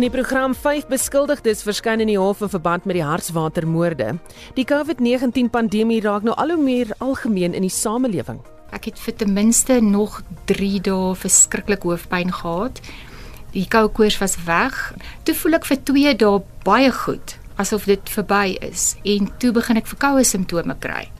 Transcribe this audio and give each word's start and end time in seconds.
In 0.00 0.06
die 0.06 0.16
program 0.16 0.54
5 0.56 0.86
beskuldigdes 0.88 1.60
verskyn 1.60 2.00
in 2.00 2.08
die 2.08 2.16
hof 2.16 2.38
in 2.40 2.48
verband 2.48 2.86
met 2.88 2.96
die 2.96 3.04
Hartswatermoorde. 3.04 4.14
Die 4.56 4.64
COVID-19 4.64 5.50
pandemie 5.52 5.98
raak 6.00 6.24
nou 6.24 6.32
al 6.40 6.54
hoe 6.54 6.62
meer 6.62 6.94
algemeen 7.04 7.52
in 7.52 7.66
die 7.66 7.74
samelewing. 7.74 8.38
Ek 8.72 8.88
het 8.88 9.02
vir 9.04 9.18
ten 9.20 9.34
minste 9.36 9.76
nog 9.84 10.22
3 10.48 10.80
dae 10.88 11.12
verskriklik 11.20 11.84
hoofpyn 11.84 12.32
gehad. 12.32 12.80
Die 13.52 13.66
koue 13.68 13.92
koors 13.92 14.16
was 14.24 14.38
weg. 14.48 14.80
Toe 15.28 15.36
voel 15.36 15.60
ek 15.60 15.68
vir 15.68 15.82
2 15.92 16.16
dae 16.24 16.40
baie 16.64 16.96
goed, 17.02 17.36
asof 17.60 17.84
dit 17.84 18.16
verby 18.16 18.56
is 18.72 18.94
en 19.04 19.28
toe 19.36 19.52
begin 19.52 19.84
ek 19.84 19.92
verkoue 19.92 20.24
simptome 20.24 20.80
kry. 20.80 21.10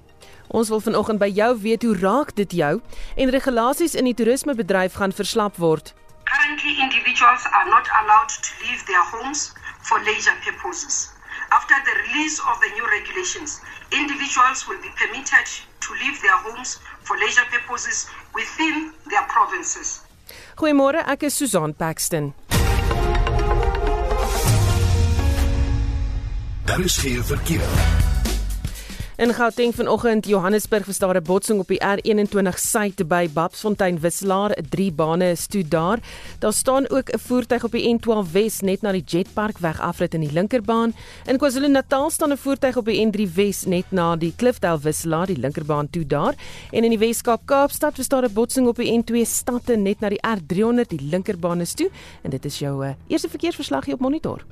Ons 0.49 0.73
wil 0.73 0.81
vanoggend 0.81 1.21
by 1.21 1.29
jou 1.29 1.53
weet 1.69 1.85
hoe 1.85 1.99
raak 2.01 2.33
dit 2.41 2.63
jou 2.65 2.79
en 2.81 3.37
regulasies 3.37 3.93
in 3.93 4.09
die 4.09 4.17
toerismebedryf 4.17 4.97
gaan 4.97 5.13
verslap 5.13 5.61
word. 5.61 5.93
Currently, 6.31 6.79
individuals 6.81 7.43
are 7.53 7.67
not 7.67 7.89
allowed 8.03 8.29
to 8.31 8.51
leave 8.63 8.87
their 8.87 9.03
homes 9.03 9.53
for 9.83 9.99
leisure 9.99 10.37
purposes. 10.47 11.11
After 11.51 11.75
the 11.85 11.95
release 12.07 12.39
of 12.39 12.61
the 12.61 12.71
new 12.75 12.87
regulations, 12.87 13.61
individuals 13.91 14.69
will 14.69 14.81
be 14.81 14.91
permitted 14.95 15.47
to 15.81 15.91
leave 15.95 16.23
their 16.23 16.39
homes 16.39 16.79
for 17.03 17.17
leisure 17.19 17.47
purposes 17.51 18.07
within 18.33 18.93
their 19.11 19.27
provinces. 19.27 20.03
Goeiemôre, 20.57 21.03
ek 21.09 21.25
is 21.25 21.35
Susan 21.35 21.75
Paxton. 21.75 22.35
Daar 26.65 26.81
is 26.81 26.97
geen 26.97 27.25
verkeer. 27.25 28.10
In 29.21 29.35
Gauteng 29.35 29.75
vanoggend 29.75 30.27
Johannesburg 30.27 30.85
verstaar 30.85 31.17
'n 31.17 31.23
botsing 31.23 31.59
op 31.61 31.69
die 31.69 31.81
R21 31.81 32.59
suid 32.59 33.09
by 33.09 33.29
Babsfontein 33.33 34.01
Wisselaar, 34.01 34.57
3 34.69 34.93
bane 34.93 35.31
is 35.31 35.47
toe 35.47 35.69
daar. 35.69 35.99
Daar 36.39 36.53
staan 36.53 36.89
ook 36.89 37.11
'n 37.11 37.19
voertuig 37.19 37.65
op 37.65 37.73
die 37.73 37.95
N12 37.95 38.33
Wes 38.33 38.61
net 38.61 38.83
na 38.83 38.93
die 38.93 39.05
Jetpark 39.05 39.59
weg 39.59 39.81
afrit 39.81 40.15
in 40.15 40.21
die 40.21 40.33
linkerbaan. 40.33 40.95
In 41.27 41.37
KwaZulu-Natal 41.37 42.11
staan 42.11 42.33
'n 42.33 42.37
voertuig 42.37 42.77
op 42.77 42.85
die 42.85 43.07
N3 43.07 43.35
Wes 43.35 43.65
net 43.65 43.85
na 43.89 44.17
die 44.17 44.33
Klifdale 44.37 44.81
Wisselaar, 44.81 45.27
die 45.27 45.39
linkerbaan 45.39 45.91
toe 45.91 46.07
daar. 46.07 46.35
En 46.71 46.85
in 46.85 46.91
die 46.91 46.99
Weskaap 46.99 47.41
Kaapstad 47.45 47.95
verstaar 47.95 48.25
'n 48.25 48.33
botsing 48.33 48.67
op 48.67 48.77
die 48.77 48.93
N2 48.93 49.25
stadte 49.25 49.77
net 49.77 50.01
na 50.01 50.09
die 50.09 50.21
R300, 50.23 50.89
die 50.89 51.03
linkerbaan 51.11 51.61
is 51.61 51.75
toe. 51.75 51.91
En 52.23 52.31
dit 52.31 52.45
is 52.45 52.59
jou 52.59 52.87
uh, 52.87 52.93
eerste 53.07 53.29
verkeersverslag 53.29 53.85
hier 53.85 53.95
op 53.95 54.01
monitor. 54.01 54.45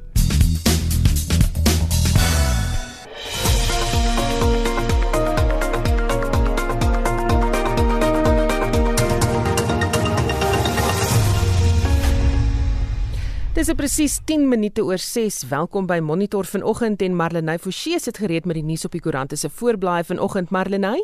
Dis 13.69 13.77
presies 13.77 14.15
10 14.25 14.47
minute 14.49 14.81
oor 14.81 14.97
6. 14.97 15.43
Welkom 15.51 15.85
by 15.85 15.99
Monitor 16.01 16.47
vanoggend 16.49 17.03
en 17.05 17.13
Marlenae 17.13 17.59
Forsie 17.61 17.99
sit 18.01 18.17
gereed 18.17 18.47
met 18.49 18.57
die 18.57 18.65
nuus 18.65 18.87
op 18.89 18.95
die 18.97 19.03
koerante 19.05 19.37
se 19.37 19.51
voorblaai 19.53 20.07
vanoggend 20.09 20.49
Marlenae. 20.49 21.03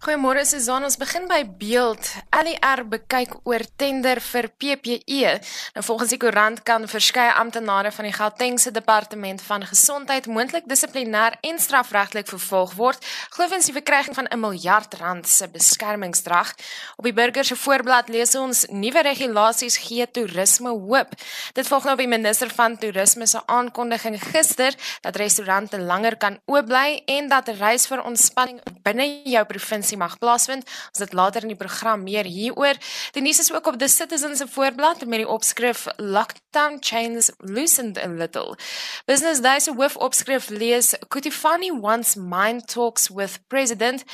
Goeiemôre 0.00 0.46
Susan, 0.48 0.80
ons 0.80 0.94
begin 0.96 1.26
by 1.28 1.42
beeld. 1.60 2.06
LER 2.32 2.80
bekyk 2.88 3.34
oor 3.44 3.60
tender 3.76 4.16
vir 4.24 4.46
PPE. 4.56 5.32
Nou 5.74 5.82
volgens 5.84 6.14
die 6.14 6.18
koerant 6.22 6.62
kan 6.64 6.86
verskeie 6.88 7.34
amptenare 7.36 7.90
van 7.92 8.08
die 8.08 8.14
Gautengse 8.16 8.72
Departement 8.72 9.44
van 9.44 9.66
Gesondheid 9.68 10.24
moontlik 10.24 10.64
dissiplinêr 10.70 11.36
en 11.44 11.60
strafregtelik 11.60 12.30
vervolg 12.32 12.72
word, 12.78 13.04
glo-wens 13.36 13.68
die 13.68 13.76
verkryging 13.76 14.16
van 14.16 14.30
'n 14.32 14.40
miljard 14.40 14.94
rand 15.02 15.28
se 15.28 15.48
beskermingsdrag. 15.48 16.54
Op 16.96 17.04
die 17.04 17.12
burger 17.12 17.44
se 17.44 17.56
voorblad 17.56 18.08
lees 18.08 18.34
ons 18.34 18.64
nuwe 18.70 19.02
regulasies 19.02 19.76
gee 19.76 20.10
toerisme 20.10 20.70
hoop. 20.70 21.12
Dit 21.52 21.66
volg 21.66 21.84
nou 21.84 21.92
op 21.92 22.00
die 22.00 22.08
minister 22.08 22.48
van 22.48 22.78
toerisme 22.78 23.26
se 23.26 23.46
aankondiging 23.46 24.16
gister 24.32 24.74
dat 25.02 25.16
restaurante 25.16 25.78
langer 25.78 26.16
kan 26.16 26.40
oop 26.46 26.66
bly 26.66 27.02
en 27.06 27.28
dat 27.28 27.48
reis 27.48 27.86
vir 27.86 28.02
ontspanning 28.02 28.60
binne 28.82 29.20
jou 29.24 29.44
provinsie 29.44 29.89
konferensie 29.90 29.96
mag 29.96 30.18
plaasvind. 30.18 30.66
Ons 30.92 30.98
dit 30.98 31.12
later 31.12 31.42
in 31.42 31.52
die 31.54 31.58
program 31.58 32.02
meer 32.02 32.24
hieroor. 32.24 32.78
Die 33.12 33.22
nuus 33.22 33.40
is 33.40 33.52
ook 33.52 33.66
op 33.66 33.78
The 33.78 33.88
Citizen 33.88 34.36
se 34.36 34.46
voorblad 34.46 35.06
met 35.06 35.22
die 35.22 35.28
opskrif 35.28 35.86
Lockdown 35.96 36.78
Chains 36.80 37.30
Loosened 37.38 37.98
a 37.98 38.06
Little. 38.08 38.56
Business 39.06 39.40
Day 39.40 39.60
se 39.60 39.72
hoofopskrif 39.72 40.48
lees 40.48 40.94
Kutifani 41.08 41.70
wants 41.80 42.16
mind 42.16 42.68
talks 42.68 43.08
with 43.08 43.40
president 43.48 44.04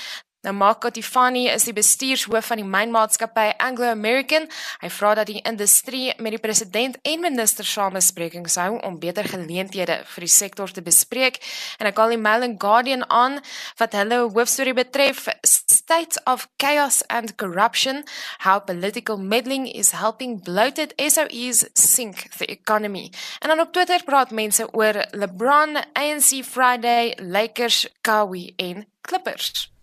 Nou 0.46 0.54
Marco 0.54 0.90
Tifani 0.94 1.48
is 1.50 1.64
die 1.66 1.72
bestuurshoof 1.74 2.52
van 2.52 2.60
die 2.60 2.66
mynmaatskappy 2.70 3.48
Anglo 3.58 3.88
American. 3.90 4.44
Hy 4.78 4.90
vra 4.94 5.16
dat 5.18 5.26
die 5.26 5.40
industrie 5.42 6.12
met 6.22 6.36
die 6.36 6.38
president 6.38 7.00
en 7.02 7.24
minister 7.24 7.66
samesprekings 7.66 8.54
hou 8.62 8.76
om 8.86 9.00
beter 9.02 9.26
geleenthede 9.26 9.98
vir 10.12 10.26
die 10.26 10.30
sektor 10.30 10.70
te 10.70 10.86
bespreek. 10.86 11.42
En 11.82 11.90
ek 11.90 11.98
al 11.98 12.14
die 12.14 12.20
Mail 12.22 12.46
and 12.46 12.62
Guardian 12.62 13.02
aan 13.10 13.40
wat 13.82 13.98
hulle 13.98 14.22
hoofstorie 14.22 14.76
betref, 14.78 15.26
State 15.42 16.22
of 16.30 16.46
Chaos 16.62 17.02
and 17.10 17.34
Corruption: 17.42 18.04
How 18.46 18.62
Political 18.62 19.18
Meddling 19.18 19.66
is 19.66 19.96
Helping 19.98 20.38
Bloated 20.46 20.94
SOEs 20.94 21.66
Sink 21.74 22.28
the 22.38 22.46
Economy. 22.46 23.10
En 23.42 23.50
dan 23.50 23.66
op 23.66 23.74
Twitter 23.74 23.98
praat 24.06 24.30
mense 24.30 24.70
oor 24.70 25.06
LeBron, 25.10 25.74
ANC 25.98 26.44
Friday, 26.46 27.16
Lakers, 27.18 27.88
Kawhi 28.06 28.52
en 28.56 28.86
Clippers. 29.02 29.74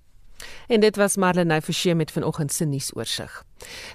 En 0.68 0.80
dit 0.80 0.96
was 0.96 1.16
Marlenae 1.16 1.62
Forsie 1.62 1.96
met 1.96 2.12
vanoggend 2.12 2.52
se 2.54 2.66
nuusoorseig. 2.66 3.44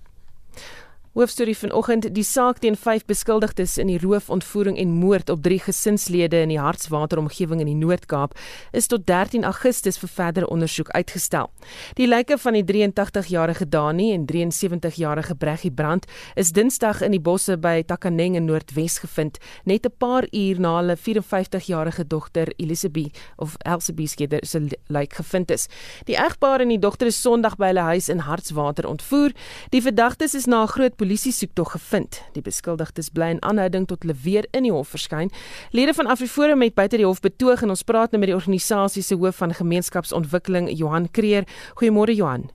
Hoofstorie 1.17 1.57
vanoggend: 1.57 2.15
Die 2.15 2.23
saak 2.25 2.59
teen 2.61 2.75
5 2.77 3.07
beskuldigdes 3.09 3.79
in 3.81 3.89
die 3.89 3.97
roof, 3.99 4.27
ontvoering 4.29 4.77
en 4.77 4.91
moord 4.93 5.31
op 5.33 5.43
3 5.43 5.59
gesinslede 5.65 6.43
in 6.45 6.51
die 6.53 6.59
Hartswater 6.61 7.17
omgewing 7.19 7.63
in 7.63 7.71
die 7.71 7.75
Noord-Kaap 7.75 8.35
is 8.77 8.87
tot 8.87 9.07
13 9.09 9.47
Augustus 9.49 9.97
vir 9.97 10.11
verdere 10.13 10.51
ondersoek 10.53 10.91
uitgestel. 10.93 11.49
Die 11.97 12.05
lyke 12.07 12.37
van 12.39 12.59
die 12.59 12.65
83-jarige 12.69 13.69
Dani 13.69 14.11
en 14.13 14.27
73-jarige 14.29 15.35
Breggie 15.35 15.71
Brand 15.71 16.05
is 16.35 16.51
Dinsdag 16.53 17.01
in 17.01 17.17
die 17.17 17.21
bosse 17.21 17.57
by 17.57 17.81
Takaneng 17.89 18.37
in 18.37 18.45
Noordwes 18.45 18.99
gevind, 19.01 19.41
net 19.65 19.87
'n 19.87 19.97
paar 19.97 20.29
uur 20.33 20.61
na 20.61 20.75
hulle 20.77 20.99
54-jarige 21.01 22.07
dogter 22.07 22.53
Elisabeth 22.59 23.17
of 23.37 23.57
Elsabeth 23.65 24.11
Skeder 24.11 24.45
se 24.45 24.69
lijk 24.87 25.15
gevind 25.15 25.51
is. 25.51 25.67
Die 26.05 26.17
egpaar 26.17 26.61
en 26.61 26.69
die 26.69 26.79
dogter 26.79 27.07
is 27.07 27.23
Sondag 27.23 27.57
by 27.57 27.73
hulle 27.73 27.89
huis 27.97 28.09
in 28.09 28.19
Hartswater 28.19 28.87
ontvoer. 28.87 29.33
Die 29.71 29.83
verdagtes 29.83 30.35
is 30.35 30.45
na 30.45 30.63
'n 30.63 30.69
groot 30.69 30.97
polisie 31.07 31.31
soek 31.33 31.53
tog 31.55 31.71
gevind. 31.77 32.19
Die 32.35 32.43
beskuldigdes 32.43 33.13
bly 33.15 33.29
in 33.37 33.43
aanhouding 33.47 33.85
tot 33.87 34.03
hulle 34.03 34.17
weer 34.25 34.47
in 34.57 34.67
die 34.67 34.73
hof 34.75 34.91
verskyn. 34.91 35.31
Lede 35.71 35.95
van 35.95 36.11
Afriforum 36.11 36.65
het 36.67 36.75
buite 36.75 36.99
die 36.99 37.07
hof 37.07 37.21
betoog 37.23 37.63
en 37.63 37.71
ons 37.75 37.85
praat 37.87 38.11
nou 38.11 38.19
met 38.19 38.33
die 38.33 38.35
organisasie 38.35 39.05
se 39.07 39.15
hoof 39.15 39.39
van 39.39 39.55
gemeenskapsontwikkeling 39.55 40.67
Johan 40.75 41.07
Kreer. 41.15 41.47
Goeiemôre 41.79 42.17
Johan. 42.17 42.49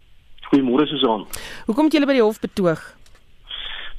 Goeiemôre 0.50 0.88
Susan. 0.92 1.24
Hoekom 1.70 1.88
het 1.88 1.96
julle 1.96 2.10
by 2.10 2.18
die 2.18 2.26
hof 2.26 2.42
betoog? 2.44 2.84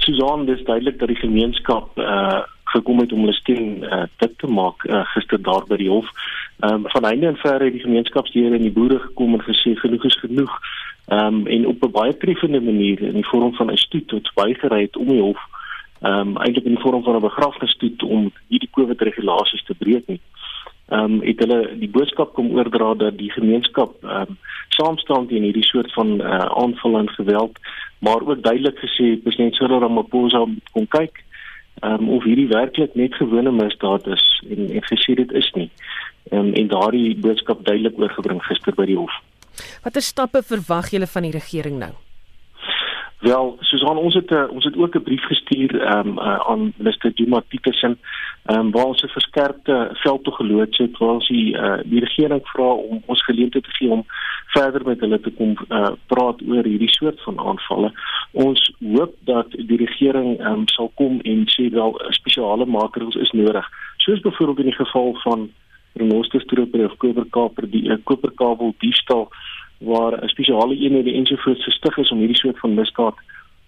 Susan, 0.04 0.44
dis 0.44 0.60
duidelik 0.68 1.00
dat 1.00 1.14
die 1.14 1.22
gemeenskap 1.24 1.96
uh 1.96 2.42
gekom 2.72 3.02
het 3.02 3.10
om 3.12 3.26
hulle 3.26 3.34
stem 3.36 3.82
uh, 3.84 4.04
dit 4.22 4.32
te 4.40 4.48
maak 4.48 4.84
uh, 4.88 5.02
gister 5.12 5.40
daar 5.44 5.66
by 5.68 5.76
die 5.76 5.90
hof. 5.92 6.06
Ehm 6.62 6.86
um, 6.86 6.86
van 6.94 7.04
einde 7.04 7.26
en 7.28 7.36
verre 7.36 7.66
het 7.68 7.74
die 7.76 7.82
gemeenskapslede 7.84 8.56
en 8.56 8.64
die 8.64 8.72
boere 8.72 8.96
gekom 9.02 9.34
en 9.36 9.44
gesê 9.44 9.74
genoeg 9.76 10.06
is 10.08 10.16
genoeg. 10.22 10.54
Ehm 11.12 11.34
um, 11.34 11.46
en 11.46 11.66
op 11.66 11.82
'n 11.82 11.90
baie 11.90 12.16
treffende 12.16 12.60
manier 12.60 13.02
in 13.02 13.18
die 13.20 13.28
vorm 13.32 13.54
van 13.54 13.70
'n 13.70 13.76
stoet 13.76 14.10
wat 14.10 14.30
bygery 14.34 14.80
het 14.80 14.96
om 14.96 15.08
die 15.08 15.20
hof 15.20 15.40
ehm 16.00 16.28
um, 16.28 16.36
eintlik 16.36 16.64
in 16.64 16.74
die 16.74 16.84
vorm 16.84 17.02
van 17.02 17.16
'n 17.16 17.28
begrafnisstoet 17.28 18.02
om 18.02 18.32
hierdie 18.48 18.70
COVID 18.70 19.00
regulasies 19.00 19.64
te 19.64 19.74
breek 19.74 20.06
nie. 20.06 20.20
Ehm 20.88 21.04
um, 21.04 21.20
het 21.20 21.38
hulle 21.38 21.76
die 21.78 21.88
boodskap 21.88 22.32
kom 22.32 22.50
oordra 22.50 22.94
dat 22.94 23.18
die 23.18 23.30
gemeenskap 23.30 23.92
ehm 24.04 24.30
um, 24.30 24.38
saamstaan 24.68 25.26
teen 25.26 25.42
hierdie 25.42 25.70
soort 25.72 25.92
van 25.92 26.20
uh, 26.20 26.38
aanval 26.62 26.98
en 26.98 27.08
geweld 27.08 27.58
maar 27.98 28.20
ook 28.20 28.42
duidelik 28.42 28.78
gesê 28.78 29.22
president 29.22 29.54
Cyril 29.54 29.80
Ramaphosa 29.80 30.44
moet 30.44 30.70
kom 30.72 30.86
kyk 30.86 31.24
um, 31.80 32.08
of 32.08 32.24
hierdie 32.24 32.48
werklik 32.48 32.94
net 32.94 33.14
gewone 33.14 33.52
misdaad 33.52 34.06
is 34.06 34.24
en 34.48 34.70
en 34.70 34.82
gesê 34.92 35.14
dit 35.14 35.32
is 35.32 35.50
nie. 35.54 35.70
Um, 36.30 36.52
en 36.54 36.66
daardie 36.68 37.16
boodskap 37.16 37.64
duidelik 37.64 37.98
oorgebring 37.98 38.42
gister 38.42 38.74
by 38.74 38.86
die 38.86 38.96
hof. 38.96 39.20
Watter 39.82 40.02
stappe 40.02 40.42
verwag 40.42 40.90
julle 40.90 41.06
van 41.06 41.22
die 41.22 41.32
regering 41.32 41.78
nou? 41.78 41.92
Wel, 43.22 43.56
Susan, 43.60 43.96
ons 43.96 44.14
het 44.14 44.30
uh, 44.34 44.50
ons 44.50 44.64
het 44.64 44.76
ook 44.76 44.96
'n 44.96 45.02
brief 45.02 45.24
gestuur 45.24 45.70
um, 45.96 46.18
uh, 46.18 46.38
aan 46.50 46.72
minister 46.76 47.14
Duma 47.14 47.40
Petersen 47.48 47.98
um, 48.46 48.70
waar 48.70 48.84
ons 48.84 49.02
'n 49.02 49.08
verskerpte 49.08 49.88
veld 49.92 50.24
toe 50.24 50.32
geloods 50.32 50.78
het 50.78 50.98
waar 50.98 51.14
ons 51.14 51.28
die, 51.28 51.54
uh, 51.56 51.78
die 51.84 52.00
regering 52.00 52.40
vra 52.42 52.64
om 52.64 53.02
ons 53.06 53.24
geleentheid 53.24 53.64
te 53.64 53.70
gee 53.70 53.90
om 53.90 54.04
verder 54.46 54.82
met 54.84 55.00
hulle 55.00 55.20
te 55.20 55.30
kom 55.30 55.56
uh, 55.68 55.90
praat 56.06 56.42
oor 56.48 56.64
hierdie 56.64 56.92
soort 56.92 57.22
van 57.22 57.38
aanvalle. 57.38 57.92
Ons 58.30 58.72
hoop 58.78 59.14
dat 59.20 59.50
die 59.50 59.76
regering 59.76 60.46
um, 60.46 60.62
sal 60.68 60.90
kom 60.94 61.20
en 61.20 61.44
sê 61.46 61.70
wel 61.70 62.00
spesiale 62.08 62.66
maatreëls 62.66 63.14
is 63.14 63.30
nodig. 63.30 63.68
Soos 63.96 64.20
byvoorbeeld 64.20 64.58
in 64.58 64.72
die 64.72 64.84
geval 64.84 65.14
van 65.22 65.50
renosterstroper 65.94 66.84
of 66.84 66.96
koperkaper 66.96 67.70
die 67.70 67.88
uh, 67.90 67.98
koperkabel 68.04 68.74
diefstal 68.78 69.28
waar 69.78 70.12
'n 70.22 70.28
spesiale 70.28 70.76
eenheid 70.76 71.04
die 71.04 71.14
ensovoorts 71.14 71.64
gestig 71.64 71.96
is 71.98 72.10
om 72.10 72.18
hierdie 72.18 72.42
soort 72.42 72.58
van 72.58 72.74
misdaad 72.74 73.14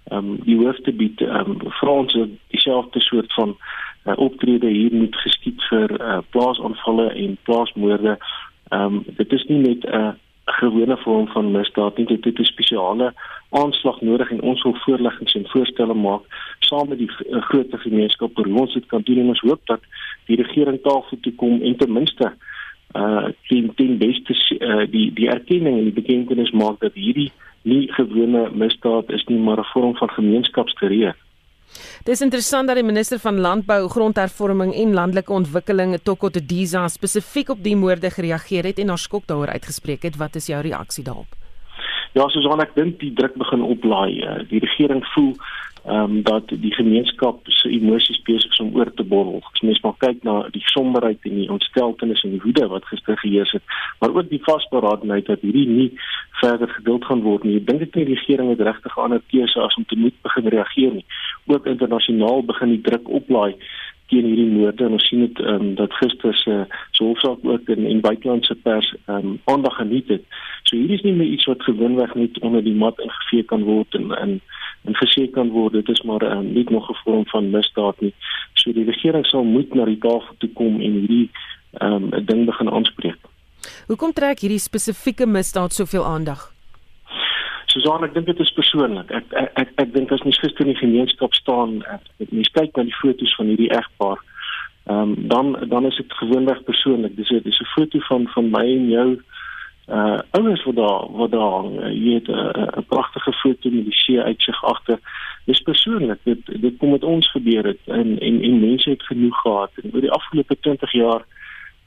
ehm 0.04 0.18
um, 0.18 0.38
die 0.44 0.56
hoof 0.56 0.78
te 0.84 0.92
bied 0.92 1.20
ehm 1.20 1.50
um, 1.50 1.70
Frans 1.70 2.16
dieselfde 2.48 3.00
soort 3.00 3.32
van 3.34 3.56
uh, 4.04 4.16
optrede 4.16 4.68
hier 4.68 4.94
moet 4.94 5.16
geskied 5.16 5.62
vir 5.70 6.00
uh, 6.00 6.18
plaasaanvalle 6.30 7.08
en 7.12 7.38
plaasmoorde. 7.42 8.18
Ehm 8.68 8.94
um, 8.94 9.04
dit 9.16 9.32
is 9.32 9.44
nie 9.48 9.58
net 9.58 9.84
'n 9.84 9.94
uh, 9.96 10.12
gewone 10.44 10.96
vorm 10.96 11.28
van 11.28 11.50
misdaad 11.50 11.96
nie, 11.96 12.06
dit 12.06 12.24
het 12.24 12.38
'n 12.38 12.44
spesiale 12.44 13.12
aanslag 13.50 14.00
nodig 14.00 14.30
en 14.30 14.42
ons 14.42 14.62
wil 14.62 14.74
voorleggings 14.74 15.34
en 15.34 15.48
voorstelle 15.48 15.94
maak 15.94 16.22
saam 16.58 16.88
met 16.88 16.98
die 16.98 17.10
uh, 17.10 17.42
groot 17.42 17.66
gemeenskap 17.70 18.38
oor 18.38 18.48
hoe 18.48 18.60
ons 18.60 18.74
dit 18.74 18.86
kan 18.86 19.02
doen 19.04 19.18
en 19.18 19.28
ons 19.28 19.40
hoop 19.40 19.60
dat 19.64 19.80
die 20.26 20.42
regering 20.42 20.82
tafel 20.82 21.18
toe 21.20 21.34
kom 21.34 21.62
en 21.62 21.76
ten 21.76 21.92
minste 21.92 22.32
uh 22.96 23.26
teen 23.48 23.74
teen 23.74 23.98
beste 23.98 24.34
uh, 24.58 24.86
die 24.90 25.12
die 25.12 25.28
erkenning 25.28 25.78
en 25.78 25.84
die 25.84 26.00
bekendtenis 26.02 26.50
maak 26.50 26.80
dat 26.80 26.94
hierdie 26.94 27.32
nie 27.62 27.92
gewone 27.92 28.50
misdaad 28.52 29.10
is 29.10 29.24
nie 29.24 29.38
maar 29.38 29.58
'n 29.58 29.70
vorm 29.72 29.96
van 29.96 30.10
gemeenskapsgereed. 30.10 31.14
Dis 32.04 32.20
interessant 32.24 32.68
dat 32.68 32.76
die 32.76 32.86
minister 32.86 33.18
van 33.18 33.40
landbou, 33.40 33.88
grondhervorming 33.88 34.74
en 34.74 34.94
landelike 34.94 35.32
ontwikkeling 35.32 35.96
Toko 36.02 36.28
Tediza 36.30 36.88
spesifiek 36.88 37.54
op 37.54 37.62
die 37.64 37.76
moorde 37.76 38.10
gereageer 38.10 38.64
het 38.70 38.78
en 38.78 38.92
haar 38.94 39.00
skok 39.00 39.26
daaroor 39.26 39.54
uitgespreek 39.56 40.02
het. 40.02 40.16
Wat 40.20 40.36
is 40.36 40.46
jou 40.52 40.60
reaksie 40.62 41.04
daarop? 41.04 41.30
Ja, 42.14 42.28
soos 42.30 42.46
ek 42.62 42.76
dink 42.76 43.00
die 43.00 43.12
druk 43.18 43.34
begin 43.40 43.62
oplaai. 43.66 44.22
Uh, 44.22 44.40
die 44.50 44.60
regering 44.62 45.02
voel 45.14 45.32
ehm 45.84 46.16
um, 46.16 46.22
dat 46.22 46.48
die 46.48 46.72
gemeenskap 46.74 47.40
se 47.44 47.68
emosies 47.68 48.22
besig 48.22 48.50
is 48.50 48.60
om 48.60 48.76
oor 48.76 48.94
te 48.94 49.04
borrel. 49.04 49.42
As 49.52 49.60
mens 49.60 49.80
maar 49.80 49.98
kyk 49.98 50.22
na 50.22 50.36
die 50.50 50.62
somberheid 50.64 51.18
en 51.28 51.34
die 51.36 51.50
ontsteltenis 51.50 52.22
en 52.24 52.30
die 52.30 52.40
woede 52.44 52.66
wat 52.72 52.86
gister 52.88 53.18
geheers 53.20 53.52
het, 53.52 53.62
maar 54.00 54.14
ook 54.14 54.30
die 54.30 54.40
vasberadenheid 54.44 55.26
dat 55.26 55.44
hierdie 55.44 55.68
nie 55.68 55.90
verder 56.40 56.68
geduld 56.68 57.04
gaan 57.04 57.22
word 57.22 57.44
nie. 57.44 57.58
Ek 57.60 57.66
dink 57.66 57.84
dit 57.84 57.92
die 57.92 58.08
regering 58.14 58.48
het 58.54 58.64
regtig 58.64 58.96
'n 58.96 59.00
ander 59.00 59.22
keuse 59.28 59.60
as 59.60 59.76
om 59.76 59.84
te 59.84 59.98
moet 59.98 60.16
begin 60.22 60.48
reageer 60.56 60.92
nie. 60.92 61.06
Ook 61.46 61.66
internasionaal 61.66 62.44
begin 62.44 62.68
die 62.68 62.80
druk 62.80 63.08
oplaai 63.08 63.54
teen 64.08 64.24
hierdie 64.24 64.50
moorde 64.52 64.84
en 64.84 64.96
ons 64.96 65.06
sien 65.08 65.20
dit 65.20 65.40
ehm 65.44 65.60
um, 65.60 65.74
dat 65.74 65.92
gister 66.00 66.34
se 66.36 66.56
so 66.90 67.04
hofsaak 67.04 67.38
ook 67.42 67.68
in 67.68 67.86
en 67.86 68.00
buitelandse 68.00 68.54
pers 68.54 68.94
ehm 69.06 69.16
um, 69.16 69.40
aandag 69.44 69.76
geniet 69.76 70.08
het. 70.08 70.24
So 70.62 70.76
hierdie 70.76 70.96
is 70.96 71.06
nie 71.06 71.16
meer 71.20 71.32
iets 71.36 71.48
wat 71.50 71.62
gewoonweg 71.62 72.14
net 72.14 72.38
onder 72.40 72.64
die 72.64 72.76
mat 72.84 73.00
ingevee 73.00 73.42
kan 73.52 73.62
word 73.62 73.94
en 73.94 74.12
in 74.24 74.40
en 74.84 74.96
gesê 75.00 75.30
kan 75.32 75.50
word 75.50 75.72
dit 75.72 75.88
is 75.88 76.02
maar 76.02 76.22
um, 76.22 76.52
nie 76.52 76.64
nog 76.68 76.90
'n 76.90 77.00
vorm 77.04 77.26
van 77.26 77.50
misdaad 77.50 78.00
nie. 78.00 78.14
So 78.54 78.72
die 78.72 78.84
regering 78.84 79.26
sal 79.26 79.44
moet 79.44 79.74
na 79.74 79.84
die 79.84 79.98
tafel 79.98 80.34
toe 80.38 80.50
kom 80.52 80.80
en 80.80 80.92
hierdie 80.92 81.30
ehm 81.72 82.12
um, 82.12 82.24
ding 82.26 82.46
begin 82.46 82.70
aanspreek. 82.70 83.20
Hoekom 83.86 84.12
trek 84.12 84.40
hierdie 84.40 84.58
spesifieke 84.58 85.26
misdaad 85.26 85.72
soveel 85.72 86.04
aandag? 86.04 86.52
Susan, 87.66 88.04
ek 88.04 88.14
dink 88.14 88.26
dit 88.26 88.40
is 88.40 88.52
persoonlik. 88.52 89.10
Ek 89.10 89.32
ek 89.32 89.50
ek, 89.54 89.70
ek 89.82 89.94
dink 89.94 90.12
as 90.12 90.22
mens 90.22 90.38
gister 90.38 90.66
in 90.66 90.72
die 90.72 90.82
gemeenskap 90.82 91.34
staan, 91.34 91.82
ek 91.90 92.30
mens 92.30 92.50
kyk 92.54 92.76
na 92.76 92.82
die 92.82 92.98
foto's 93.00 93.34
van 93.38 93.46
hierdie 93.46 93.72
egpaar, 93.72 94.20
ehm 94.86 95.00
um, 95.00 95.14
dan 95.28 95.56
dan 95.68 95.86
is 95.86 95.96
dit 95.96 96.18
gewoonweg 96.20 96.62
persoonlik. 96.64 97.16
Dis 97.16 97.28
dit 97.28 97.46
is 97.46 97.60
'n 97.60 97.72
foto 97.74 97.98
van 98.08 98.28
van 98.34 98.50
my 98.50 98.66
en 98.76 98.88
jou 98.88 99.10
uh 99.88 100.18
ouers 100.30 100.64
wat 100.64 100.76
daar 100.76 101.10
wat 101.10 101.30
daar 101.30 101.50
hang. 101.50 101.72
Jy 101.92 102.14
het 102.14 102.28
'n 102.28 102.32
uh, 102.32 102.66
'n 102.76 102.84
pragtige 102.88 103.32
foto 103.32 103.70
met 103.70 103.84
die 103.84 103.94
see 103.94 104.22
uitsig 104.22 104.64
agter. 104.64 104.98
Dis 105.44 105.60
persoonlik. 105.60 106.18
Dit 106.22 106.38
dit 106.60 106.76
kom 106.76 106.90
met 106.90 107.04
ons 107.04 107.30
gebeur 107.30 107.64
het 107.64 107.80
en 107.84 108.18
en 108.20 108.42
en 108.42 108.60
mense 108.60 108.90
het 108.90 109.02
genoeg 109.02 109.40
gehad 109.40 109.70
en 109.82 109.90
oor 109.94 110.00
die 110.00 110.10
afgelope 110.10 110.56
20 110.60 110.92
jaar 110.92 111.24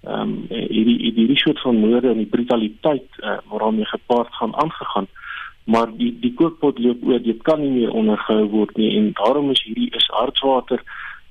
ehm 0.03 0.21
um, 0.21 0.45
hierdie 0.49 1.13
hierdie 1.13 1.37
soort 1.37 1.61
van 1.61 1.75
moorde 1.75 2.09
en 2.09 2.17
die 2.17 2.33
brutaliteit 2.35 3.09
uh, 3.17 3.37
waarmee 3.49 3.85
gepaard 3.85 4.33
gaan 4.33 4.55
aangegaan. 4.55 5.07
Maar 5.63 5.97
die 5.97 6.17
die 6.19 6.33
kookpot 6.33 6.79
loop 6.79 7.03
oor. 7.03 7.21
Dit 7.21 7.41
kan 7.41 7.61
nie 7.61 7.71
meer 7.71 7.91
ondergehou 7.91 8.45
word 8.45 8.77
nie 8.77 8.97
en 8.97 9.09
daarom 9.13 9.49
is 9.51 9.63
hierdie 9.63 9.89
is 9.95 10.07
hartswater 10.07 10.83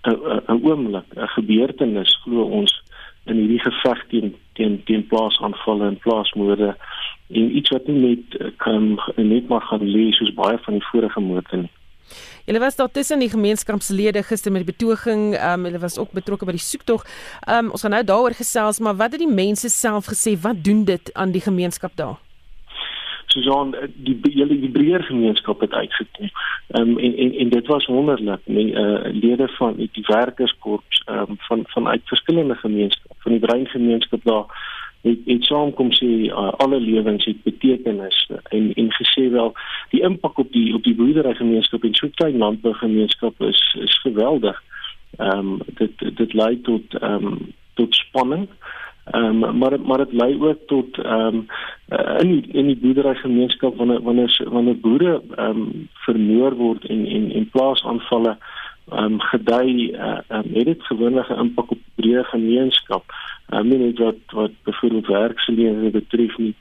'n 0.03 0.43
'n 0.53 0.61
oomblik, 0.63 1.09
'n 1.15 1.29
gebeurtenis 1.29 2.19
glo 2.23 2.43
ons 2.43 2.83
in 3.27 3.41
hierdie 3.43 3.63
geveg 3.63 4.05
teen 4.11 4.35
teen 4.59 4.79
teen 4.89 5.07
plaasaanvalle 5.11 5.91
en 5.93 5.99
plaasmoorde 6.05 6.75
en 7.29 7.57
iets 7.57 7.73
wat 7.75 7.87
nie 7.91 7.99
net 8.03 8.37
eh, 8.41 8.53
kan 8.63 8.95
net 9.17 9.49
maar 9.49 9.65
gaan 9.71 9.85
lees 9.85 10.19
soos 10.21 10.35
baie 10.35 10.59
van 10.67 10.79
die 10.79 10.89
vorige 10.91 11.21
moorde 11.21 11.65
nie. 11.65 11.73
Julle 12.47 12.61
was 12.63 12.77
daar 12.79 12.91
tussen 12.91 13.19
die 13.19 13.31
gemeenskapslede 13.31 14.23
gister 14.23 14.53
met 14.53 14.63
die 14.63 14.73
betoging, 14.75 15.35
ehm 15.35 15.59
um, 15.59 15.65
hulle 15.65 15.83
was 15.83 15.99
ook 15.99 16.13
betrokke 16.15 16.47
by 16.47 16.55
die 16.55 16.63
soektog. 16.63 17.03
Ehm 17.47 17.67
um, 17.67 17.73
ons 17.75 17.83
gaan 17.83 17.97
nou 17.97 18.05
daaroor 18.05 18.39
gesels, 18.39 18.79
maar 18.79 18.95
wat 18.97 19.17
het 19.17 19.25
die 19.25 19.35
mense 19.43 19.69
self 19.69 20.07
gesê? 20.13 20.37
Wat 20.41 20.63
doen 20.65 20.85
dit 20.85 21.11
aan 21.15 21.35
die 21.35 21.43
gemeenskap 21.43 21.97
daar? 21.97 22.23
Susan 23.37 23.75
die 23.95 24.17
hele 24.23 24.57
die 24.61 24.73
breër 24.73 25.05
gemeenskap 25.05 25.61
het 25.61 25.73
uitgekom. 25.73 26.31
Ehm 26.69 26.95
um, 26.95 26.99
en, 26.99 27.17
en 27.17 27.35
en 27.43 27.49
dit 27.53 27.67
was 27.67 27.87
wonderlik. 27.87 28.41
Die 28.45 28.73
uh, 28.73 29.13
lede 29.13 29.49
van 29.59 29.77
die 29.77 30.05
werkerskorps 30.07 31.03
ehm 31.05 31.37
um, 31.37 31.37
van 31.49 31.65
van 31.75 31.89
uit 31.89 32.03
verskillende 32.05 32.55
gemeenskappe, 32.55 33.23
van 33.27 33.33
die 33.33 33.45
breingemeenskap 33.45 34.25
daar 34.25 34.47
het 35.07 35.19
het 35.25 35.45
saamkom 35.45 35.93
sê 35.93 36.07
uh, 36.07 36.53
alle 36.65 36.81
lewens 36.81 37.25
het 37.25 37.43
betekenis 37.43 38.31
en 38.49 38.73
en 38.75 38.89
gesê 39.01 39.29
wel 39.31 39.53
die 39.91 40.03
impak 40.03 40.39
op 40.39 40.53
die 40.53 40.75
op 40.75 40.83
die 40.83 40.95
boerderygemeenskap 40.95 41.85
en 41.85 41.95
so 41.95 42.09
klein 42.15 42.39
landbougemeenskap 42.39 43.41
is 43.53 43.63
is 43.81 44.01
geweldig. 44.01 44.63
Ehm 45.17 45.39
um, 45.39 45.61
dit 45.83 46.17
dit 46.23 46.33
lei 46.33 46.61
tot 46.61 46.99
ehm 47.01 47.27
um, 47.27 47.39
tot 47.75 47.95
spanning. 47.95 48.49
Um, 49.15 49.59
maar 49.59 49.81
maar 49.81 49.99
dit 49.99 50.13
lei 50.13 50.41
ook 50.41 50.59
tot 50.67 50.99
ehm 50.99 51.35
um, 51.35 51.47
uh, 51.89 52.21
in 52.21 52.31
die, 52.31 52.53
in 52.53 52.67
die 52.67 52.77
boerderygemeenskap 52.77 53.77
wanneer 53.77 54.03
wanneer 54.03 54.47
wanneer 54.51 54.81
boere 54.81 55.23
ehm 55.37 55.51
um, 55.51 55.89
vermoor 55.93 56.55
word 56.55 56.85
en 56.85 57.07
en 57.07 57.33
en 57.33 57.51
plaasaanvalle 57.51 58.37
ehm 58.91 59.05
um, 59.05 59.21
gedei 59.21 59.91
uh, 59.93 60.19
um, 60.29 60.51
het 60.53 60.65
dit 60.65 60.83
gewoonlik 60.83 61.29
'n 61.29 61.39
impak 61.39 61.71
op 61.71 61.79
breë 61.95 62.25
gemeenskap. 62.25 63.05
Ehm 63.49 63.73
um, 63.73 63.79
net 63.79 63.99
wat 63.99 64.21
wat 64.31 64.53
byvoorbeeld 64.63 65.07
werksgeleenthede 65.07 65.91
betref 65.91 66.39
nie 66.39 66.55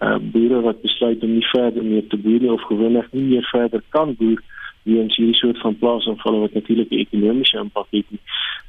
uh, 0.00 0.16
boere 0.20 0.60
wat 0.60 0.82
besluit 0.82 1.22
om 1.22 1.32
nie 1.32 1.46
verder 1.46 1.84
mee 1.84 2.06
te 2.06 2.16
boer 2.16 2.40
nie 2.40 2.52
of 2.52 2.62
gewoonlik 2.62 3.12
nie 3.12 3.22
meer 3.22 3.48
verder 3.50 3.82
kan 3.88 4.14
boer 4.18 4.42
wie 4.82 4.98
ons 4.98 5.16
hierdie 5.16 5.38
soort 5.38 5.58
van 5.58 5.78
plaasaanvalle 5.78 6.38
wat 6.38 6.52
natuurlik 6.52 6.90
'n 6.90 7.04
ekonomiese 7.06 7.58
impak 7.58 7.86
het. 7.90 8.06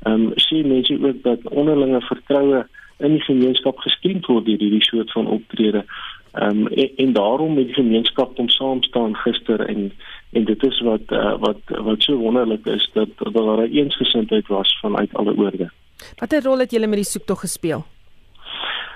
Ehm 0.03 0.13
um, 0.13 0.31
sien 0.35 0.67
mense 0.67 0.97
ook 1.01 1.23
dat 1.23 1.49
onderlinge 1.49 2.01
vertroue 2.01 2.65
in 2.97 3.11
die 3.11 3.21
gemeenskap 3.21 3.77
gestremd 3.77 4.25
word 4.25 4.45
deur 4.45 4.59
hierdie 4.59 4.83
soort 4.83 5.11
van 5.11 5.27
optrede. 5.27 5.85
Ehm 6.33 6.65
um, 6.65 6.67
en, 6.67 6.89
en 6.97 7.13
daarom 7.13 7.57
het 7.57 7.65
die 7.65 7.75
gemeenskap 7.75 8.39
om 8.39 8.49
saam 8.49 8.83
staan 8.83 9.15
gister 9.15 9.59
en 9.59 9.91
en 10.31 10.45
dit 10.45 10.63
is 10.63 10.79
wat 10.81 11.11
uh, 11.11 11.35
wat 11.39 11.59
wat 11.67 12.03
so 12.03 12.17
wonderlik 12.17 12.65
is 12.65 12.89
dat 12.93 13.09
dat 13.17 13.33
daar 13.33 13.67
'n 13.67 13.71
eensgesindheid 13.71 14.47
was 14.47 14.79
vanuit 14.81 15.13
alle 15.13 15.37
oorde. 15.37 15.69
Watter 16.17 16.43
rol 16.43 16.59
het 16.59 16.71
julle 16.71 16.87
met 16.87 17.01
die 17.01 17.11
soektog 17.11 17.39
gespeel? 17.39 17.85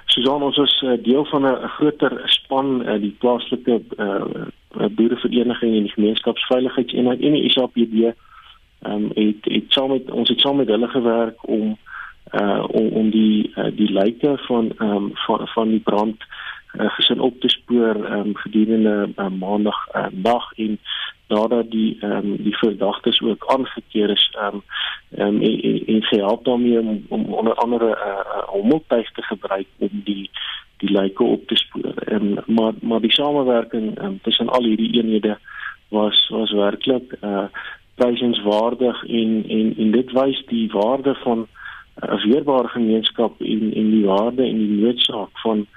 Susan 0.05 0.43
ons 0.43 0.57
is 0.57 0.81
uh, 0.81 1.03
deel 1.03 1.25
van 1.25 1.45
'n 1.45 1.67
groter 1.67 2.21
span 2.25 2.81
uh, 2.81 2.99
die 3.01 3.15
plaaslike 3.19 3.81
uh, 3.97 4.21
boerevereniging 4.89 5.75
en 5.75 5.83
die 5.83 5.91
gemeenskapsveiligheidseenheid 5.91 7.21
en 7.21 7.33
die 7.33 7.49
SAPD 7.49 7.95
ehm 8.81 8.93
um, 8.93 9.11
het 9.13 9.45
het 9.45 9.63
saam 9.67 9.89
met 9.89 10.11
ons 10.11 10.29
het 10.29 10.39
saam 10.39 10.55
met 10.55 10.67
hulle 10.67 10.87
gewerk 10.87 11.47
om 11.47 11.77
uh 12.31 12.63
om 12.67 12.87
om 12.87 13.09
die 13.09 13.51
uh, 13.55 13.71
die 13.75 13.91
lyke 13.91 14.37
van 14.47 14.71
ehm 14.77 14.95
um, 14.95 15.11
van 15.13 15.47
van 15.47 15.69
die 15.69 15.79
brand 15.79 16.23
uh, 16.73 16.89
gesin 16.95 17.19
op 17.19 17.39
te 17.39 17.49
spoor 17.49 17.95
ehm 18.05 18.19
um, 18.19 18.35
gedurende 18.35 19.09
uh, 19.15 19.29
maandag 19.29 19.87
uh, 19.95 20.05
nag 20.11 20.51
en 20.55 20.79
nadat 21.27 21.71
die 21.71 21.97
ehm 21.99 22.11
um, 22.11 22.35
die 22.43 22.57
verdagtes 22.57 23.21
ook 23.21 23.45
aangekeer 23.47 24.09
is 24.09 24.35
ehm 24.39 24.55
um, 24.55 24.61
um, 25.27 25.41
en, 25.41 25.61
en, 25.61 25.85
en 25.85 26.03
gehelp 26.03 26.45
daarmee 26.45 26.79
om, 26.79 27.05
om 27.07 27.33
onder 27.33 27.53
andere 27.53 27.89
uh, 27.89 28.43
hommeltuig 28.47 29.11
te 29.11 29.21
gebruik 29.21 29.67
om 29.77 29.89
die 29.91 30.29
die 30.77 30.91
lyke 30.91 31.23
op 31.23 31.47
te 31.47 31.55
spoor. 31.55 31.93
En 31.95 32.43
maar 32.45 32.73
maar 32.81 33.01
die 33.01 33.11
samewerking 33.11 34.01
um, 34.03 34.19
tussen 34.21 34.49
al 34.49 34.63
hierdie 34.63 34.93
eenhede 34.93 35.37
was 35.89 36.27
was 36.29 36.51
werklik 36.51 37.17
uh 37.21 37.47
prysenswaardig 37.95 39.03
en 39.03 39.43
en 39.47 39.73
en 39.77 39.91
dit 39.91 40.11
wys 40.11 40.43
die 40.45 40.69
waarde 40.71 41.15
van 41.23 41.47
'n 42.01 42.29
weerbare 42.29 42.67
gemeenskap 42.67 43.41
en 43.41 43.73
en 43.73 43.91
die 43.91 44.05
waarde 44.05 44.43
en 44.43 44.57
die 44.57 44.85
noodsaak 44.85 45.39
van 45.39 45.67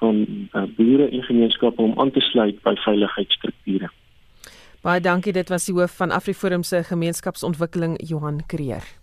van 0.00 0.26
uh, 0.52 0.62
boere 0.76 1.10
en 1.10 1.22
gemeenskappe 1.22 1.82
om 1.82 2.00
aan 2.00 2.10
te 2.10 2.20
sluit 2.20 2.62
by 2.62 2.74
veiligheidsstrukture. 2.74 3.90
Baie 4.80 5.00
dankie, 5.00 5.32
dit 5.32 5.48
was 5.48 5.66
die 5.68 5.74
hoof 5.74 5.96
van 5.96 6.10
Afriforum 6.10 6.62
se 6.62 6.82
gemeenskapsontwikkeling 6.84 7.98
Johan 8.08 8.40
Creer. 8.46 8.99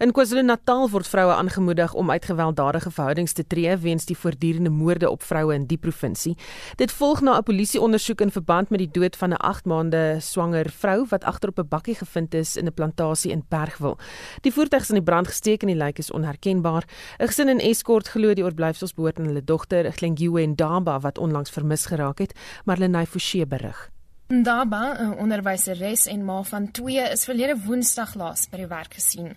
In 0.00 0.14
KwaZulu-Natal 0.16 0.86
word 0.88 1.04
vroue 1.04 1.34
aangemoedig 1.36 1.92
om 1.94 2.10
uit 2.10 2.24
gewelddadige 2.24 2.90
verhoudings 2.90 3.34
te 3.36 3.42
tree 3.46 3.74
weens 3.76 4.06
die 4.08 4.16
voortdurende 4.16 4.70
moorde 4.72 5.10
op 5.10 5.22
vroue 5.22 5.52
in 5.54 5.66
die 5.68 5.76
provinsie. 5.76 6.32
Dit 6.80 6.92
volg 6.92 7.20
na 7.20 7.36
'n 7.36 7.42
polisieondersoek 7.42 8.20
in 8.20 8.30
verband 8.30 8.70
met 8.70 8.78
die 8.78 8.90
dood 8.90 9.16
van 9.16 9.30
'n 9.30 9.36
8 9.36 9.64
maande 9.64 10.16
swanger 10.20 10.70
vrou 10.70 11.06
wat 11.10 11.24
agter 11.24 11.48
op 11.48 11.58
'n 11.58 11.68
bakkie 11.68 11.94
gevind 11.94 12.34
is 12.34 12.56
in 12.56 12.66
'n 12.66 12.72
plantasie 12.72 13.30
in 13.30 13.44
Bergwil. 13.48 13.98
Die 14.40 14.52
voertuig 14.52 14.82
is 14.82 14.88
in 14.88 14.94
die 14.94 15.04
brand 15.04 15.28
gesteek 15.28 15.60
en 15.60 15.68
die 15.68 15.76
lijk 15.76 15.98
is 15.98 16.10
onherkenbaar. 16.10 16.84
'n 17.18 17.26
Gesin 17.26 17.48
in 17.48 17.60
Escort 17.60 18.08
glo 18.08 18.34
die 18.34 18.44
oorblyfsels 18.44 18.94
behoort 18.94 19.18
aan 19.18 19.26
hulle 19.26 19.44
dogter, 19.44 19.92
Glengiwe 19.92 20.46
Ndaba 20.46 21.00
wat 21.00 21.18
onlangs 21.18 21.50
vermis 21.50 21.86
geraak 21.86 22.18
het, 22.18 22.32
maar 22.64 22.78
Lenay 22.78 23.06
Forsie 23.06 23.46
berig. 23.46 23.90
Ndaba, 24.30 24.94
'n 24.94 25.18
onderwyseres 25.18 26.06
en 26.06 26.24
ma 26.24 26.42
van 26.42 26.70
2, 26.70 27.10
is 27.10 27.24
verlede 27.24 27.56
Woensdag 27.66 28.12
laas 28.14 28.44
by 28.50 28.60
die 28.60 28.68
werk 28.70 28.92
gesien. 28.94 29.32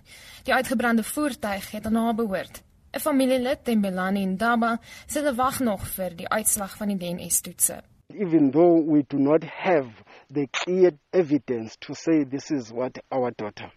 Die 0.46 0.54
uitgebrande 0.54 1.02
voertuig 1.02 1.70
het 1.70 1.86
aan 1.86 1.98
haar 1.98 2.14
behoort. 2.14 2.62
'n 2.92 3.00
Familielid, 3.00 3.64
Tembelani 3.64 4.22
Ndaba, 4.26 4.78
sê 5.08 5.18
hulle 5.18 5.34
wag 5.34 5.58
nog 5.60 5.82
vir 5.96 6.14
die 6.14 6.28
uitslag 6.28 6.76
van 6.76 6.88
die 6.88 6.96
DNA-toetse. 6.96 7.80
Even 8.14 8.52
though 8.52 8.78
we 8.92 9.02
do 9.08 9.18
not 9.18 9.42
have 9.42 9.90
the 10.30 10.46
clear 10.50 10.92
evidence 11.10 11.76
to 11.78 11.94
say 11.94 12.24
this 12.24 12.50
is 12.50 12.70
what 12.70 13.02
our 13.10 13.32
daughter, 13.32 13.72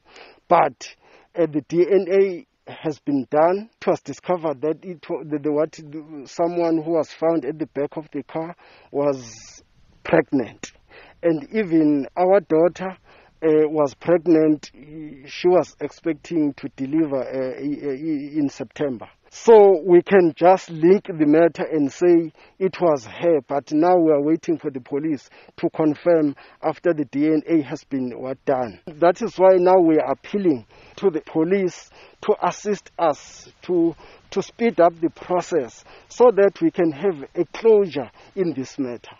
but 0.48 0.96
uh, 1.34 1.48
the 1.50 1.64
DNA 1.66 2.46
has 2.68 3.00
been 3.00 3.26
done. 3.30 3.70
It 3.82 3.88
was 3.88 4.02
discovered 4.02 4.62
that 4.62 4.86
it 4.86 5.02
the, 5.02 5.40
the 5.42 5.52
what 5.52 5.82
someone 6.30 6.78
who 6.84 6.92
was 6.92 7.12
found 7.12 7.44
at 7.44 7.58
the 7.58 7.70
back 7.74 7.98
of 7.98 8.06
the 8.12 8.22
car 8.22 8.56
was 8.92 9.64
pregnant. 10.04 10.77
And 11.24 11.48
even 11.54 12.08
our 12.16 12.40
daughter 12.42 12.98
uh, 13.44 13.68
was 13.70 13.94
pregnant. 13.94 14.72
She 14.74 15.48
was 15.48 15.76
expecting 15.80 16.54
to 16.56 16.70
deliver 16.76 17.22
uh, 17.22 17.60
in 17.60 18.50
September. 18.50 19.08
So 19.30 19.82
we 19.86 20.02
can 20.02 20.34
just 20.36 20.70
link 20.70 21.06
the 21.08 21.26
matter 21.26 21.64
and 21.64 21.92
say 21.92 22.32
it 22.60 22.80
was 22.80 23.06
her, 23.06 23.42
but 23.48 23.72
now 23.74 23.96
we 23.98 24.12
are 24.12 24.22
waiting 24.22 24.58
for 24.58 24.72
the 24.72 24.80
police 24.80 25.30
to 25.58 25.70
confirm 25.70 26.36
after 26.64 26.94
the 26.94 27.06
DNA 27.06 27.64
has 27.64 27.84
been 27.84 28.12
what 28.20 28.44
done. 28.46 28.80
That 28.86 29.22
is 29.22 29.38
why 29.38 29.58
now 29.58 29.80
we 29.80 29.98
are 29.98 30.12
appealing 30.14 30.66
to 30.98 31.10
the 31.10 31.22
police 31.22 31.90
to 32.22 32.36
assist 32.42 32.90
us 32.98 33.48
to 33.64 33.96
to 34.32 34.42
speed 34.42 34.80
up 34.80 35.00
the 35.00 35.10
process 35.10 35.84
so 36.10 36.32
that 36.32 36.60
we 36.62 36.72
can 36.72 36.92
have 36.92 37.24
a 37.36 37.46
closure 37.54 38.10
in 38.36 38.54
this 38.54 38.78
matter. 38.80 39.16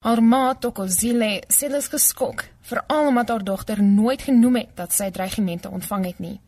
Haar 0.00 0.20
ma 0.22 0.54
Tokozile 0.54 1.42
sê 1.52 1.68
dit 1.68 1.76
is 1.76 1.86
geskok, 1.92 2.46
veral 2.64 3.08
omdat 3.08 3.28
haar 3.28 3.42
dogter 3.44 3.82
nooit 3.84 4.22
genoem 4.24 4.54
het 4.56 4.70
dat 4.78 4.94
sy 4.96 5.10
dreigemente 5.12 5.68
ontvang 5.68 6.06
het 6.08 6.22
nie. 6.24 6.38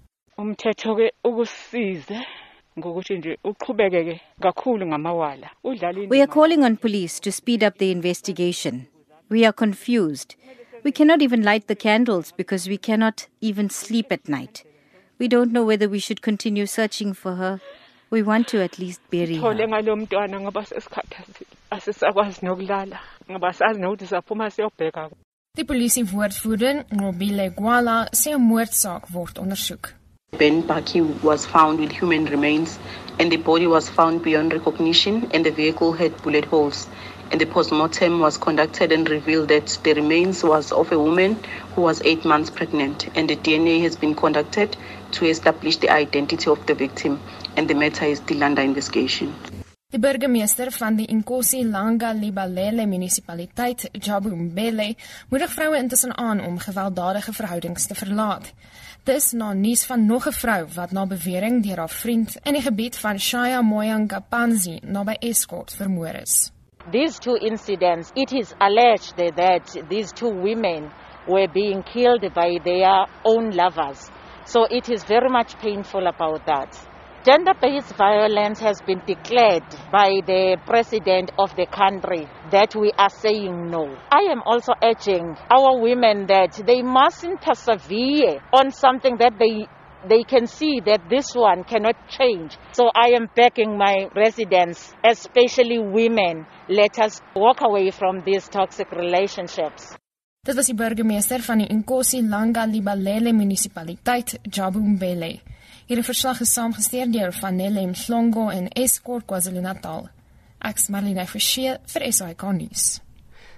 Umthetho 0.40 0.94
ke 0.96 1.10
ukusiza 1.28 2.22
ngokuthi 2.80 3.18
nje 3.18 3.34
uqhubekeke 3.50 4.14
kakhulu 4.40 4.88
ngamawala. 4.88 5.52
Udlala 5.68 6.08
We 6.08 6.22
are 6.24 6.32
calling 6.38 6.64
on 6.64 6.78
police 6.78 7.20
to 7.20 7.30
speed 7.30 7.62
up 7.62 7.76
the 7.76 7.90
investigation. 7.90 8.86
We 9.28 9.44
are 9.44 9.52
confused. 9.52 10.34
We 10.82 10.90
cannot 10.90 11.20
even 11.20 11.44
light 11.44 11.66
the 11.66 11.76
candles 11.76 12.32
because 12.32 12.70
we 12.70 12.78
cannot 12.78 13.28
even 13.42 13.68
sleep 13.68 14.10
at 14.10 14.28
night. 14.28 14.64
We 15.18 15.28
don't 15.28 15.52
know 15.52 15.66
whether 15.66 15.90
we 15.90 15.98
should 15.98 16.22
continue 16.22 16.64
searching 16.64 17.12
for 17.12 17.34
her. 17.34 17.60
We 18.08 18.22
want 18.22 18.48
to 18.48 18.62
at 18.62 18.78
least 18.78 19.02
bury 19.10 19.36
her. 19.36 19.52
Thole 21.72 21.80
ngalomntwana 21.80 21.80
ngoba 21.80 21.80
sesikhathazile. 21.80 22.38
Asisakwazi 22.38 22.46
nokulala. 22.46 22.98
ngoba 23.30 23.52
sazi 23.52 23.80
nokuthi 23.80 24.06
saphuma 24.06 24.50
siyobheka 24.50 25.10
Die 25.56 25.64
polisie 25.64 26.04
woordvoerder 26.04 26.84
Ngobile 26.94 27.50
Gwala 27.50 28.08
sê 28.12 28.34
'n 28.34 28.40
moordsaak 28.40 29.10
word 29.14 29.38
ondersoek. 29.38 29.94
Ben 30.38 30.62
Baki 30.62 31.02
was 31.22 31.46
found 31.46 31.78
with 31.80 31.92
human 31.92 32.24
remains 32.24 32.78
and 33.18 33.30
the 33.30 33.36
body 33.36 33.66
was 33.66 33.88
found 33.90 34.22
beyond 34.22 34.52
recognition 34.52 35.28
and 35.34 35.44
the 35.44 35.50
vehicle 35.50 35.92
had 35.92 36.12
bullet 36.22 36.46
holes 36.46 36.88
and 37.30 37.40
the 37.40 37.46
postmortem 37.46 38.20
was 38.20 38.38
conducted 38.38 38.92
and 38.92 39.08
revealed 39.10 39.48
that 39.48 39.78
the 39.82 39.94
remains 39.94 40.42
was 40.42 40.72
of 40.72 40.92
a 40.92 40.98
woman 40.98 41.36
who 41.74 41.82
was 41.82 42.00
8 42.02 42.24
months 42.24 42.50
pregnant 42.50 43.08
and 43.14 43.28
the 43.28 43.36
DNA 43.36 43.82
has 43.82 43.96
been 43.96 44.14
conducted 44.14 44.76
to 45.12 45.26
establish 45.26 45.76
the 45.78 45.90
identity 45.90 46.50
of 46.50 46.64
the 46.66 46.74
victim 46.74 47.20
and 47.56 47.68
the 47.68 47.74
matter 47.74 48.06
is 48.06 48.18
still 48.18 48.42
under 48.42 48.62
investigation. 48.62 49.34
Die 49.92 50.00
burgemeester 50.00 50.70
van 50.72 50.94
die 50.96 51.04
Inkosi 51.12 51.58
Langa 51.68 52.14
Libalele 52.16 52.86
munisipaliteit, 52.88 53.90
Jabu 53.92 54.30
Mbele, 54.32 54.94
moedig 55.28 55.50
vroue 55.52 55.76
intussen 55.76 56.14
aan 56.16 56.40
om 56.40 56.54
gewelddadige 56.58 57.32
verhoudings 57.36 57.86
te 57.86 57.94
verlaat. 57.94 58.54
Dis 59.04 59.32
na 59.36 59.50
nuus 59.52 59.84
van 59.84 60.06
nog 60.06 60.26
'n 60.26 60.32
vrou 60.32 60.64
wat 60.74 60.92
na 60.92 61.04
bewering 61.06 61.62
deur 61.62 61.76
haar 61.76 61.88
vriend 61.88 62.38
in 62.42 62.52
die 62.52 62.62
gebied 62.62 62.96
van 62.98 63.18
Shaya 63.18 63.60
Moyanga 63.60 64.20
Panzi 64.28 64.78
naby 64.82 65.16
Escort 65.20 65.74
vermoor 65.74 66.14
is. 66.22 66.52
These 66.90 67.18
two 67.18 67.36
incidents, 67.36 68.10
it 68.14 68.32
is 68.32 68.54
alleged 68.58 69.16
that 69.16 69.88
these 69.88 70.12
two 70.12 70.32
women 70.32 70.90
were 71.26 71.48
being 71.52 71.82
killed 71.82 72.32
by 72.32 72.58
their 72.64 73.08
own 73.22 73.54
lovers. 73.54 74.10
So 74.44 74.64
it 74.64 74.88
is 74.88 75.04
very 75.04 75.28
much 75.28 75.58
painful 75.58 76.06
about 76.06 76.46
that. 76.46 76.91
Gender 77.24 77.54
based 77.54 77.94
violence 77.94 78.58
has 78.58 78.80
been 78.82 79.00
declared 79.06 79.62
by 79.92 80.10
the 80.26 80.56
president 80.66 81.30
of 81.38 81.54
the 81.54 81.66
country 81.66 82.26
that 82.50 82.74
we 82.74 82.90
are 82.98 83.10
saying 83.10 83.70
no. 83.70 83.96
I 84.10 84.26
am 84.32 84.42
also 84.44 84.72
urging 84.82 85.36
our 85.48 85.80
women 85.80 86.26
that 86.26 86.60
they 86.66 86.82
mustn't 86.82 87.40
persevere 87.40 88.42
on 88.52 88.72
something 88.72 89.18
that 89.18 89.38
they 89.38 89.68
they 90.08 90.24
can 90.24 90.48
see 90.48 90.80
that 90.84 91.08
this 91.08 91.32
one 91.32 91.62
cannot 91.62 91.94
change. 92.10 92.58
So 92.72 92.90
I 92.92 93.14
am 93.14 93.28
begging 93.36 93.78
my 93.78 94.08
residents, 94.16 94.92
especially 95.06 95.78
women, 95.78 96.44
let 96.68 96.98
us 96.98 97.20
walk 97.36 97.60
away 97.62 97.92
from 97.92 98.22
these 98.26 98.48
toxic 98.48 98.90
relationships. 98.90 99.94
Dit 100.42 100.56
was 100.56 100.66
die 100.66 100.74
burgemeester 100.74 101.38
van 101.46 101.58
die 101.62 101.68
Inkosi 101.70 102.18
Langa 102.26 102.66
Libalele 102.66 103.30
munisipaliteit, 103.32 104.40
Jabu. 104.50 104.80
Hierdie 105.92 106.08
verslag 106.08 106.38
is 106.40 106.54
saamgestel 106.56 107.10
deur 107.12 107.34
Vanelle 107.36 107.82
Mhlongo 107.84 108.46
en 108.48 108.70
Escort 108.80 109.26
KwaZulu-Natal. 109.28 110.06
Ek's 110.64 110.86
Marlene 110.88 111.26
Forsie 111.28 111.74
vir 111.92 112.04
SAK 112.16 112.44
nuus. 112.56 112.84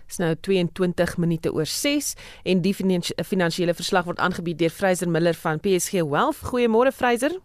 Dis 0.09 0.19
nou 0.19 0.33
22 0.49 1.15
minute 1.23 1.53
oor 1.55 1.71
6 1.71 2.09
en 2.51 2.65
die 2.65 2.73
finansiële 2.75 3.77
verslag 3.79 4.09
word 4.09 4.19
aangebied 4.27 4.59
deur 4.65 4.75
Fraser 4.75 5.07
Miller 5.07 5.39
van 5.45 5.63
PSG 5.63 6.03
Wealth. 6.03 6.43
Goeiemôre 6.49 6.91
Fraser. 6.91 7.39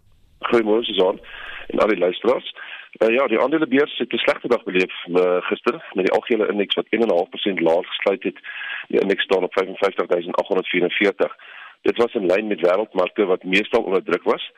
Goeiemôre 0.49 0.81
Susan 0.89 1.21
en 1.69 1.85
al 1.85 1.93
die 1.93 2.01
luisteraars. 2.01 2.49
Uh, 2.97 3.13
ja, 3.13 3.29
die 3.29 3.37
aandelebeurs 3.37 3.93
het 4.01 4.09
'n 4.09 4.23
slegte 4.25 4.49
dag 4.49 4.65
beleef 4.65 4.95
uh, 5.05 5.37
gister 5.51 5.77
met 5.93 6.09
die 6.09 6.15
algehele 6.17 6.49
indeks 6.49 6.81
wat 6.81 6.89
1.5% 6.97 7.61
laag 7.61 7.85
gesluit 7.93 8.23
het. 8.23 8.37
Die 8.87 9.01
indeks 9.05 9.23
staan 9.23 9.43
op 9.43 9.53
55844. 9.53 11.37
Dit 11.81 11.97
was 11.97 12.13
in 12.13 12.25
lyn 12.25 12.47
met 12.47 12.59
wêreldmarkte 12.65 13.25
wat 13.25 13.43
meestal 13.43 13.83
onder 13.83 14.03
druk 14.03 14.23
was. 14.23 14.51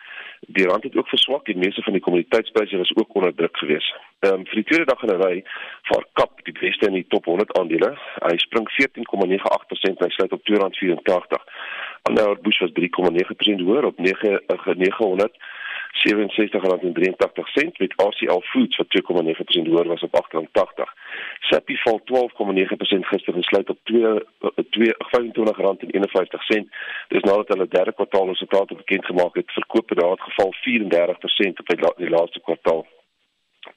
Die 0.48 0.66
rand 0.68 0.84
het 0.84 0.96
ook 0.96 1.08
verswak 1.08 1.48
en 1.48 1.60
meeste 1.60 1.82
van 1.82 1.94
die 1.94 2.02
kommoditeitspryse 2.02 2.78
was 2.78 2.96
ook 2.96 3.16
onder 3.16 3.36
druk 3.36 3.58
geweest. 3.58 3.96
Ehm 4.20 4.34
um, 4.34 4.46
vir 4.46 4.56
die 4.56 4.64
tweede 4.64 4.86
dag 4.86 5.04
in 5.04 5.14
'n 5.14 5.22
ry 5.22 5.44
vaar 5.90 6.06
Kap 6.14 6.44
die 6.44 6.54
beste 6.60 6.86
in 6.86 6.94
die 6.94 7.08
top 7.08 7.26
100 7.26 7.58
aandele. 7.58 7.98
Hy 8.28 8.38
spring 8.38 8.68
14,98% 8.70 9.98
en 9.98 10.06
hy 10.06 10.10
sluit 10.10 10.32
op 10.32 10.42
R284. 10.50 11.44
Ander 12.02 12.42
Bush 12.42 12.60
was 12.60 12.72
3,9% 12.74 13.62
hoër 13.62 13.86
op 13.86 13.98
9 13.98 14.42
900 14.78 15.32
eh, 15.32 15.40
R67.83 15.92 17.78
met 17.78 17.94
ACL 17.96 18.40
Foods 18.40 18.78
wat 18.78 18.88
2,9% 18.88 19.70
hoër 19.70 19.88
was 19.88 20.02
op 20.02 20.16
R8.80. 20.22 20.84
Sappi 21.40 21.78
val 21.78 22.00
12,9% 22.00 22.06
gister 23.12 23.34
gesluit 23.34 23.70
op 23.70 23.78
2 23.84 24.04
eh, 24.04 24.20
R25.51. 25.08 25.22
Dis 27.08 27.22
nadat 27.22 27.48
hulle 27.48 27.68
derde 27.68 27.94
kwartaal 27.94 28.28
resultate 28.28 28.76
bekend 28.76 29.06
gemaak 29.06 29.36
het, 29.36 29.52
verkope 29.52 29.96
daar 29.96 30.10
het 30.10 30.22
geval 30.22 30.54
34% 30.54 31.84
op 31.88 31.94
die 31.98 32.10
laaste 32.10 32.40
kwartaal. 32.40 32.86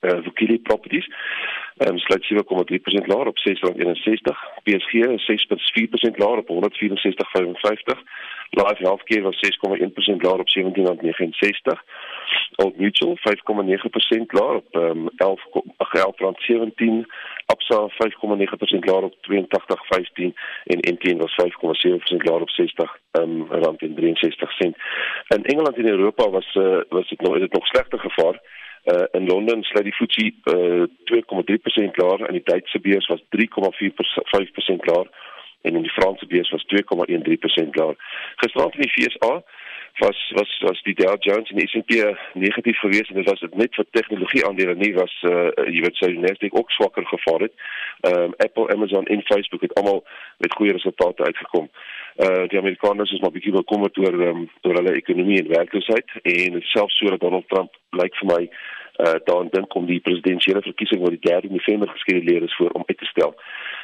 Uh, 0.01 0.23
Vukile 0.23 0.59
Properties 0.59 1.09
ehm 1.77 1.91
um, 1.91 1.99
sluit 1.99 2.25
7,3% 2.33 3.07
laer 3.07 3.27
op 3.27 3.39
661. 3.39 4.39
PSG 4.63 4.93
is 4.93 5.47
6,4% 6.11 6.17
laer 6.17 6.37
op 6.37 6.49
164,55. 6.49 8.01
Life 8.51 8.83
Healthcare 8.83 9.23
was 9.23 9.37
6,1% 9.37 10.17
laer 10.17 10.39
op 10.39 10.49
17,69. 10.49 11.83
Old 12.57 12.77
Mutual 12.79 13.19
5,9% 13.19 14.27
laer 14.27 14.55
op 14.55 14.75
um, 14.75 15.09
11 15.17 15.41
11.17 15.95 17.07
Absa 17.47 17.89
5,9% 17.89 18.79
laer 18.79 19.03
op 19.03 19.15
82.15 19.15 20.33
en 20.65 20.79
MTN 20.95 21.17
was 21.17 21.37
5,7% 21.43 22.17
laer 22.17 22.41
op 22.41 22.51
60 22.51 22.99
um, 23.13 23.47
rand 23.51 23.81
en 23.81 23.95
63 23.95 24.53
sent. 24.53 24.77
In 25.29 25.45
Engeland 25.45 25.77
en 25.77 25.87
Europa 25.87 26.31
was 26.31 26.55
uh, 26.55 26.81
was 26.89 27.09
dit 27.09 27.21
nog 27.21 27.39
dit 27.39 27.53
nog 27.53 27.67
slegter 27.67 27.99
gevaar. 27.99 28.41
Uh, 28.85 29.07
in 29.12 29.26
Londen 29.26 29.62
sluit 29.62 29.85
die 29.85 29.95
FTSE 29.97 30.26
uh, 30.53 30.85
2,3% 31.09 32.00
laer 32.00 32.26
en 32.26 32.37
die 32.37 32.43
Duitse 32.45 32.81
beurs 32.81 33.07
was 33.09 33.23
3,45% 33.37 34.85
laer 34.91 35.09
en 35.62 35.75
in 35.75 35.87
die 35.87 35.95
Franse 35.97 36.26
beurs 36.26 36.50
was 36.50 36.67
2,13% 36.69 37.79
laer. 37.81 37.97
Gisterand 38.37 38.75
in 38.75 38.81
die 38.81 38.91
FSA 39.09 39.43
was 40.05 40.33
was 40.35 40.59
was 40.61 40.83
die 40.83 40.95
Dow 40.95 41.17
Jones 41.21 41.50
en 41.50 41.57
die 41.57 41.69
S&P 41.69 41.93
negatief 42.35 42.79
geweest 42.79 43.09
en 43.09 43.17
dit 43.23 43.31
was 43.31 43.41
dit 43.41 43.55
net 43.55 43.75
vir 43.75 43.87
tegnologie 43.91 44.45
aandele 44.47 44.75
nie 44.75 44.93
was 45.00 45.17
uh, 45.33 45.49
jy 45.64 45.81
weet 45.87 46.00
sy 46.03 46.12
Nasdaq 46.21 46.61
ook 46.61 46.76
swakker 46.76 47.07
gevaar 47.14 47.49
het. 47.49 47.55
Ehm 48.00 48.23
um, 48.23 48.38
Apple, 48.47 48.69
Amazon 48.75 49.07
en 49.07 49.29
Facebook 49.33 49.62
het 49.64 49.75
almal 49.81 50.05
met 50.38 50.53
goeie 50.61 50.76
resultate 50.76 51.25
uitgekom. 51.25 51.71
Uh 51.73 51.94
die 52.14 52.59
Amerikaners 52.59 53.12
is 53.12 53.21
maar 53.21 53.33
bietjie 53.35 53.52
bekommerd 53.52 53.99
oor 53.99 54.14
um, 54.28 54.44
oor 54.62 54.76
hulle 54.78 54.94
ekonomie 54.94 55.40
en 55.42 55.49
werkloosheid 55.50 56.12
en 56.23 56.61
selfs 56.62 56.99
so 56.99 57.11
dat 57.11 57.21
Donald 57.21 57.49
Trump 57.49 57.75
lyk 57.99 58.14
vir 58.21 58.30
my 58.30 58.42
uh 59.02 59.18
dan 59.25 59.49
dink 59.50 59.75
om 59.75 59.87
die 59.87 60.00
presidentsiële 60.00 60.61
verkiesing 60.62 61.00
wat 61.02 61.11
die 61.16 61.25
3 61.26 61.50
November 61.50 61.88
geskeduleer 61.88 62.42
is 62.42 62.54
voor 62.54 62.71
om 62.71 62.83
uit 62.87 62.99
te 62.99 63.04
stel. 63.04 63.35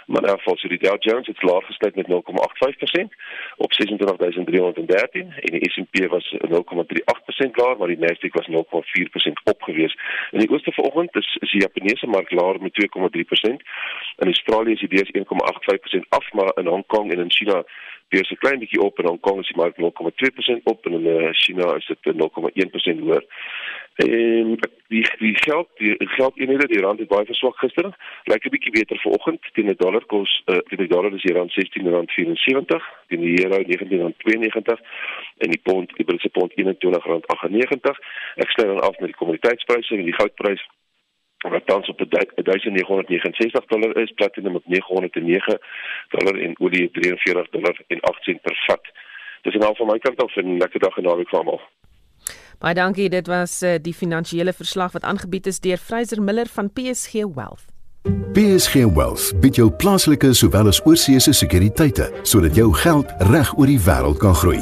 Maar 0.06 0.22
nou 0.22 0.38
volgens 0.40 0.68
die 0.68 0.78
Dow 0.78 0.96
Jones 0.99 1.26
het 1.26 1.42
laag 1.42 1.66
gesluit 1.66 1.94
met 1.94 2.06
0,85% 2.06 2.14
op 3.56 3.72
26313 3.72 5.32
en 5.44 5.58
die 5.58 5.70
S&P 5.70 6.06
was 6.08 6.34
0,38% 6.38 7.50
laer, 7.50 7.76
maar 7.78 7.88
die 7.88 7.99
Nasdaq 7.99 8.34
was 8.38 8.49
0,4% 8.49 9.42
opgewees. 9.44 9.94
In 10.30 10.38
die 10.38 10.50
ooste 10.50 10.72
vanoggend 10.72 11.16
is, 11.16 11.37
is 11.40 11.50
die 11.50 11.60
Japannese 11.60 12.06
mark 12.06 12.30
laer 12.30 12.62
met 12.62 12.75
2,3%. 12.78 13.54
In 14.16 14.26
Australië 14.26 14.72
is 14.72 14.84
die 14.87 14.94
beurs 14.94 15.10
1,85% 15.18 16.08
af, 16.08 16.32
maar 16.32 16.52
in 16.54 16.66
Hong 16.66 16.87
Kong 16.87 17.12
en 17.12 17.18
in 17.18 17.30
China 17.30 17.64
beurs 18.11 18.31
'n 18.31 18.43
klein 18.43 18.59
bietjie 18.59 18.83
op 18.83 18.99
en 18.99 19.07
Hong 19.07 19.21
Kong 19.21 19.43
die 19.47 19.57
mark 19.57 19.76
0,2% 19.76 20.62
op 20.73 20.87
en 20.87 20.93
in 20.93 21.07
uh, 21.07 21.29
China 21.33 21.75
is 21.76 21.87
dit 21.87 22.14
0,1% 22.14 23.00
hoër. 23.07 23.25
En 23.95 24.59
die 24.88 25.05
die 25.19 25.37
geld 25.47 25.69
die 25.76 25.95
geld 25.99 26.38
eenhede 26.38 26.67
die 26.67 26.81
rand 26.81 26.99
het 26.99 27.09
baie 27.09 27.25
verswak 27.25 27.57
gister. 27.59 27.90
Lyk 28.25 28.45
'n 28.45 28.55
bietjie 28.55 28.73
beter 28.73 28.99
vanoggend 29.00 29.43
teen 29.52 29.71
'n 29.71 29.75
dollar 29.76 30.05
kos 30.07 30.43
uh, 30.47 30.59
teen 30.69 30.83
'n 30.83 30.88
dollar 30.88 31.14
is 31.14 31.23
hier 31.23 31.37
rand 31.37 31.52
16.74 31.52 32.83
teen 33.09 33.21
die 33.21 33.45
euro 33.45 33.62
19.92 33.62 34.81
en 35.38 35.50
die 35.50 35.62
pond 35.62 35.97
die 35.97 36.05
Britse 36.05 36.29
pond 36.29 36.52
21.98. 36.52 37.99
Ek 38.35 38.50
sluit 38.50 38.69
dan 38.69 38.81
af 38.88 38.99
met 38.99 39.11
die 39.12 39.21
kommoditeitspryse 39.21 39.95
en 39.95 40.05
die 40.05 40.19
goudprys 40.21 40.67
wat 41.49 41.66
tans 41.66 41.88
op 41.88 41.99
1969 41.99 43.64
dollar 43.64 43.97
is, 43.97 44.12
platinum 44.12 44.54
op 44.54 44.66
909 44.66 45.59
dollar 46.09 46.40
en 46.40 46.61
olie 46.61 46.90
43 46.90 47.49
dollar 47.50 47.80
en 47.87 48.00
8 48.00 48.23
sent 48.23 48.40
per 48.42 48.64
vat. 48.66 48.85
Dis 49.42 49.54
en 49.54 49.62
al 49.62 49.75
van 49.75 49.87
my 49.87 49.99
kant 49.99 50.23
af 50.23 50.37
'n 50.37 50.56
lekker 50.56 50.80
dag 50.80 50.97
en 50.97 51.02
naweek 51.02 51.28
vir 51.28 51.38
almal. 51.38 51.61
Baie 52.59 52.75
dankie, 52.75 53.09
dit 53.09 53.26
was 53.26 53.62
uh, 53.62 53.75
die 53.80 53.94
finansiële 53.94 54.52
verslag 54.52 54.92
wat 54.92 55.02
aangebied 55.02 55.47
is 55.47 55.61
deur 55.61 55.76
Fraser 55.76 56.23
Miller 56.23 56.47
van 56.47 56.73
PSG 56.73 57.12
Wealth. 57.12 57.64
PSG 58.32 58.75
Wealth 58.75 59.40
bied 59.40 59.56
jou 59.56 59.70
plaaslike 59.70 60.32
sowel 60.32 60.66
as 60.66 60.80
oorsese 60.85 61.32
sekuriteite 61.32 62.11
sodat 62.23 62.54
jou 62.56 62.73
geld 62.73 63.12
reg 63.18 63.52
oor 63.59 63.66
die 63.66 63.80
wêreld 63.80 64.18
kan 64.18 64.35
groei. 64.35 64.61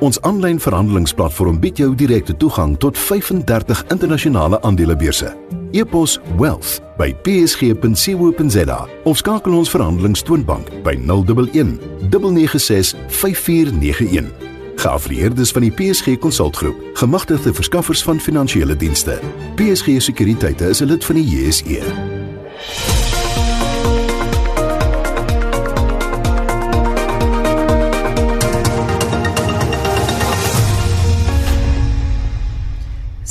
Ons 0.00 0.20
aanlyn 0.22 0.60
verhandelingsplatform 0.60 1.60
bied 1.60 1.78
jou 1.78 1.94
direkte 1.94 2.36
toegang 2.36 2.76
tot 2.78 2.98
35 2.98 3.84
internasionale 3.90 4.60
aandelebeurse. 4.62 5.34
E-pos 5.70 6.18
wealth 6.36 6.80
by 6.96 7.14
psg.co.za 7.22 8.88
of 9.04 9.16
skakel 9.16 9.54
ons 9.54 9.70
verhandelingstoonbank 9.70 10.70
by 10.82 10.94
011 11.06 11.78
996 12.10 12.94
5491. 13.08 14.30
Geaffilieerdes 14.78 15.50
van 15.50 15.66
die 15.66 15.72
PSG 15.74 16.18
Konsultgroep, 16.22 16.84
gemagtigde 17.00 17.54
verskaffers 17.54 18.02
van 18.02 18.20
finansiële 18.20 18.76
dienste. 18.76 19.18
PSG 19.58 19.98
Sekuriteite 19.98 20.68
is 20.68 20.80
'n 20.80 20.86
lid 20.86 21.04
van 21.04 21.14
die 21.14 21.26
JSE. 21.26 22.97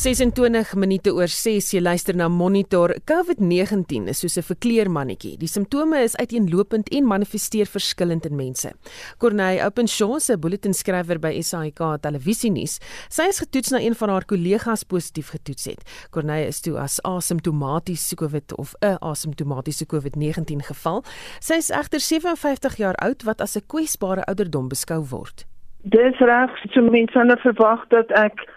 26 0.07 0.77
minute 0.79 1.11
oor 1.11 1.27
6 1.27 1.73
jy 1.73 1.81
luister 1.83 2.15
na 2.15 2.29
Monitor. 2.31 2.93
COVID-19 3.11 4.07
is 4.07 4.21
soos 4.23 4.37
'n 4.37 4.45
verkleermannetjie. 4.47 5.35
Die 5.37 5.49
simptome 5.51 5.99
is 5.99 6.15
uiteenlopend 6.15 6.87
en 6.89 7.03
manifesteer 7.03 7.65
verskillend 7.65 8.25
in 8.25 8.35
mense. 8.35 8.71
Corneille 9.17 9.65
Openshaw, 9.65 10.15
'n 10.15 10.39
bulletinskrywer 10.39 11.19
by 11.19 11.41
SAK 11.41 11.99
televisienuus, 12.01 12.79
sy 13.09 13.23
is 13.27 13.39
getoets 13.39 13.71
na 13.71 13.79
een 13.79 13.95
van 13.95 14.09
haar 14.09 14.25
kollegas 14.25 14.83
positief 14.83 15.27
getoets 15.29 15.65
het. 15.65 16.07
Corneille 16.09 16.47
is 16.47 16.61
toe 16.61 16.79
as 16.79 17.01
asymptomatiese 17.03 18.15
COVID 18.15 18.55
of 18.55 18.75
'n 18.79 18.97
asymptomatiese 19.01 19.85
COVID-19 19.85 20.63
geval. 20.63 21.03
Sy 21.41 21.53
is 21.55 21.69
egter 21.69 21.99
57 21.99 22.77
jaar 22.77 22.95
oud 22.95 23.23
wat 23.23 23.41
as 23.41 23.57
'n 23.57 23.65
kwesbare 23.67 24.23
ouderdom 24.23 24.69
beskou 24.69 25.03
word. 25.03 25.45
Dis 25.83 26.17
reg, 26.19 26.49
so 26.71 26.81
mense 26.81 27.19
het 27.19 27.39
verwag 27.39 27.87
dat 27.89 28.11
ek 28.11 28.55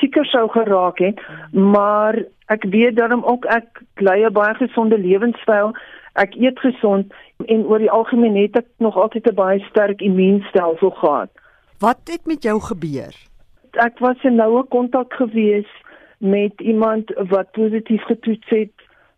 sieker 0.00 0.26
sou 0.26 0.48
geraak 0.50 0.98
het, 0.98 1.20
maar 1.52 2.18
ek 2.46 2.64
weet 2.64 2.96
daarom 2.96 3.24
ook 3.24 3.44
ek 3.44 3.82
lei 3.96 4.24
'n 4.24 4.32
baie 4.32 4.54
gesonde 4.54 4.98
lewenstyl. 4.98 5.74
Ek 6.14 6.34
eet 6.34 6.58
gesond 6.58 7.12
en 7.46 7.66
oor 7.66 7.78
die 7.78 7.90
algemeen 7.90 8.36
het 8.36 8.56
ek 8.56 8.66
nog 8.78 8.96
altyd 8.96 9.26
'n 9.30 9.34
baie 9.34 9.60
sterk 9.60 10.00
immuunstelsel 10.00 10.90
gehad. 10.90 11.30
Wat 11.78 12.00
het 12.04 12.26
met 12.26 12.42
jou 12.42 12.60
gebeur? 12.60 13.14
Ek 13.70 13.98
was 13.98 14.22
in 14.22 14.34
noue 14.34 14.62
kontak 14.62 15.12
gewees 15.12 15.68
met 16.18 16.60
iemand 16.60 17.10
wat 17.28 17.50
positief 17.50 18.02
getoets 18.02 18.48
het 18.48 18.72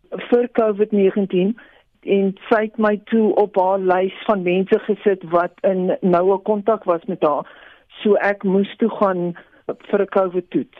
vir 0.09 0.49
COVID-19 0.51 1.55
en 2.01 2.33
sy 2.49 2.61
het 2.61 2.77
my 2.77 2.95
toe 3.11 3.35
op 3.35 3.55
haar 3.59 3.79
lys 3.79 4.15
van 4.25 4.41
mense 4.41 4.79
gesit 4.79 5.23
wat 5.33 5.53
in 5.61 5.97
noue 6.01 6.37
kontak 6.37 6.83
was 6.83 7.03
met 7.05 7.21
haar. 7.21 7.47
So 8.01 8.15
ek 8.15 8.43
moes 8.43 8.75
toe 8.77 8.89
gaan 8.89 9.37
vir 9.75 10.01
'n 10.01 10.07
COVID 10.07 10.49
toets. 10.49 10.77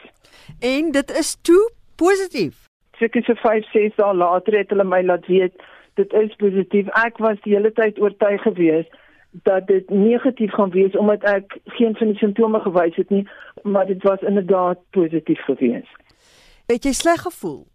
En 0.59 0.91
dit 0.91 1.11
is 1.11 1.35
toe 1.41 1.71
positief. 1.95 2.55
Seker 2.91 3.23
so 3.23 3.33
5, 3.33 3.71
6 3.71 3.95
dae 3.95 4.13
later 4.13 4.57
het 4.57 4.69
hulle 4.69 4.83
my 4.83 5.01
laat 5.01 5.25
weet 5.25 5.53
dit 5.93 6.13
is 6.13 6.35
positief. 6.35 6.87
Ek 6.87 7.17
was 7.17 7.37
die 7.41 7.53
hele 7.53 7.71
tyd 7.71 7.99
oortuig 7.99 8.41
geweest 8.41 8.89
dat 9.43 9.67
dit 9.67 9.89
negatief 9.89 10.51
gaan 10.51 10.69
wees 10.69 10.95
omdat 10.95 11.23
ek 11.23 11.57
geen 11.65 11.95
van 11.95 12.07
die 12.07 12.17
simptome 12.17 12.59
gewys 12.59 12.95
het 12.95 13.09
nie, 13.09 13.27
maar 13.63 13.85
dit 13.85 14.03
was 14.03 14.21
inderdaad 14.21 14.79
positief 14.89 15.41
geweest. 15.41 15.95
Het 16.65 16.83
jy 16.83 16.91
sleg 16.91 17.21
gevoel? 17.21 17.67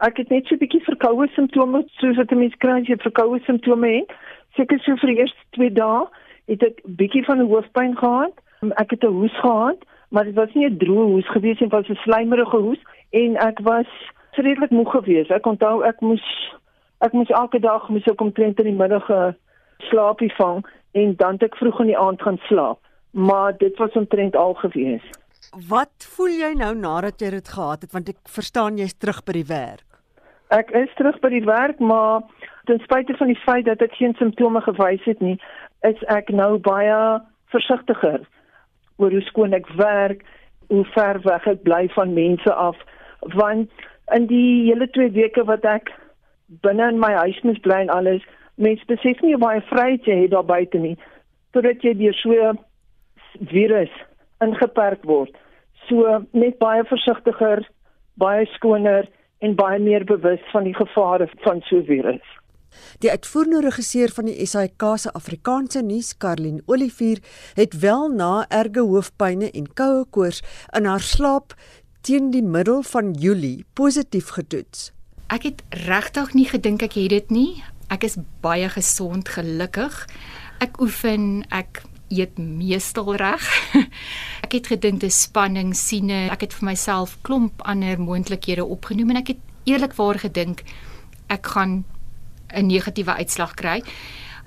Ek 0.00 0.16
het 0.16 0.28
net 0.28 0.46
so 0.46 0.54
'n 0.54 0.58
bietjie 0.58 0.84
verkoue 0.84 1.28
simptome, 1.28 1.84
soos 1.86 2.16
wat 2.16 2.30
'n 2.32 2.38
mens 2.38 2.56
kry 2.56 2.80
as 2.80 2.86
jy 2.86 2.96
verkoue 2.96 3.40
simptome 3.40 3.88
het. 3.88 4.12
Seker 4.56 4.78
so 4.78 4.96
vir 4.96 5.08
die 5.08 5.18
eerste 5.18 5.44
2 5.50 5.70
dae 5.72 6.08
het 6.46 6.62
ek 6.62 6.80
bietjie 6.84 7.24
van 7.24 7.40
hoofpyn 7.40 7.96
gehad. 7.96 8.32
Ek 8.76 8.90
het 8.90 9.04
'n 9.04 9.12
hoes 9.12 9.40
gehad 9.40 9.87
maar 10.08 10.24
dit 10.24 10.34
was 10.34 10.52
nie 10.54 10.66
'n 10.66 10.78
droë 10.78 11.06
hoes 11.12 11.28
gewees 11.30 11.58
nie, 11.58 11.68
dit 11.68 11.78
was 11.78 11.88
'n 11.88 12.02
slijmerige 12.04 12.56
hoes 12.56 12.82
en 13.10 13.36
ek 13.36 13.58
was 13.62 13.86
redelik 14.38 14.70
moeg 14.70 14.90
geweest. 14.90 15.30
Ek 15.30 15.46
onthou 15.46 15.82
ek 15.84 16.00
moes 16.00 16.24
ek 16.98 17.12
moes 17.12 17.30
elke 17.30 17.60
dag 17.60 17.88
moes 17.88 18.06
ek 18.10 18.20
omtrent 18.20 18.58
in 18.58 18.70
die 18.70 18.80
middag 18.82 19.08
'n 19.10 19.36
slaapie 19.90 20.32
vang 20.34 20.66
en 20.92 21.14
dan 21.16 21.32
het 21.32 21.42
ek 21.42 21.56
vroeg 21.56 21.80
in 21.80 21.86
die 21.86 21.98
aand 21.98 22.22
gaan 22.22 22.38
slaap. 22.48 22.78
Maar 23.10 23.56
dit 23.56 23.76
was 23.78 23.92
omtrent 23.92 24.36
al 24.36 24.54
geweest. 24.54 25.18
Wat 25.68 26.08
voel 26.16 26.34
jy 26.44 26.52
nou 26.54 26.74
nadat 26.74 27.20
jy 27.20 27.30
dit 27.30 27.48
gehad 27.48 27.82
het 27.82 27.92
want 27.92 28.08
ek 28.08 28.20
verstaan 28.24 28.76
jy's 28.76 28.98
terug 28.98 29.24
by 29.24 29.32
die 29.32 29.48
werk. 29.48 29.86
Ek 30.48 30.70
is 30.70 30.94
terug 30.96 31.20
by 31.20 31.28
die 31.28 31.44
werk, 31.44 31.78
maar 31.78 32.22
ten 32.64 32.78
spyte 32.78 33.16
van 33.16 33.26
die 33.26 33.42
feit 33.44 33.64
dat 33.64 33.82
ek 33.82 33.92
geen 33.92 34.14
simptome 34.14 34.60
gewys 34.60 35.04
het 35.04 35.20
nie, 35.20 35.38
is 35.80 36.04
ek 36.08 36.30
nou 36.30 36.58
baie 36.58 37.20
versigtiger 37.52 38.24
oor 38.98 39.14
hoe 39.14 39.24
skoon 39.30 39.54
ek 39.56 39.68
werk, 39.78 40.24
hoe 40.68 40.84
ver 40.94 41.20
weg 41.24 41.46
ek 41.46 41.62
bly 41.66 41.86
van 41.94 42.14
mense 42.14 42.52
af, 42.52 42.76
want 43.34 43.70
in 44.14 44.26
die 44.30 44.68
hele 44.68 44.88
2 44.90 45.10
weke 45.16 45.44
wat 45.48 45.64
ek 45.64 45.92
binne 46.64 46.88
in 46.92 47.00
my 47.00 47.12
huis 47.22 47.38
moet 47.44 47.60
bly 47.62 47.82
en 47.84 47.92
alles, 47.92 48.24
mense 48.56 48.84
besef 48.90 49.20
nie 49.22 49.36
baie 49.40 49.62
vryheid 49.70 50.06
jy 50.08 50.22
het 50.22 50.34
daar 50.34 50.46
buite 50.48 50.80
nie, 50.82 50.96
totdat 51.52 51.84
jy 51.84 51.94
deur 51.98 52.16
so 52.18 52.52
virus 53.52 53.92
ingeperk 54.44 55.04
word. 55.08 55.34
So 55.88 56.20
net 56.32 56.58
baie 56.62 56.84
versigtiger, 56.88 57.64
baie 58.20 58.46
skoner 58.56 59.08
en 59.44 59.54
baie 59.58 59.78
meer 59.82 60.04
bewus 60.04 60.42
van 60.52 60.66
die 60.66 60.74
gevare 60.74 61.28
van 61.44 61.62
so 61.68 61.78
'n 61.78 61.86
virus. 61.86 62.26
Die 62.98 63.10
uitvoerende 63.10 63.60
regisseur 63.60 64.12
van 64.14 64.28
die 64.30 64.46
SAK 64.46 64.84
se 64.98 65.12
Afrikaanse 65.12 65.82
nuus, 65.82 66.14
Karlin 66.18 66.62
Olivier, 66.66 67.22
het 67.54 67.78
wel 67.80 68.08
na 68.08 68.46
erge 68.48 68.80
hoofpynne 68.80 69.50
en 69.50 69.68
koue 69.74 70.04
koors 70.10 70.42
in 70.76 70.88
haar 70.88 71.02
slaap 71.02 71.54
teen 72.00 72.30
die 72.30 72.42
middel 72.42 72.82
van 72.82 73.12
Julie 73.12 73.64
positief 73.74 74.32
getoets? 74.36 74.92
Ek 75.28 75.44
het 75.44 75.62
regtig 75.84 76.32
nie 76.34 76.46
gedink 76.48 76.82
ek 76.82 76.96
het 76.96 77.12
dit 77.12 77.30
nie. 77.30 77.50
Ek 77.92 78.04
is 78.04 78.16
baie 78.44 78.68
gesond, 78.72 79.28
gelukkig. 79.28 80.06
Ek 80.64 80.80
oefen, 80.80 81.44
ek 81.52 81.82
eet 82.08 82.38
meestal 82.40 83.14
reg. 83.20 83.44
ek 84.44 84.56
het 84.56 84.70
gedink 84.72 85.02
dis 85.04 85.22
spanning, 85.28 85.74
siene. 85.76 86.26
Ek 86.32 86.46
het 86.46 86.56
vir 86.56 86.70
myself 86.70 87.18
klomp 87.28 87.60
ander 87.68 88.00
moontlikhede 88.00 88.64
opgenoem 88.64 89.12
en 89.12 89.22
ek 89.22 89.34
het 89.34 89.44
eerlikwaar 89.68 90.20
gedink 90.22 90.64
ek 91.28 91.52
gaan 91.52 91.82
'n 92.54 92.66
negatiewe 92.66 93.14
uitslag 93.14 93.54
kry. 93.54 93.82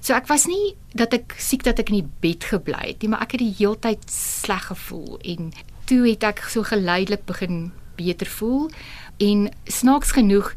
So 0.01 0.13
ek 0.13 0.27
was 0.27 0.47
nie 0.47 0.75
dat 0.93 1.13
ek 1.13 1.35
siek 1.37 1.63
dat 1.63 1.79
ek 1.79 1.89
in 1.89 2.01
die 2.01 2.09
bed 2.21 2.43
gebly 2.43 2.87
het 2.87 3.01
nie, 3.01 3.09
maar 3.09 3.21
ek 3.21 3.31
het 3.31 3.39
die 3.39 3.55
heeltyd 3.57 4.09
sleg 4.09 4.65
gevoel 4.65 5.19
en 5.21 5.53
toe 5.85 6.09
het 6.09 6.23
ek 6.23 6.39
so 6.49 6.63
geleidelik 6.63 7.25
begin 7.25 7.71
beter 7.95 8.27
voel 8.27 8.71
en 9.19 9.49
snaaks 9.65 10.11
genoeg 10.17 10.55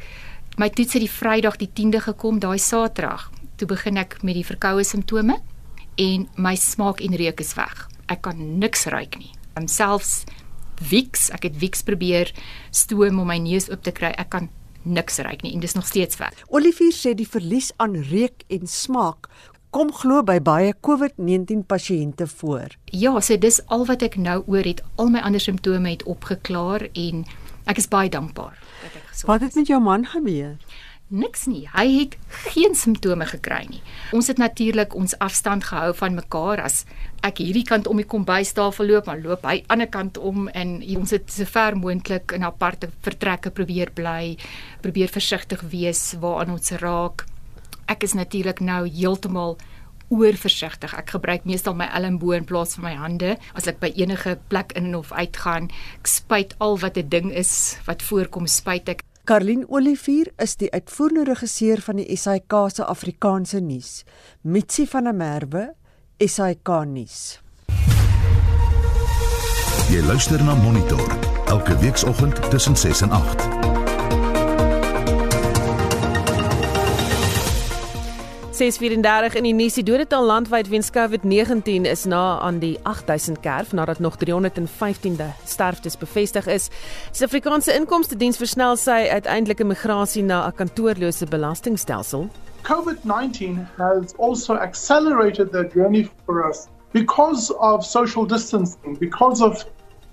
my 0.57 0.71
toets 0.71 0.95
het 0.95 1.03
die 1.03 1.11
Vrydag 1.11 1.59
die 1.59 1.69
10de 1.69 2.01
gekom, 2.01 2.39
daai 2.39 2.59
Saterdag. 2.59 3.31
Toe 3.59 3.69
begin 3.69 3.99
ek 3.99 4.21
met 4.23 4.39
die 4.39 4.47
verkoue 4.47 4.85
simptome 4.87 5.41
en 5.99 6.29
my 6.37 6.55
smaak 6.59 7.03
en 7.03 7.17
reuk 7.19 7.43
is 7.43 7.55
weg. 7.59 7.89
Ek 8.11 8.23
kan 8.23 8.39
niks 8.59 8.87
ruik 8.87 9.19
nie. 9.19 9.33
Ek 9.59 9.69
selfs 9.71 10.25
Vicks, 10.83 11.29
ek 11.31 11.47
het 11.47 11.59
Vicks 11.59 11.85
probeer 11.87 12.33
stoom 12.75 13.21
om 13.23 13.29
my 13.31 13.39
neus 13.39 13.69
oop 13.71 13.85
te 13.87 13.93
kry. 13.95 14.11
Ek 14.19 14.33
kan 14.35 14.49
niks 14.85 15.19
ruik 15.19 15.43
nie 15.43 15.55
en 15.55 15.61
dis 15.61 15.75
nog 15.75 15.87
steeds 15.87 16.17
weg. 16.21 16.37
Olivier 16.49 16.93
sê 16.93 17.15
die 17.15 17.29
verlies 17.29 17.73
aan 17.77 17.97
reuk 18.11 18.45
en 18.49 18.67
smaak 18.67 19.29
kom 19.75 19.91
glo 19.91 20.23
by 20.23 20.39
baie 20.39 20.75
COVID-19 20.87 21.65
pasiënte 21.67 22.29
voor. 22.31 22.77
Ja, 22.95 23.19
so 23.21 23.37
dis 23.37 23.59
al 23.75 23.83
wat 23.89 24.05
ek 24.07 24.15
nou 24.23 24.43
oor 24.47 24.63
het. 24.63 24.85
Al 25.03 25.11
my 25.11 25.25
ander 25.27 25.43
simptome 25.43 25.91
het 25.91 26.05
opgeklaar 26.07 26.87
en 26.93 27.25
ek 27.67 27.81
is 27.83 27.91
baie 27.91 28.13
dankbaar 28.13 28.55
dat 28.55 28.93
ek 28.93 29.09
gesond 29.09 29.17
is. 29.17 29.27
Wat 29.33 29.43
het 29.43 29.59
met 29.59 29.73
jou 29.73 29.81
man 29.83 30.07
gebeur? 30.07 30.55
Niks 31.15 31.45
nie. 31.47 31.69
Hy 31.71 31.85
het 31.95 32.17
geen 32.51 32.73
simptome 32.75 33.27
gekry 33.31 33.61
nie. 33.71 33.83
Ons 34.17 34.27
het 34.33 34.41
natuurlik 34.43 34.97
ons 34.99 35.15
afstand 35.23 35.69
gehou 35.69 35.93
van 35.95 36.17
mekaar 36.19 36.65
as 36.65 36.81
ek 37.23 37.39
hierdie 37.39 37.63
kant 37.69 37.87
om 37.87 38.01
die 38.01 38.09
kombuistafel 38.09 38.89
loop, 38.91 39.07
dan 39.07 39.23
loop 39.23 39.47
hy 39.47 39.61
ander 39.71 39.87
kant 39.87 40.19
om 40.19 40.49
en 40.51 40.81
ons 40.97 41.15
het 41.15 41.31
so 41.31 41.47
ver 41.47 41.79
moontlik 41.79 42.35
in 42.35 42.43
aparte 42.43 42.91
vertrekke 43.07 43.55
probeer 43.55 43.95
bly, 43.95 44.35
probeer 44.83 45.13
versigtig 45.15 45.63
wees 45.71 46.03
waaraan 46.19 46.57
ons 46.57 46.75
raak. 46.83 47.29
Ek 47.87 48.03
is 48.03 48.19
natuurlik 48.19 48.59
nou 48.65 48.83
heeltemal 48.89 49.55
oorversigtig. 50.11 50.99
Ek 50.99 51.15
gebruik 51.15 51.47
meestal 51.47 51.79
my 51.79 51.87
elmboë 51.95 52.43
in 52.43 52.51
plaas 52.51 52.75
van 52.75 52.89
my 52.89 52.95
hande 52.99 53.37
as 53.55 53.71
ek 53.71 53.79
by 53.79 53.95
enige 53.95 54.35
plek 54.51 54.75
in 54.75 54.97
of 54.99 55.15
uit 55.15 55.39
gaan. 55.47 55.71
Ek 56.03 56.11
spuit 56.11 56.59
al 56.59 56.79
wat 56.83 56.99
'n 56.99 57.09
ding 57.09 57.31
is 57.31 57.79
wat 57.87 58.03
voorkom, 58.03 58.51
spuit 58.51 58.89
ek. 58.89 59.07
Karlin 59.25 59.65
Olivier 59.69 60.29
is 60.37 60.53
die 60.61 60.69
uitvoerende 60.69 61.25
regisseur 61.31 61.81
van 61.81 61.97
die 61.97 62.17
SAK 62.17 62.53
se 62.69 62.85
Afrikaanse 62.85 63.63
nuus. 63.65 64.03
Mitsi 64.43 64.85
van 64.93 65.09
der 65.09 65.17
Merwe, 65.17 65.65
SAK 66.21 66.75
nuus. 66.85 67.41
Jy 69.89 70.05
luister 70.05 70.45
na 70.45 70.55
Monitor 70.61 71.17
elke 71.49 71.79
weekoggend 71.81 72.51
tussen 72.51 72.77
6 72.77 73.07
en 73.09 73.11
8. 73.11 73.54
Ses 78.55 78.77
34 78.79 79.35
in 79.35 79.49
die 79.49 79.53
nuus 79.53 79.75
die 79.75 79.83
dodetal 79.83 80.29
landwyd 80.29 80.69
weens 80.71 80.93
COVID-19 80.95 81.89
is 81.91 82.05
na 82.07 82.39
aan 82.39 82.61
die 82.63 82.77
8000 82.87 83.41
kerf 83.43 83.73
nadat 83.75 83.99
nog 83.99 84.15
315de 84.21 85.27
sterftes 85.43 85.99
bevestig 85.99 86.47
is. 86.47 86.69
Die 86.69 87.19
Suid-Afrikaanse 87.19 87.75
Inkomste 87.75 88.15
Diens 88.15 88.39
versnel 88.39 88.79
sy 88.79 89.11
uiteindelike 89.11 89.67
migrasie 89.67 90.23
na 90.23 90.47
'n 90.47 90.55
kantoorlose 90.55 91.27
belastingstelsel. 91.27 92.29
COVID-19 92.63 93.67
has 93.77 94.15
also 94.19 94.55
accelerated 94.55 95.51
the 95.51 95.67
journey 95.75 96.09
for 96.25 96.47
us 96.49 96.69
because 96.93 97.51
of 97.59 97.83
social 97.85 98.25
distancing, 98.25 98.97
because 98.99 99.43
of 99.43 99.67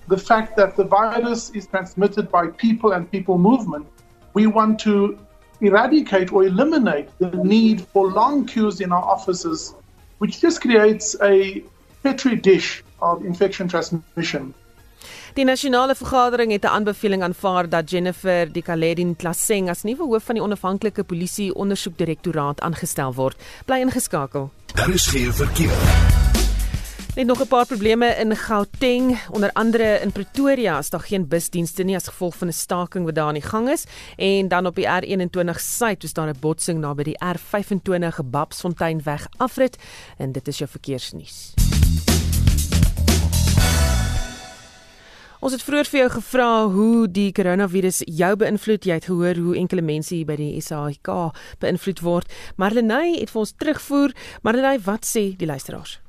the 0.10 0.18
fact 0.18 0.56
that 0.56 0.76
the 0.76 0.88
virus 0.88 1.52
is 1.54 1.68
transmitted 1.68 2.32
by 2.32 2.50
people 2.58 2.92
and 2.96 3.08
people 3.12 3.38
movement. 3.38 3.86
We 4.34 4.48
want 4.48 4.80
to 4.80 5.16
eradicate 5.62 6.32
or 6.34 6.44
eliminate 6.44 7.08
the 7.20 7.30
need 7.44 7.82
for 7.92 8.12
long 8.12 8.46
queues 8.46 8.80
in 8.80 8.92
our 8.92 9.04
offices, 9.04 9.74
which 10.18 10.42
just 10.42 10.62
creates 10.62 11.16
a 11.22 11.64
petri 12.04 12.36
dish 12.36 12.84
of 13.00 13.24
infection 13.26 13.68
transmission. 13.68 14.54
Die 15.34 15.46
nasionale 15.46 15.96
vergadering 15.96 16.52
het 16.52 16.64
'n 16.64 16.68
aanbeveling 16.68 17.24
aanvaar 17.24 17.70
dat 17.70 17.90
Jennifer 17.90 18.52
Di 18.52 18.62
Caledin 18.62 19.16
Klaseng 19.16 19.70
as 19.70 19.84
nuwe 19.84 20.04
hoof 20.04 20.24
van 20.24 20.36
die 20.36 20.44
onafhanklike 20.44 21.04
polisie 21.04 21.56
ondersoekdirektoraat 21.56 22.62
aangestel 22.62 23.14
word. 23.14 23.36
Bly 23.66 23.80
ingeskakel. 23.80 24.52
Daar 24.74 24.90
is 24.90 25.08
geen 25.08 25.34
verkeer. 25.34 26.31
Net 27.16 27.26
nog 27.26 27.42
'n 27.42 27.48
paar 27.48 27.66
probleme 27.66 28.06
in 28.06 28.36
Gauteng, 28.36 29.20
onder 29.32 29.52
andere 29.54 30.00
in 30.00 30.12
Pretoria 30.12 30.78
is 30.78 30.90
daar 30.90 31.00
geen 31.00 31.28
busdienste 31.28 31.84
nie 31.84 31.96
as 31.96 32.08
gevolg 32.08 32.36
van 32.36 32.48
'n 32.48 32.54
staking 32.54 33.06
wat 33.06 33.16
daar 33.16 33.28
aan 33.28 33.34
die 33.34 33.42
gang 33.42 33.70
is 33.70 33.84
en 34.16 34.48
dan 34.48 34.66
op 34.66 34.76
die 34.76 34.86
R21 34.86 35.60
suid 35.60 36.04
is 36.04 36.14
daar 36.14 36.28
'n 36.28 36.40
botsing 36.40 36.80
naby 36.80 37.04
die 37.04 37.18
R25 37.24 38.20
Babsfonteinweg 38.24 39.28
afrit 39.38 39.78
en 40.18 40.32
dit 40.32 40.48
is 40.48 40.58
jou 40.58 40.70
verkeersnuus. 40.70 41.54
Ons 45.40 45.52
het 45.52 45.64
vroeër 45.64 45.86
vir 45.86 46.00
jou 46.00 46.10
gevra 46.10 46.68
hoe 46.68 47.12
die 47.12 47.32
koronavirus 47.32 48.02
jou 48.06 48.36
beïnvloed. 48.36 48.84
Jy 48.86 48.94
het 48.94 49.06
gehoor 49.06 49.36
hoe 49.36 49.56
enkele 49.56 49.82
mense 49.82 50.16
hier 50.16 50.26
by 50.26 50.36
die 50.36 50.62
SAIK 50.62 51.08
beïnvloed 51.60 52.00
word. 52.00 52.34
Marlenae 52.56 53.20
het 53.20 53.30
vir 53.30 53.40
ons 53.40 53.54
terugvoer. 53.58 54.12
Marlenae, 54.42 54.80
wat 54.80 55.06
sê 55.06 55.36
die 55.38 55.48
luisteraars? 55.48 56.01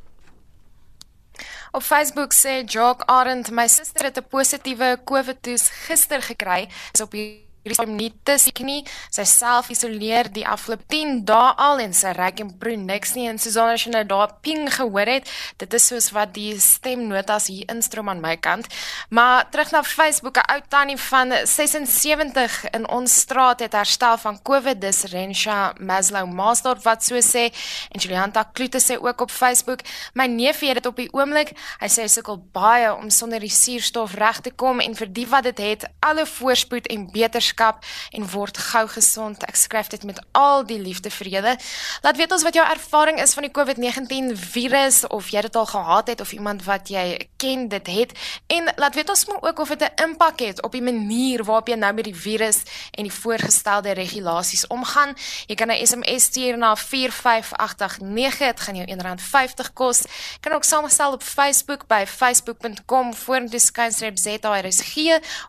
Op 1.75 1.83
Facebook 1.83 2.33
sê 2.35 2.65
Jock 2.65 3.03
Arend, 3.07 3.51
my 3.51 3.67
suster 3.69 4.05
het 4.05 4.19
'n 4.19 4.29
positiewe 4.29 5.01
COVID-toets 5.05 5.71
gister 5.87 6.23
gekry. 6.23 6.69
Is 6.93 7.01
op 7.01 7.11
die 7.11 7.52
hierdie 7.63 7.87
nie 7.87 8.11
te 8.27 8.37
siek 8.41 8.61
nie. 8.67 8.83
Sy 9.13 9.25
self 9.29 9.71
isoleer 9.73 10.31
die 10.33 10.45
afgelope 10.49 10.87
10 10.91 11.23
dae 11.29 11.53
al 11.63 11.83
en 11.83 11.95
sy 11.97 12.13
reik 12.17 12.43
en 12.43 12.51
proe 12.59 12.77
niks 12.77 13.15
nie 13.17 13.29
en 13.31 13.39
Susanna 13.43 13.77
as 13.77 13.87
jy 13.87 13.93
nou 13.95 14.03
daar 14.09 14.35
ping 14.45 14.67
gehoor 14.73 15.09
het, 15.09 15.31
dit 15.63 15.77
is 15.79 15.87
soos 15.91 16.11
wat 16.17 16.35
die 16.35 16.55
stemnotas 16.61 17.49
hier 17.53 17.69
instroom 17.73 18.11
aan 18.11 18.23
my 18.23 18.35
kant. 18.43 18.69
Maar 19.11 19.49
terug 19.51 19.73
na 19.73 19.83
Facebook, 19.83 20.39
'n 20.39 20.53
ou 20.55 20.61
tannie 20.69 20.97
van 20.97 21.33
76 21.47 22.71
in 22.71 22.89
ons 22.89 23.21
straat 23.21 23.61
het 23.61 23.73
herstel 23.73 24.19
van 24.19 24.43
COVID, 24.43 24.81
dis 24.81 25.05
Rensha 25.05 25.75
Maslow 25.79 26.27
Master 26.27 26.77
wat 26.83 27.05
so 27.05 27.15
sê 27.21 27.53
en 27.91 28.01
Julianta 28.01 28.43
Klute 28.53 28.79
sê 28.81 28.99
ook 29.01 29.21
op 29.21 29.31
Facebook, 29.31 29.81
my 30.15 30.27
neefie 30.27 30.69
het 30.69 30.83
dit 30.83 30.87
op 30.87 30.97
die 30.97 31.13
oomblik. 31.13 31.53
Hy 31.81 31.89
sê 31.89 32.03
hy 32.03 32.09
sukkel 32.09 32.39
baie 32.53 32.95
om 32.95 33.11
sonder 33.11 33.41
die 33.41 33.51
suurstof 33.51 34.15
reg 34.15 34.41
te 34.41 34.51
kom 34.51 34.81
en 34.81 34.95
vir 34.95 35.13
die 35.13 35.27
wat 35.27 35.45
dit 35.45 35.59
het, 35.59 35.87
alle 36.01 36.27
voorspoed 36.27 36.87
en 36.87 37.11
beter 37.13 37.41
ouerskap 37.53 37.85
en 38.13 38.29
word 38.31 38.59
gou 38.59 38.89
gesond. 38.89 39.45
Ek 39.45 39.57
skryf 39.57 39.89
dit 39.93 40.05
met 40.05 40.21
al 40.33 40.65
die 40.65 40.81
liefde 40.81 41.11
vir 41.11 41.29
julle. 41.29 41.57
Laat 42.03 42.17
weet 42.17 42.33
ons 42.33 42.43
wat 42.43 42.55
jou 42.55 42.65
ervaring 42.65 43.21
is 43.21 43.35
van 43.35 43.43
die 43.47 43.53
COVID-19 43.53 44.37
virus 44.37 45.07
of 45.09 45.29
jy 45.31 45.41
dit 45.43 45.57
al 45.57 45.67
gehad 45.67 46.09
het 46.09 46.21
of 46.21 46.33
iemand 46.33 46.65
wat 46.65 46.89
jy 46.91 47.29
ken 47.37 47.69
dit 47.69 47.87
het 47.87 48.13
en 48.49 48.73
laat 48.77 48.95
weet 48.95 49.09
ons 49.09 49.27
ook 49.29 49.59
of 49.59 49.69
dit 49.69 49.83
'n 49.83 49.91
impak 50.03 50.41
het 50.41 50.63
op 50.63 50.73
die 50.73 50.83
manier 50.83 51.45
waarop 51.45 51.69
jy 51.69 51.75
nou 51.75 51.93
met 51.93 52.05
die 52.05 52.17
virus 52.17 52.63
en 52.93 53.03
die 53.03 53.13
voorgestelde 53.13 53.93
regulasies 53.93 54.67
omgaan. 54.67 55.15
Jy 55.47 55.55
kan 55.55 55.71
'n 55.71 55.87
SMS 55.87 56.25
stuur 56.25 56.59
na 56.59 56.77
45889. 56.77 58.39
Dit 58.39 58.61
gaan 58.61 58.77
jou 58.77 58.87
R1.50 58.87 59.73
kos. 59.73 60.03
Jy 60.03 60.39
kan 60.41 60.53
ook 60.53 60.65
saamgestel 60.65 61.13
op 61.13 61.23
Facebook 61.23 61.87
by 61.87 62.05
facebook.com/vorentoeskynstreepzrsg 62.07 64.97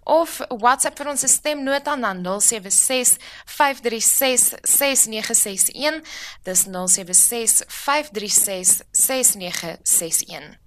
of 0.03 0.39
WhatsApp 0.47 0.97
vir 0.97 1.11
ons 1.11 1.27
stemnota 1.27 1.92
na 1.99 2.13
076 2.13 3.17
536 3.45 4.53
6961 4.63 6.01
dis 6.43 6.65
076 6.65 7.63
536 7.67 8.82
6961 8.91 10.62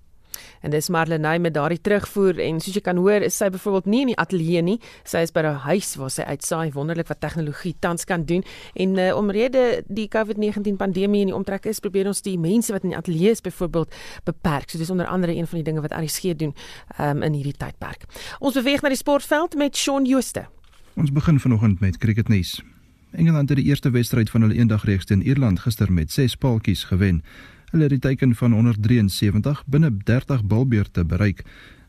En 0.66 0.70
dis 0.70 0.88
Marlenae 0.88 1.38
met 1.38 1.54
daardie 1.54 1.80
terugvoer 1.80 2.40
en 2.42 2.60
soos 2.60 2.74
jy 2.74 2.82
kan 2.84 2.98
hoor, 3.00 3.24
is 3.26 3.36
sy 3.38 3.46
byvoorbeeld 3.54 3.90
nie 3.92 4.00
in 4.06 4.10
die 4.12 4.18
ateljee 4.18 4.62
nie. 4.66 4.76
Sy 5.06 5.22
is 5.26 5.32
by 5.34 5.44
haar 5.46 5.60
huis 5.68 5.92
waar 6.00 6.12
sy 6.12 6.26
uitsaai 6.26 6.72
wonderlik 6.74 7.10
wat 7.10 7.20
tegnologie 7.22 7.76
tans 7.84 8.08
kan 8.08 8.24
doen. 8.26 8.42
En 8.74 8.96
uh, 8.98 9.12
omrede 9.16 9.84
die 9.86 10.08
COVID-19 10.12 10.78
pandemie 10.80 11.22
in 11.26 11.32
die 11.32 11.36
omtrek 11.36 11.68
is, 11.70 11.82
probeer 11.84 12.10
ons 12.10 12.24
die 12.26 12.34
mense 12.40 12.74
wat 12.74 12.86
in 12.86 12.94
die 12.94 12.98
ateljee 12.98 13.36
is 13.36 13.44
byvoorbeeld 13.44 13.94
beperk. 14.26 14.70
So 14.70 14.82
dis 14.82 14.90
onder 14.90 15.06
andere 15.06 15.36
een 15.36 15.46
van 15.46 15.60
die 15.60 15.66
dinge 15.70 15.86
wat 15.86 15.94
RSG 15.96 16.34
doen 16.40 16.54
um, 16.98 17.22
in 17.22 17.38
hierdie 17.38 17.56
tydperk. 17.56 18.08
Ons 18.40 18.58
beweeg 18.58 18.82
na 18.82 18.90
die 18.90 19.00
sportveld 19.00 19.54
met 19.60 19.76
Shaun 19.76 20.08
Jooste. 20.08 20.48
Ons 20.96 21.12
begin 21.12 21.40
vanoggend 21.40 21.80
met 21.80 21.98
cricketnuus. 21.98 22.62
Engeland 23.10 23.48
het 23.48 23.58
die 23.58 23.66
eerste 23.66 23.90
wedstryd 23.90 24.30
van 24.30 24.40
hulle 24.40 24.54
eendagreeks 24.54 25.04
teen 25.04 25.22
Ierland 25.22 25.60
gister 25.60 25.92
met 25.92 26.12
6 26.12 26.34
paaltjies 26.40 26.84
gewen. 26.84 27.22
Hulle 27.70 27.82
het 27.82 27.92
die 27.92 27.98
teiken 27.98 28.34
van 28.34 28.52
173 28.52 29.62
binne 29.66 29.90
30 30.04 30.44
balbeurte 30.44 31.04
bereik. 31.04 31.44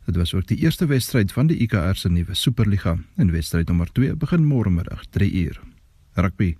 Dit 0.05 0.15
was 0.15 0.33
ook 0.33 0.47
die 0.47 0.57
eerste 0.57 0.85
wedstryd 0.85 1.31
van 1.31 1.47
die 1.47 1.57
IKR 1.57 1.95
se 1.95 2.09
nuwe 2.09 2.33
Superliga. 2.33 2.97
En 3.15 3.31
wedstryd 3.31 3.67
nommer 3.67 3.91
2 3.91 4.15
begin 4.15 4.45
môre 4.45 4.69
middag 4.69 5.05
3uur. 5.19 5.59
Rugby. 6.13 6.55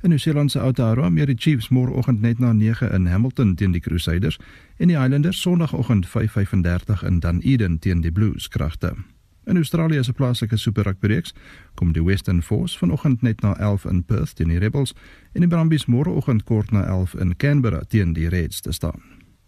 In 0.00 0.08
Nieu-Seeland 0.08 0.50
se 0.50 0.60
Aotearoa 0.60 1.08
meer 1.08 1.26
die 1.26 1.38
Chiefs 1.38 1.68
môreoggend 1.68 2.20
net 2.20 2.38
na 2.38 2.52
9 2.52 2.90
in 2.90 3.06
Hamilton 3.06 3.54
teen 3.54 3.72
die 3.72 3.80
Crusaders 3.80 4.38
en 4.76 4.88
die 4.88 4.98
Highlanders 4.98 5.40
sonoggend 5.40 6.08
5:35 6.08 7.04
in 7.04 7.20
Dunedin 7.20 7.78
teen 7.78 8.00
die 8.00 8.12
Blues 8.12 8.48
kragte. 8.48 8.96
In 9.44 9.56
Australië 9.56 10.04
se 10.04 10.12
plaaslike 10.12 10.56
Super 10.56 10.84
Rugby 10.84 11.06
reeks 11.06 11.34
kom 11.74 11.92
die 11.92 12.04
Western 12.04 12.42
Force 12.42 12.78
vanoggend 12.78 13.22
net 13.22 13.40
na 13.40 13.56
11 13.58 13.84
in 13.84 14.04
Perth 14.04 14.34
teen 14.34 14.48
die 14.48 14.58
Rebels 14.58 14.94
en 15.32 15.40
die 15.40 15.48
Brumbies 15.48 15.86
môreoggend 15.86 16.44
kort 16.44 16.70
na 16.70 16.84
11 16.84 17.14
in 17.14 17.36
Canberra 17.36 17.82
teen 17.88 18.12
die 18.12 18.28
Reds 18.28 18.60
te 18.60 18.72
staan. 18.72 19.02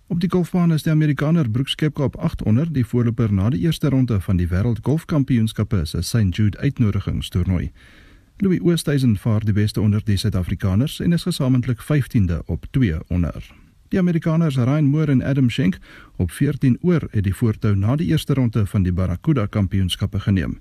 Op 0.07 0.21
die 0.21 0.31
golfbaan 0.31 0.73
is 0.73 0.83
die 0.83 0.93
Amerikaner 0.93 1.51
Brooks 1.51 1.75
Koepka 1.75 2.05
op 2.05 2.17
800 2.17 2.75
die 2.75 2.85
voorloper 2.85 3.33
na 3.33 3.51
die 3.51 3.61
eerste 3.61 3.89
ronde 3.89 4.21
van 4.21 4.37
die 4.37 4.49
Wêreld 4.49 4.83
Golfkampioenskappe 4.83 5.85
se 5.85 6.03
St 6.03 6.37
Jude 6.37 6.59
uitnodigingstoernooi. 6.59 7.73
Louis 8.37 8.61
Oosthuizen 8.61 9.17
vaar 9.17 9.45
die 9.45 9.53
beste 9.53 9.81
onder 9.81 10.05
die 10.05 10.17
Suid-Afrikaners 10.17 11.01
en 11.01 11.13
is 11.13 11.23
gesamentlik 11.23 11.81
15de 11.83 12.45
op 12.45 12.67
2 12.71 12.99
onder. 13.09 13.64
Die 13.89 13.99
Amerikaners 13.99 14.57
Ryan 14.57 14.85
Moore 14.85 15.13
en 15.13 15.23
Adam 15.23 15.51
Schenk 15.51 15.79
op 16.17 16.31
14 16.31 16.79
oor 16.81 17.09
het 17.11 17.25
die 17.25 17.35
voortou 17.35 17.77
na 17.77 17.97
die 17.97 18.07
eerste 18.07 18.35
ronde 18.35 18.67
van 18.67 18.83
die 18.83 18.93
Barracuda 18.93 19.47
Kampioenskappe 19.47 20.21
geneem. 20.21 20.61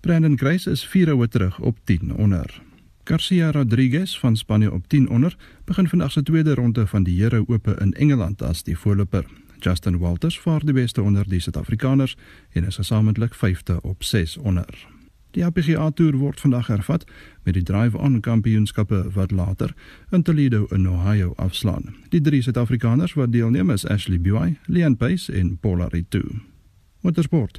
Brandon 0.00 0.38
Grace 0.38 0.70
is 0.70 0.86
4 0.86 1.16
oor 1.16 1.28
terug 1.28 1.58
op 1.58 1.78
10 1.84 2.14
onder. 2.14 2.62
Garcia 3.04 3.50
Rodriguez 3.50 4.18
van 4.18 4.36
Spanje 4.36 4.72
op 4.72 4.88
10 4.88 5.08
onder 5.08 5.36
begin 5.64 5.88
vandag 5.88 6.12
se 6.12 6.22
tweede 6.22 6.54
ronde 6.54 6.86
van 6.86 7.02
die 7.02 7.22
Here 7.22 7.44
Ope 7.48 7.76
in 7.80 7.92
Engeland 7.92 8.42
as 8.42 8.62
die 8.62 8.78
voorloper. 8.78 9.24
Justin 9.58 9.98
Walters 9.98 10.40
vaar 10.40 10.64
die 10.64 10.74
beste 10.74 11.02
onder 11.02 11.28
die 11.28 11.40
Suid-Afrikaners 11.40 12.16
en 12.52 12.64
is 12.64 12.76
gesamentlik 12.76 13.34
5de 13.34 13.80
op 13.80 14.04
6 14.04 14.36
onder. 14.36 14.86
Die 15.34 15.42
APGA 15.42 15.90
Tour 15.90 16.14
word 16.20 16.38
vandag 16.38 16.68
hervat 16.70 17.02
met 17.42 17.56
die 17.56 17.62
Drive-On 17.66 18.20
Kampioenskappe 18.22 19.00
wat 19.16 19.32
later 19.34 19.72
in 20.14 20.22
Toledo 20.22 20.68
in 20.70 20.86
Ohio 20.88 21.32
afslaan. 21.42 21.96
Die 22.12 22.20
drie 22.20 22.42
Suid-Afrikaners 22.42 23.16
wat 23.18 23.32
deelneem 23.32 23.70
is 23.74 23.84
Ashley 23.84 24.20
Buy, 24.20 24.54
Leon 24.66 24.96
Pace 24.96 25.32
en 25.32 25.56
Paula 25.58 25.88
Ritu. 25.90 26.22
Motorsport. 27.00 27.58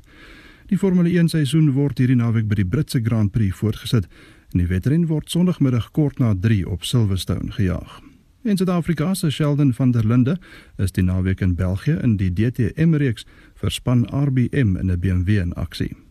Die 0.71 0.77
Formule 0.77 1.11
1 1.11 1.33
seisoen 1.35 1.73
word 1.75 1.99
hierdie 1.99 2.15
naweek 2.15 2.47
by 2.47 2.61
die 2.61 2.65
Britse 2.65 3.03
Grand 3.03 3.33
Prix 3.35 3.59
voortgesit 3.59 4.07
en 4.53 4.63
die 4.63 4.69
wedren 4.71 5.09
word 5.11 5.27
Sondagmiddag 5.29 5.91
kort 5.91 6.23
na 6.23 6.31
3 6.31 6.63
op 6.71 6.87
Silverstone 6.87 7.51
gejaag. 7.59 7.99
In 8.47 8.55
Suid-Afrika 8.55 9.13
se 9.13 9.29
Sheldon 9.29 9.73
van 9.73 9.91
der 9.91 10.07
Linde 10.07 10.39
is 10.77 10.95
die 10.95 11.03
naweek 11.03 11.43
in 11.43 11.59
België 11.59 11.99
in 11.99 12.15
die 12.23 12.31
DTM 12.31 12.95
reeks 12.95 13.27
vir 13.59 13.71
span 13.71 14.07
RBM 14.07 14.77
in 14.79 14.91
'n 14.91 14.99
BMW 14.99 15.41
in 15.43 15.53
aksie. 15.53 16.04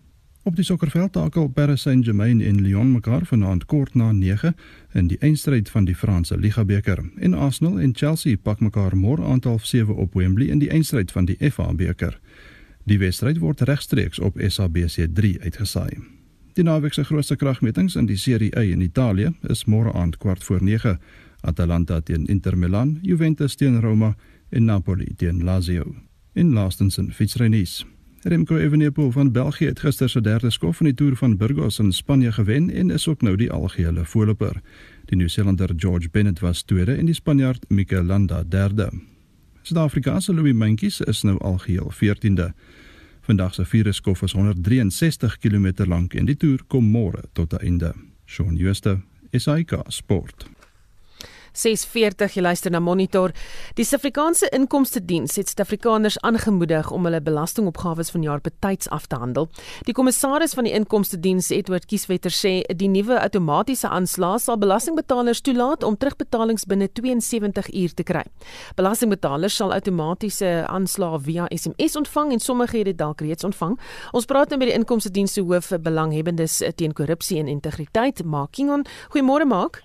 Op 0.45 0.57
die 0.57 0.65
sokkerveld 0.65 1.13
takel 1.13 1.47
Paris 1.49 1.81
Saint-Germain 1.81 2.41
en 2.41 2.61
Lyon 2.61 2.91
mekaar 2.93 3.25
vanaand 3.25 3.65
kort 3.65 3.95
na 3.95 4.11
9 4.13 4.55
in 4.93 5.07
die 5.09 5.17
eindstryd 5.19 5.71
van 5.73 5.87
die 5.89 5.95
Franse 5.97 6.37
Liga 6.39 6.65
beker. 6.65 7.01
En 7.17 7.35
Arsenal 7.35 7.81
en 7.81 7.95
Chelsea 7.97 8.37
pak 8.37 8.61
mekaar 8.61 8.93
môre 8.97 9.25
aand 9.25 9.45
half 9.49 9.65
7 9.67 9.97
op 9.97 10.13
Wembley 10.15 10.51
in 10.53 10.61
die 10.61 10.69
eindstryd 10.69 11.13
van 11.13 11.25
die 11.25 11.51
FA 11.51 11.73
beker. 11.73 12.21
Die 12.85 12.99
wedstryd 12.99 13.41
word 13.41 13.61
regstreeks 13.61 14.21
op 14.21 14.37
SABC3 14.37 15.33
uitgesaai. 15.41 15.97
Die 16.53 16.65
naweek 16.65 16.93
se 16.93 17.05
grootste 17.05 17.37
kragmetings 17.37 17.97
in 17.97 18.07
die 18.07 18.21
Serie 18.21 18.53
A 18.57 18.63
in 18.63 18.85
Italië 18.85 19.33
is 19.49 19.65
môre 19.65 19.97
aand 19.97 20.21
kwart 20.21 20.45
voor 20.45 20.63
9. 20.63 20.99
Atalanta 21.41 22.01
teen 22.01 22.27
Inter 22.27 22.59
Milan, 22.59 22.99
Juventus 23.03 23.57
teen 23.57 23.81
Roma 23.81 24.13
en 24.51 24.65
Napoli 24.65 25.09
teen 25.17 25.45
Lazio. 25.45 25.95
In 26.35 26.53
laastens 26.53 26.99
in 26.99 27.13
fietsrennies. 27.13 27.87
Remco 28.27 28.57
Evenepoel 28.57 29.11
van 29.11 29.33
België 29.33 29.67
het 29.67 29.81
gister 29.81 30.09
se 30.09 30.21
derde 30.21 30.51
skof 30.51 30.79
in 30.81 30.87
die 30.87 30.95
Tour 30.95 31.17
van 31.17 31.37
Burgos 31.37 31.79
in 31.79 31.93
Spanje 31.93 32.33
gewen 32.33 32.71
en 32.71 32.91
is 32.91 33.09
ook 33.09 33.21
nou 33.21 33.37
die 33.37 33.51
algehele 33.53 34.05
voorloper. 34.05 34.61
Die 35.05 35.17
Nieu-Seelander 35.17 35.73
George 35.77 36.09
Bennett 36.11 36.41
was 36.41 36.63
tweede 36.63 36.95
en 36.95 37.05
die 37.05 37.15
Spanjaard 37.15 37.65
Mikel 37.69 38.03
Landa 38.03 38.43
derde. 38.49 38.89
Suid-Afrikaanse 39.63 40.35
Louis 40.35 40.55
Mentjes 40.55 41.01
is 41.01 41.23
nou 41.23 41.39
algeheel 41.39 41.93
14de. 41.93 42.53
Vandag 43.21 43.55
se 43.55 43.65
vierde 43.65 43.93
skof 43.93 44.23
is 44.23 44.33
163 44.33 45.39
km 45.39 45.85
lank 45.85 46.15
en 46.15 46.25
die 46.25 46.37
toer 46.37 46.65
kom 46.67 46.91
môre 46.91 47.23
tot 47.33 47.53
'n 47.53 47.61
einde. 47.61 47.93
Shaun 48.27 48.57
Schuster, 48.57 49.03
SAK 49.33 49.85
Sport. 49.87 50.54
6:40 51.55 52.35
jy 52.35 52.43
luister 52.43 52.71
na 52.71 52.81
Monitor. 52.81 53.31
Die 53.75 53.85
Suid-Afrikaanse 53.85 54.49
Inkomste 54.53 55.05
Diens 55.05 55.37
het 55.37 55.49
Suid-Afrikaners 55.49 56.19
aangemoedig 56.21 56.91
om 56.91 57.05
hulle 57.07 57.21
belastingopgawes 57.23 58.11
vanjaar 58.11 58.41
betyds 58.41 58.89
af 58.89 59.07
te 59.07 59.17
handel. 59.17 59.49
Die 59.87 59.95
kommissaris 59.95 60.55
van 60.55 60.65
die 60.65 60.73
Inkomste 60.75 61.21
Diens, 61.21 61.51
Edward 61.51 61.87
Kieswetter, 61.87 62.31
sê 62.35 62.63
die 62.77 62.89
nuwe 62.89 63.21
outomatiese 63.21 63.89
aanslag 63.89 64.41
sal 64.41 64.59
belastingbetalers 64.59 65.41
toelaat 65.41 65.87
om 65.87 65.97
terugbetalings 65.97 66.67
binne 66.67 66.89
72 66.93 67.71
uur 67.71 67.95
te 67.95 68.03
kry. 68.03 68.25
Belastingbetalers 68.75 69.57
sal 69.57 69.73
outomatiese 69.73 70.67
aanslag 70.67 71.21
via 71.23 71.47
SMS 71.55 71.97
ontvang 71.97 72.33
en 72.33 72.41
sommige 72.41 72.79
het 72.79 72.91
dit 72.91 72.99
dalk 72.99 73.21
reeds 73.21 73.45
ontvang. 73.45 73.79
Ons 74.13 74.27
praat 74.27 74.51
nou 74.51 74.59
met 74.59 74.73
die 74.73 74.77
Inkomste 74.77 75.11
Diens 75.11 75.33
se 75.33 75.43
hoof 75.43 75.71
belanghebbendes 75.81 76.63
teen 76.75 76.93
korrupsie 76.93 77.39
en 77.39 77.49
integriteit, 77.49 78.25
Mark 78.25 78.53
Kingon. 78.59 78.87
Goeiemôre 79.15 79.47
Mark. 79.47 79.85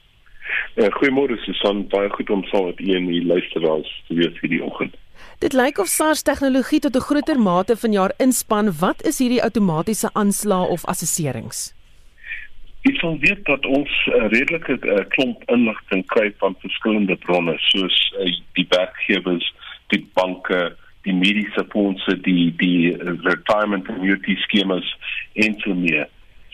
Uh, 0.76 0.90
Goeiemôre 0.98 1.38
Susan, 1.44 1.88
baie 1.88 2.10
goed 2.10 2.30
om 2.30 2.44
saam 2.44 2.66
met 2.66 2.80
u 2.80 2.94
en 2.96 3.08
die 3.08 3.26
luisteraars 3.26 3.92
te 4.08 4.14
wees 4.14 4.40
hierdie 4.42 4.64
oggend. 4.64 4.96
Dit 5.40 5.54
lyk 5.54 5.80
of 5.80 5.88
SARS 5.88 6.22
tegnologie 6.22 6.80
tot 6.80 6.96
'n 6.96 7.08
groter 7.10 7.40
mate 7.40 7.76
vanjaar 7.76 8.12
inspann. 8.18 8.72
Wat 8.80 9.04
is 9.06 9.20
hierdie 9.20 9.44
outomatiese 9.44 10.10
aanslae 10.14 10.68
of 10.68 10.86
assesserings? 10.86 11.74
Ek 12.82 12.96
sal 13.00 13.18
weet 13.20 13.46
dat 13.46 13.66
ons 13.66 13.92
uh, 14.08 14.28
redelike 14.32 14.78
uh, 14.88 15.04
klomp 15.16 15.44
inligting 15.52 16.06
kry 16.06 16.34
van 16.40 16.56
verskillende 16.60 17.16
bronne 17.16 17.56
soos 17.58 17.98
uh, 18.20 18.30
die 18.56 18.66
werkgewers, 18.70 19.48
die 19.88 20.08
banke, 20.14 20.76
die 21.04 21.14
mediese 21.14 21.66
fondse, 21.74 22.16
die 22.24 22.56
die 22.62 22.96
retirement 23.28 23.90
annuity 23.90 24.36
skemas 24.46 24.88
en 25.34 25.60
so 25.64 25.76
meer. 25.76 26.08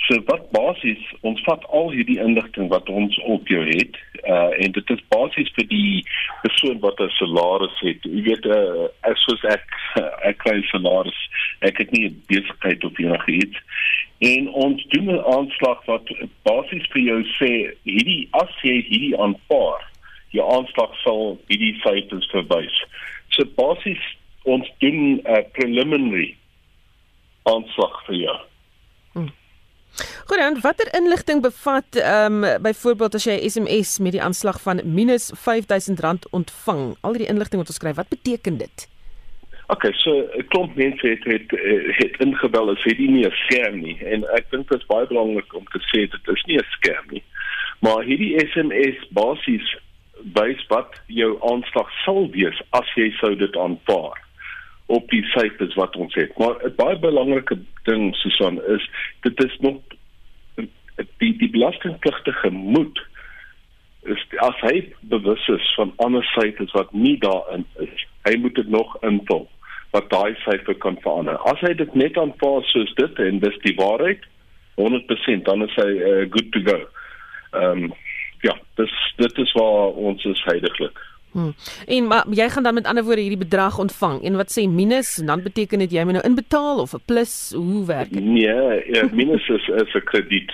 So 0.03 0.19
wat 0.27 0.51
basies 0.51 1.01
ons 1.25 1.39
vat 1.47 1.63
al 1.73 1.89
hierdie 1.95 2.19
inligting 2.21 2.67
wat 2.69 2.89
ons 2.91 3.15
op 3.23 3.47
jou 3.49 3.63
het 3.65 3.95
uh 4.27 4.51
en 4.63 4.73
dit 4.75 4.89
is 4.93 5.03
basies 5.13 5.49
vir 5.55 5.67
die 5.71 6.03
persoon 6.43 6.79
wat 6.83 6.99
'n 6.99 7.09
salaris 7.17 7.79
het. 7.79 8.03
Jy 8.03 8.21
weet 8.27 8.45
uh 8.45 8.87
as 9.09 9.23
soos 9.25 9.43
ek 9.55 9.65
ek 10.29 10.37
kry 10.43 10.61
salaris. 10.71 11.19
Ek 11.61 11.77
het 11.77 11.91
nie 11.91 12.11
besigheid 12.27 12.83
of 12.83 12.99
enigiets. 12.99 13.57
En 14.19 14.49
ons 14.49 14.85
doen 14.93 15.09
'n 15.15 15.25
aanslag 15.35 15.85
wat 15.85 16.11
basies 16.43 16.85
vir 16.93 17.01
jou 17.01 17.21
sê 17.39 17.51
hierdie 17.83 18.27
as 18.31 18.51
jy 18.61 18.81
hierdie 18.89 19.17
aanvaar, 19.17 19.81
jou 20.31 20.45
aanslag 20.57 20.91
sal 21.03 21.39
hierdie 21.47 21.75
syfers 21.81 22.29
verwys. 22.31 22.77
So 23.29 23.45
basies 23.55 24.03
ons 24.43 24.67
doen 24.79 24.99
'n 25.15 25.21
uh, 25.25 25.41
preliminary 25.51 26.35
aanslag 27.43 28.05
vir 28.05 28.15
jou. 28.15 28.37
Goed 30.25 30.37
dan, 30.37 30.59
watter 30.61 30.89
inligting 30.93 31.41
bevat 31.41 31.95
ehm 31.95 32.43
um, 32.43 32.61
byvoorbeeld 32.61 33.15
as 33.15 33.23
jy 33.23 33.37
SMS 33.49 33.99
met 33.99 34.11
die 34.11 34.21
aanslag 34.21 34.61
van 34.61 34.81
minus 34.83 35.31
R5000 35.35 36.27
ontvang? 36.31 36.95
Al 37.01 37.13
die 37.13 37.27
inligting 37.27 37.61
wat 37.61 37.71
ons 37.71 37.79
skryf, 37.79 37.95
wat 37.95 38.11
beteken 38.11 38.57
dit? 38.57 38.87
Okay, 39.67 39.91
so 39.93 40.11
'n 40.37 40.47
klomp 40.47 40.75
mense 40.75 41.07
het 41.07 41.23
het 41.23 41.49
het 42.01 42.19
ingebel 42.19 42.69
as 42.69 42.83
dit 42.83 42.97
nie 42.97 43.25
'n 43.25 43.31
scam 43.31 43.79
nie 43.79 43.97
en 44.05 44.23
ek 44.35 44.51
dink 44.51 44.69
dit 44.69 44.79
is 44.79 44.85
baie 44.85 45.07
belangrik 45.07 45.53
om 45.53 45.65
te 45.65 45.79
sê 45.79 46.09
dit 46.11 46.27
is 46.35 46.43
nie 46.45 46.57
'n 46.57 46.67
scam 46.69 47.05
nie. 47.09 47.23
Maar 47.79 48.03
hierdie 48.03 48.39
SMS 48.39 49.07
basies 49.09 49.77
wys 50.33 50.67
wat 50.67 51.01
jou 51.07 51.37
aanslag 51.41 51.89
sal 52.03 52.29
wees 52.31 52.61
as 52.69 52.87
jy 52.95 53.11
sou 53.19 53.35
dit 53.35 53.57
aanvaar 53.57 54.24
op 54.85 55.09
die 55.09 55.23
syfers 55.33 55.73
wat 55.75 55.95
ons 55.95 56.13
het. 56.13 56.37
Maar 56.37 56.55
'n 56.65 56.75
baie 56.75 56.99
belangrike 56.99 57.57
ding 57.83 58.15
Susan 58.15 58.61
is 58.63 58.89
dit 59.21 59.43
is 59.43 59.57
nog 59.59 59.81
die 61.17 61.37
die 61.37 61.49
belastingpligtige 61.49 62.49
moet 62.49 62.99
is 64.03 64.25
as 64.37 64.59
hy 64.61 64.93
bewus 64.99 65.47
is 65.47 65.73
van 65.75 65.93
ander 65.95 66.23
syfers 66.23 66.71
wat 66.71 66.93
nie 66.93 67.17
daarin 67.17 67.65
is. 67.79 68.05
Hy 68.23 68.37
moet 68.37 68.55
dit 68.55 68.69
nog 68.69 68.97
invul 69.01 69.49
wat 69.95 70.09
daai 70.09 70.35
syfer 70.43 70.75
kan 70.75 70.97
verander. 71.01 71.37
As 71.37 71.59
hy 71.59 71.73
dit 71.73 71.93
net 71.95 72.17
aanvaar 72.17 72.63
soos 72.63 72.93
dit 72.99 73.19
en 73.19 73.39
dis 73.39 73.59
die 73.63 73.75
waarheid 73.79 74.23
100% 74.81 75.45
dan 75.47 75.63
is 75.63 75.75
hy 75.79 75.91
uh, 76.11 76.25
good 76.29 76.51
to 76.51 76.63
go. 76.69 76.79
Ehm 77.55 77.83
um, 77.85 77.93
ja, 78.43 78.53
dis 78.77 78.93
dit 79.17 79.37
is 79.41 79.51
waar 79.57 79.95
ons 80.09 80.25
is 80.29 80.41
heidaglik. 80.45 80.99
Hmm. 81.35 81.51
En 81.85 82.07
maar 82.07 82.23
jy 82.31 82.49
gaan 82.49 82.63
dan 82.63 82.73
met 82.73 82.85
ander 82.87 83.03
woorde 83.03 83.21
hierdie 83.21 83.43
bedrag 83.43 83.77
ontvang 83.77 84.21
en 84.23 84.35
wat 84.35 84.51
sê 84.57 84.63
minus 84.71 85.15
dan 85.15 85.41
beteken 85.43 85.79
dit 85.83 85.91
jy 85.91 86.03
moet 86.07 86.15
nou 86.15 86.23
inbetaal 86.23 86.79
of 86.79 86.93
'n 86.93 87.01
plus 87.05 87.51
hoe 87.55 87.85
werk 87.85 88.09
dit? 88.09 88.23
Nee, 88.23 88.83
ja, 88.93 89.03
minus 89.11 89.47
is 89.49 89.67
is 89.67 89.93
'n 89.93 90.03
krediet. 90.03 90.53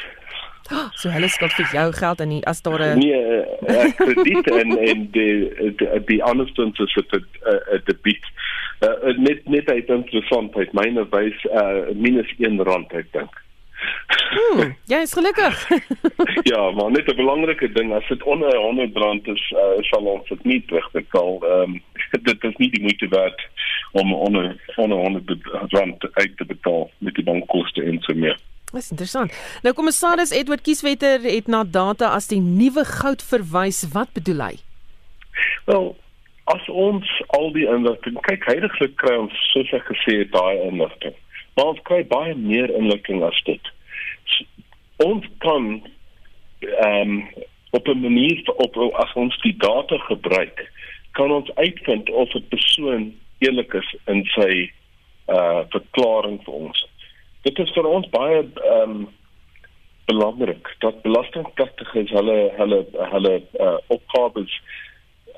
So 0.93 1.09
hulle 1.09 1.27
skuld 1.27 1.53
vir 1.53 1.69
jou 1.71 1.91
geld 1.91 2.19
en 2.19 2.27
nie 2.27 2.45
as 2.45 2.61
daar 2.61 2.81
'n 2.81 2.97
Nee, 2.97 3.45
'n 3.61 3.93
krediet 3.93 4.47
en 4.47 4.77
en 4.77 5.07
die 5.11 5.53
die, 5.77 6.03
die 6.05 6.23
anderstens 6.23 6.79
is 6.79 6.93
dit 6.93 7.13
'n 7.13 7.81
debiet. 7.85 8.25
Uh, 8.81 9.17
net 9.17 9.45
net 9.45 9.69
uit 9.69 9.87
interessantheid, 9.87 10.73
myne 10.73 11.05
wys 11.09 11.45
uh 11.45 11.93
minus 11.93 12.33
1 12.37 12.63
rand 12.63 12.93
ek 12.93 13.11
dink. 13.11 13.41
Hmm, 14.31 14.75
jy 14.85 14.99
is 15.03 15.13
gelukkig. 15.13 15.55
ja, 16.51 16.71
maar 16.71 16.91
net 16.91 17.07
'n 17.07 17.15
belangrike 17.15 17.71
ding 17.71 17.93
as 17.93 18.07
dit 18.07 18.23
onder 18.23 18.57
100 18.57 18.97
rand 18.97 19.27
is, 19.27 19.43
uh, 19.51 19.81
sal 19.81 20.05
ons 20.05 20.27
dit 20.27 20.43
nie 20.43 20.61
terugbetaal. 20.65 21.39
Ehm 21.43 21.61
um, 21.61 21.81
dit 22.29 22.43
is 22.43 22.55
nie 22.57 22.69
die 22.69 22.81
moeite 22.81 23.07
werd 23.07 23.47
om 23.91 24.13
onder 24.13 24.55
onder 24.75 24.97
100 24.97 25.31
rand 25.69 26.07
uit 26.13 26.37
te 26.37 26.45
betaal 26.45 26.89
met 26.97 27.15
die 27.15 27.23
bankkoste 27.23 27.83
en 27.83 28.01
so 28.01 28.13
meer. 28.13 28.37
Dis 28.71 28.91
interessant. 28.91 29.33
Nou 29.63 29.73
kommissaris 29.75 30.31
Edward 30.31 30.61
Kieswetter 30.61 31.21
het 31.21 31.47
na 31.47 31.63
data 31.63 32.13
as 32.15 32.27
die 32.31 32.39
nuwe 32.39 32.85
goud 32.85 33.23
verwys. 33.23 33.83
Wat 33.91 34.13
bedoel 34.13 34.45
hy? 34.45 34.53
Wel, 35.65 35.95
as 36.43 36.69
ons 36.69 37.09
al 37.27 37.51
die 37.55 37.67
inligting 37.67 38.15
kyk, 38.27 38.47
heidaglik 38.47 38.95
kry 38.95 39.17
ons 39.19 39.35
soos 39.51 39.73
ek 39.75 39.91
gesê 39.91 40.21
het 40.21 40.31
daai 40.31 40.63
inligting. 40.69 41.17
Ons 41.59 41.79
kry 41.83 42.03
baie 42.07 42.35
meer 42.35 42.71
inligting 42.71 43.23
as 43.23 43.39
dit. 43.45 43.71
Ons 45.03 45.25
kan 45.43 45.81
ehm 46.61 47.11
um, 47.11 47.23
op 47.71 47.87
'n 47.87 48.01
manier 48.01 48.43
op 48.55 48.77
as 48.77 49.13
ons 49.13 49.41
die 49.41 49.55
data 49.57 49.97
gebruik, 49.97 50.71
kan 51.11 51.31
ons 51.31 51.55
uitvind 51.55 52.09
of 52.09 52.33
'n 52.33 52.47
persoon 52.49 53.13
eerlik 53.39 53.73
is 53.73 53.95
in 54.05 54.25
sy 54.25 54.71
uh 55.27 55.63
verklaring 55.69 56.43
vir 56.43 56.53
ons. 56.53 56.87
Dit 57.41 57.59
is 57.59 57.71
vir 57.73 57.87
ons 57.87 58.09
baie 58.09 58.43
ehm 58.43 58.89
um, 58.89 59.09
belangrik 60.05 60.75
dat 60.79 61.01
belastingpligtiges 61.01 62.09
hulle 62.09 62.51
hulle 62.57 62.85
hulle 63.13 63.41
uh 63.59 63.77
opgawes 63.87 64.61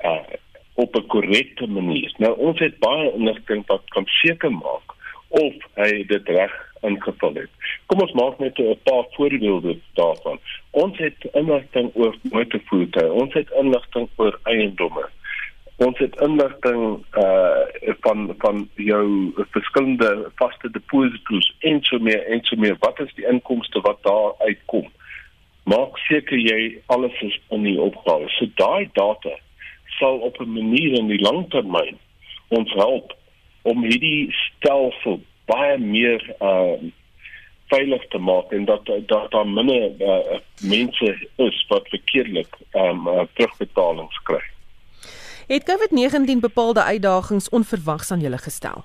uh 0.04 0.22
op 0.74 0.96
'n 0.96 1.06
korrekte 1.06 1.66
manier. 1.66 2.14
Nou 2.18 2.36
ons 2.38 2.58
het 2.58 2.78
baie 2.78 3.12
inligting 3.12 3.66
wat 3.66 3.82
kan 3.88 4.06
seker 4.06 4.50
maak 4.50 4.94
of 5.28 5.54
hy 5.74 6.04
dit 6.06 6.28
reg 6.28 6.54
ingevul 6.84 7.34
het. 7.34 7.50
Kom 7.86 8.00
ons 8.04 8.12
maak 8.12 8.38
net 8.38 8.58
'n 8.58 8.78
paar 8.82 9.04
voorbeelde 9.16 9.78
daarvan. 9.94 10.38
Ons 10.70 10.98
het 10.98 11.28
inligting 11.32 11.90
oor 11.94 12.14
motorvoertuie, 12.22 13.12
ons 13.12 13.34
het 13.34 13.50
inligting 13.50 14.08
oor 14.16 14.38
eiendomme. 14.42 15.08
Ons 15.76 15.98
het 15.98 16.20
inligting 16.20 17.04
uh 17.18 17.64
van 18.00 18.34
van 18.38 18.68
jou 18.74 19.32
verskillende 19.50 20.30
vaste 20.34 20.70
deposito's 20.70 21.54
en 21.58 21.82
so 21.82 21.98
meer 21.98 22.26
en 22.26 22.40
so 22.42 22.56
meer. 22.56 22.76
Wat 22.78 23.00
is 23.00 23.14
die 23.14 23.26
inkomste 23.26 23.80
wat 23.80 24.02
daar 24.02 24.32
uitkom? 24.38 24.92
Maak 25.64 25.98
seker 25.98 26.38
jy 26.38 26.78
alles 26.86 27.20
is 27.20 27.40
in 27.48 27.62
die 27.62 27.80
opgawe. 27.80 28.28
So 28.28 28.46
daai 28.54 28.88
data 28.92 29.34
sal 29.98 30.18
op 30.18 30.40
'n 30.40 30.52
manier 30.52 30.98
in 30.98 31.06
die 31.06 31.20
langtermyn 31.20 31.98
ons 32.48 32.72
help 32.72 33.16
om 33.64 33.84
hierdie 33.84 34.28
stelsel 34.32 35.20
baie 35.50 35.78
meer 35.80 36.22
uh 36.40 36.76
veilig 37.72 38.02
te 38.12 38.18
maak 38.20 38.52
en 38.52 38.66
dat 38.68 38.86
dat 39.08 39.30
daar 39.32 39.46
minder 39.48 39.92
uh, 39.98 40.38
mense 40.60 41.08
is 41.36 41.66
wat 41.68 41.88
verkeerlik 41.88 42.58
um 42.76 43.08
uh, 43.08 43.24
terugbetalings 43.34 44.18
kry. 44.28 44.42
Het 45.48 45.64
COVID-19 45.70 46.40
bepaalde 46.40 46.82
uitdagings 46.82 47.48
onverwags 47.48 48.10
aan 48.10 48.20
julle 48.20 48.38
gestel? 48.38 48.84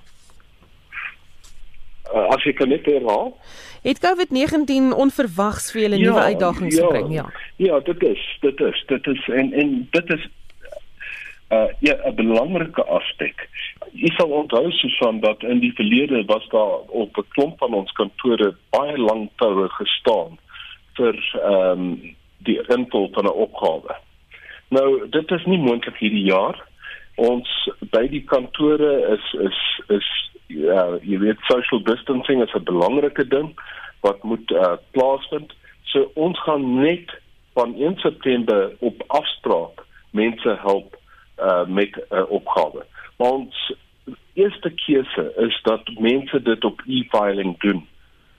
Uh, 2.14 2.26
as 2.34 2.44
ek 2.44 2.56
kan 2.58 2.72
net 2.72 2.88
herhaal, 2.88 3.36
het 3.84 4.00
COVID-19 4.02 4.90
onverwags 4.96 5.70
vir 5.72 5.86
julle 5.86 6.00
ja, 6.00 6.08
nuwe 6.08 6.26
uitdagings 6.32 6.76
ja, 6.76 6.86
gebring, 6.86 7.12
ja. 7.14 7.28
Ja, 7.56 7.80
dit 7.86 8.02
is, 8.02 8.24
dit 8.40 8.60
is, 8.60 8.84
dit 8.86 9.06
is 9.06 9.28
en 9.28 9.52
en 9.52 9.76
dit 9.90 10.12
is 10.16 10.28
uh 11.50 11.70
ja 11.78 11.94
'n 12.06 12.14
belangrike 12.14 12.84
aspek. 12.84 13.48
Jy 13.92 14.10
sal 14.16 14.30
onthou 14.30 14.70
Susan 14.70 15.20
dat 15.20 15.42
in 15.42 15.58
die 15.58 15.72
verlede 15.74 16.24
was 16.24 16.46
daar 16.48 16.78
op 16.86 17.16
'n 17.16 17.28
klomp 17.28 17.58
van 17.58 17.74
ons 17.74 17.92
kantore 17.92 18.54
baie 18.70 18.98
lank 18.98 19.30
toue 19.36 19.68
gestaan 19.68 20.38
vir 20.94 21.16
ehm 21.34 21.80
um, 21.80 22.16
die 22.38 22.60
invul 22.76 23.10
van 23.12 23.24
'n 23.24 23.40
opgawe. 23.46 23.94
Nou 24.68 25.08
dit 25.08 25.30
is 25.30 25.44
nie 25.44 25.58
moontlik 25.58 25.96
hierdie 25.96 26.24
jaar. 26.30 26.66
Ons 27.14 27.68
by 27.90 28.06
die 28.08 28.24
kantore 28.24 28.92
is 29.16 29.32
is 29.40 29.58
is 29.88 30.08
ja, 30.46 30.98
jy 31.02 31.18
weet 31.18 31.48
social 31.48 31.82
distancing 31.82 32.42
is 32.42 32.54
'n 32.54 32.64
belangrike 32.64 33.26
ding 33.28 33.50
wat 34.00 34.22
moet 34.22 34.50
uh, 34.50 34.76
plaasvind. 34.90 35.52
So 35.82 36.10
ons 36.14 36.38
gaan 36.42 36.80
net 36.80 37.10
van 37.54 37.74
1 37.74 37.98
September 37.98 38.72
op 38.78 39.02
afspraak 39.06 39.84
mense 40.10 40.58
help 40.62 40.99
uh 41.40 41.66
met 41.66 41.96
'n 41.96 42.14
uh, 42.14 42.30
opgawe. 42.30 42.84
Maar 43.16 43.30
ons 43.30 43.74
eerste 44.32 44.70
keuse 44.70 45.32
is 45.36 45.60
dat 45.62 45.90
mense 45.98 46.42
dit 46.42 46.64
op 46.64 46.82
e-filing 46.86 47.58
doen. 47.60 47.86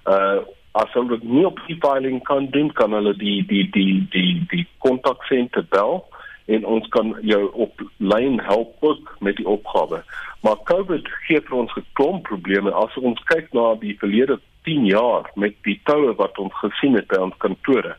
Uh 0.06 0.40
as 0.72 0.94
hulle 0.94 1.20
dit 1.20 1.24
nie 1.24 1.46
op 1.46 1.60
e-filing 1.68 2.24
kan 2.24 2.48
doen, 2.50 2.72
kan 2.74 2.94
hulle 2.94 3.16
die 3.16 3.46
die 3.46 3.70
die 3.70 4.08
die 4.10 4.44
die 4.48 4.68
kontaksenter 4.78 5.66
bel 5.70 6.06
en 6.46 6.66
ons 6.66 6.88
kan 6.88 7.16
jou 7.22 7.50
op 7.54 7.82
lyn 7.98 8.40
help 8.40 8.76
ook 8.80 9.16
met 9.20 9.36
die 9.36 9.48
opgawe. 9.48 10.04
Maar 10.42 10.64
COVID 10.64 11.10
gee 11.28 11.42
vir 11.42 11.58
ons 11.58 11.76
'n 11.76 11.86
klomp 11.94 12.24
probleme 12.24 12.72
as 12.72 12.98
ons 12.98 13.24
kyk 13.24 13.54
na 13.54 13.76
die 13.76 13.98
verlede 14.00 14.40
10 14.64 14.86
jaar 14.86 15.32
met 15.36 15.56
die 15.62 15.80
toue 15.84 16.16
wat 16.16 16.38
ons 16.38 16.54
gesien 16.54 16.96
het 16.96 17.08
by 17.08 17.20
ons 17.22 17.38
kantore. 17.38 17.96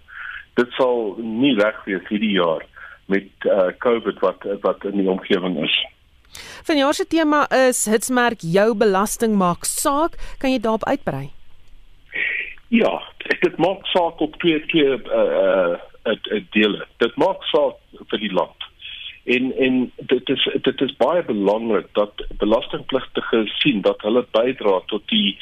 Dit 0.55 0.71
sal 0.71 1.15
nie 1.19 1.55
reg 1.55 1.85
wees 1.85 2.09
hierdie 2.09 2.37
jaar 2.37 2.67
met 3.07 3.29
uh, 3.47 3.71
COVID 3.79 4.21
wat 4.21 4.47
wat 4.61 4.85
in 4.85 4.99
die 5.03 5.11
omgewing 5.11 5.59
is. 5.65 5.77
Vanjaar 6.65 6.95
se 6.95 7.07
tema 7.07 7.45
is 7.69 7.85
hitsmerk 7.85 8.41
jou 8.41 8.75
belasting 8.77 9.35
maak 9.37 9.65
saak, 9.69 10.17
kan 10.38 10.51
jy 10.51 10.61
daarop 10.61 10.85
uitbrei? 10.88 11.31
Ja, 12.73 12.93
dit 13.41 13.57
maak 13.57 13.87
saak 13.93 14.21
op 14.21 14.37
twee 14.41 14.61
twee 14.67 14.97
uh 14.97 15.77
uh 16.05 16.43
dele. 16.51 16.87
Dit 16.97 17.17
maak 17.17 17.45
saak 17.51 17.77
vir 18.11 18.19
die 18.19 18.33
land. 18.33 18.69
En 19.25 19.53
en 19.67 19.93
dit 19.97 20.29
is 20.29 20.47
dit 20.62 20.81
is 20.81 20.97
baie 20.97 21.23
belangrik 21.25 21.91
dat 21.99 22.25
belastingpligtiges 22.38 23.59
sien 23.61 23.83
dat 23.85 24.01
hulle 24.03 24.25
bydra 24.31 24.81
tot 24.87 25.05
die 25.12 25.37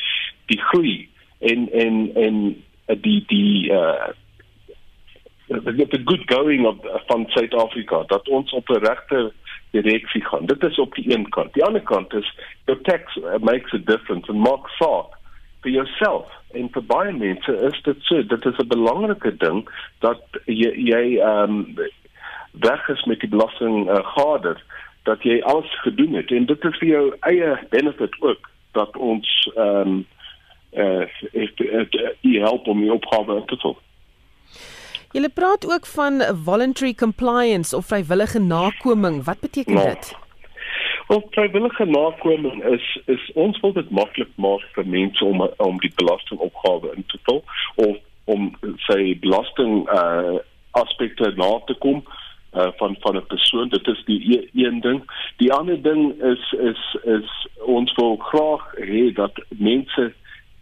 die 0.47 0.61
groei 0.73 1.09
en 1.39 1.71
en 1.73 2.11
en 2.15 2.43
die 3.07 3.23
die 3.27 3.71
uh 3.73 4.11
the 5.51 6.03
good 6.05 6.27
going 6.27 6.67
of 6.67 6.77
van 7.07 7.27
Suid-Afrika 7.29 8.03
dat 8.07 8.29
ons 8.29 8.53
op 8.53 8.69
'n 8.69 8.85
regte 8.85 9.33
direksie 9.71 10.25
gaan. 10.25 10.47
Dit 10.47 10.63
is 10.63 10.79
op 10.79 10.95
die 10.95 11.13
een 11.15 11.29
kant. 11.29 11.55
Die 11.55 11.65
ander 11.65 11.83
kant 11.83 12.13
is 12.15 12.35
the 12.65 12.81
tax 12.81 13.19
makes 13.41 13.73
a 13.73 13.79
difference 13.79 14.31
and 14.31 14.39
maak 14.39 14.69
saak 14.69 15.19
vir 15.61 15.71
jouself 15.71 16.27
en 16.51 16.69
vir 16.75 16.83
baie 16.83 17.13
mense 17.13 17.57
is 17.69 17.83
dit 17.83 17.97
so 18.09 18.23
dit 18.23 18.47
is 18.47 18.59
'n 18.59 18.69
belangrike 18.69 19.37
ding 19.37 19.69
dat 19.99 20.23
jy 20.47 20.73
jy 20.75 21.19
ehm 21.19 21.51
um, 21.51 21.77
weg 22.53 22.89
is 22.89 23.05
met 23.05 23.21
die 23.21 23.29
belasting 23.29 23.91
uh, 23.91 24.01
gader 24.17 24.63
dat 25.03 25.23
jy 25.23 25.41
alles 25.43 25.81
gedoen 25.81 26.15
het 26.15 26.31
en 26.31 26.47
dit 26.47 26.65
is 26.65 26.79
vir 26.79 26.89
jou 26.89 27.05
eie 27.21 27.59
benefit 27.71 28.17
ook 28.21 28.51
dat 28.73 28.97
ons 28.97 29.51
ehm 29.57 29.89
um, 29.89 30.07
eh 30.71 31.07
uh, 31.33 32.43
help 32.47 32.67
om 32.67 32.81
die 32.81 32.93
opgawe 32.93 33.43
te 33.45 33.57
doen. 33.57 33.77
Jy 35.13 35.29
praat 35.35 35.67
ook 35.67 35.87
van 35.87 36.23
voluntary 36.45 36.95
compliance 36.95 37.77
of 37.77 37.87
vrywillige 37.87 38.39
nakoming. 38.39 39.25
Wat 39.25 39.41
beteken 39.41 39.75
no. 39.75 39.83
dit? 39.83 40.17
Wel, 41.09 41.27
vrywillige 41.31 41.85
nakoming 41.85 42.65
is 42.65 43.01
is 43.05 43.31
ons 43.35 43.61
wil 43.61 43.73
dit 43.73 43.91
maklik 43.91 44.31
maak 44.35 44.63
vir 44.77 44.87
mense 44.87 45.25
om 45.25 45.43
om 45.57 45.81
die 45.83 45.93
belastingopgawe 45.95 46.95
in 46.95 47.05
te 47.07 47.19
vul 47.27 47.43
of 47.75 47.97
om 48.25 48.55
sy 48.87 49.19
belasting 49.19 49.83
uh 49.91 50.39
aspekte 50.79 51.33
na 51.35 51.51
te 51.67 51.75
kom 51.83 52.05
uh 52.55 52.71
van 52.79 52.95
van 53.01 53.17
'n 53.17 53.27
persoon. 53.27 53.69
Dit 53.69 53.87
is 53.87 54.05
die 54.05 54.23
e 54.39 54.49
een 54.55 54.81
ding. 54.81 55.03
Die 55.37 55.53
ander 55.53 55.83
ding 55.83 56.23
is 56.23 56.53
is 56.53 56.97
is 57.03 57.49
ons 57.67 57.95
wil 57.95 58.17
graag 58.17 58.63
hê 58.79 59.11
dat 59.13 59.43
mense 59.49 60.13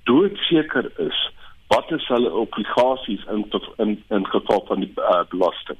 doodseker 0.04 0.90
is 0.96 1.18
wat 1.68 1.92
is 1.92 2.06
hulle 2.08 2.32
obligasies 2.32 3.24
in 3.34 3.44
in 3.76 4.02
in 4.08 4.26
geval 4.26 4.64
van 4.68 4.80
die 4.80 4.92
uh, 4.96 5.22
belasting. 5.28 5.78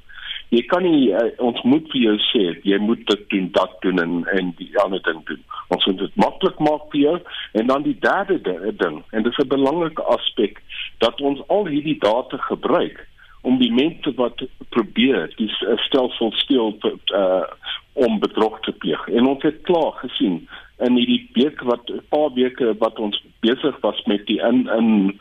Jy 0.48 0.62
kan 0.70 0.82
nie 0.82 1.10
uh, 1.12 1.28
ons 1.44 1.60
moet 1.62 1.88
vir 1.92 2.00
jou 2.00 2.16
sê 2.28 2.44
jy 2.64 2.78
moet 2.80 3.04
dit 3.08 3.24
doen, 3.32 3.48
dat 3.52 3.76
doen 3.84 4.00
en 4.04 4.24
en 4.32 4.54
die 4.60 4.70
ander 4.84 5.02
ding 5.02 5.20
doen. 5.30 5.42
Ons 5.74 5.86
moet 5.86 5.98
dit 6.04 6.16
maklik 6.16 6.58
maak 6.58 6.88
vir 6.92 7.00
jou 7.00 7.16
en 7.60 7.72
dan 7.72 7.86
die 7.88 7.96
derde 8.00 8.38
ding 8.84 9.02
en 9.10 9.22
dit 9.22 9.32
is 9.32 9.44
'n 9.44 9.54
belangrike 9.54 10.02
aspek 10.16 10.62
dat 10.98 11.20
ons 11.20 11.40
al 11.48 11.66
hierdie 11.66 11.98
data 12.00 12.36
gebruik 12.36 13.06
om 13.42 13.58
die 13.58 13.72
mense 13.72 14.12
wat 14.16 14.42
probeer 14.74 15.28
die 15.36 15.50
stelsel 15.86 16.32
steel 16.32 16.74
uh, 17.14 17.44
om 17.92 18.18
bedrog 18.18 18.60
te 18.60 18.72
pleeg. 18.72 19.08
En 19.08 19.26
ons 19.26 19.42
het 19.42 19.62
klaar 19.62 19.92
gesien 20.02 20.48
in 20.86 20.96
hierdie 20.98 21.30
week 21.34 21.62
wat 21.62 21.90
'n 21.90 22.02
paar 22.08 22.32
weke 22.34 22.74
wat 22.78 22.98
ons 22.98 23.22
besig 23.40 23.80
was 23.80 24.02
met 24.06 24.26
die 24.26 24.40
in 24.40 24.68
in 24.78 25.20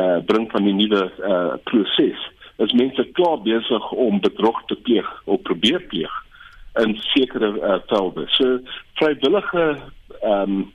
uh 0.00 0.18
bring 0.26 0.50
van 0.50 0.64
die 0.64 0.76
nuwe 0.76 1.02
uh 1.20 1.56
proses. 1.68 2.20
Is 2.56 2.72
mense 2.72 3.04
klaar 3.16 3.40
besig 3.42 3.90
om 3.92 4.20
bedrog 4.20 4.62
te 4.66 4.76
pleeg 4.76 5.08
of 5.24 5.42
probeer 5.42 5.82
pleeg 5.92 6.12
in 6.80 6.96
sekere 7.12 7.52
uh 7.58 7.80
velde. 7.86 8.26
So 8.38 8.58
vrywillige 9.00 9.66
ehm 10.20 10.56
um, 10.56 10.72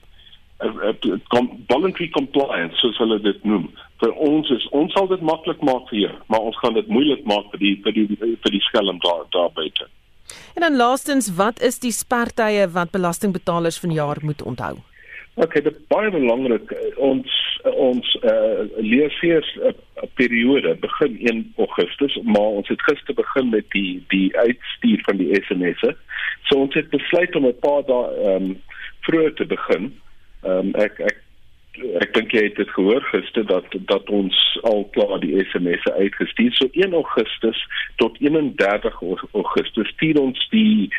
voluntary 1.67 2.09
compliance 2.09 2.75
soos 2.81 2.97
hulle 2.97 3.19
dit 3.21 3.43
noem. 3.45 3.67
Vir 4.01 4.13
ons 4.13 4.49
is 4.49 4.65
ons 4.77 4.93
sal 4.93 5.07
dit 5.11 5.21
maklik 5.21 5.61
maak 5.61 5.85
vir 5.91 5.99
jou, 5.99 6.15
maar 6.33 6.49
ons 6.49 6.57
gaan 6.61 6.73
dit 6.73 6.89
moeilik 6.89 7.23
maak 7.29 7.51
vir 7.53 7.61
die 7.61 7.75
vir 7.85 7.93
die 7.93 8.07
vir 8.17 8.51
die 8.51 8.63
skelm 8.69 8.99
daar 9.05 9.25
daar 9.35 9.53
buite. 9.53 9.87
En 10.55 10.61
dan 10.65 10.75
laastens, 10.75 11.29
wat 11.37 11.61
is 11.61 11.79
die 11.79 11.93
spertye 11.93 12.67
wat 12.73 12.91
belastingbetalers 12.91 13.79
vanjaar 13.79 14.17
moet 14.21 14.41
onthou? 14.41 14.77
OK, 15.37 15.53
dit 15.61 15.75
baie 15.91 16.09
belangrik. 16.09 16.71
Ons 16.97 17.33
ons 17.67 18.13
eh 18.23 18.31
uh, 18.31 18.63
leefeers 18.81 19.49
'n 19.55 19.67
uh, 19.69 20.07
periode 20.17 20.75
begin 20.81 21.17
1 21.19 21.53
Augustus, 21.57 22.17
maar 22.23 22.57
ons 22.61 22.67
het 22.67 22.81
gister 22.81 23.13
begin 23.13 23.49
met 23.49 23.65
die 23.69 24.03
die 24.07 24.37
uitstuur 24.37 24.99
van 25.05 25.17
die 25.17 25.29
SMS'e. 25.45 25.93
So 26.49 26.57
ons 26.59 26.73
het 26.73 26.89
besluit 26.89 27.35
om 27.35 27.45
'n 27.45 27.59
paar 27.59 27.85
dae 27.85 28.03
ehm 28.25 28.43
um, 28.43 28.61
vroeër 29.05 29.33
te 29.33 29.45
begin. 29.45 29.93
Ehm 30.43 30.57
um, 30.57 30.73
ek 30.75 30.99
ek 30.99 31.17
ek 32.01 32.13
dink 32.13 32.31
jy 32.31 32.43
het 32.43 32.55
dit 32.55 32.69
gehoor 32.69 33.01
gister 33.13 33.45
dat 33.45 33.65
dat 33.85 34.09
ons 34.09 34.59
al 34.63 34.89
klaar 34.91 35.19
die 35.19 35.45
SMS'e 35.45 35.93
uitgestuur. 35.93 36.53
So 36.53 36.67
1 36.71 36.93
Augustus 36.93 37.67
tot 37.95 38.17
31 38.19 39.01
Augustus 39.31 39.87
stuur 39.87 40.19
ons 40.21 40.49
die 40.49 40.89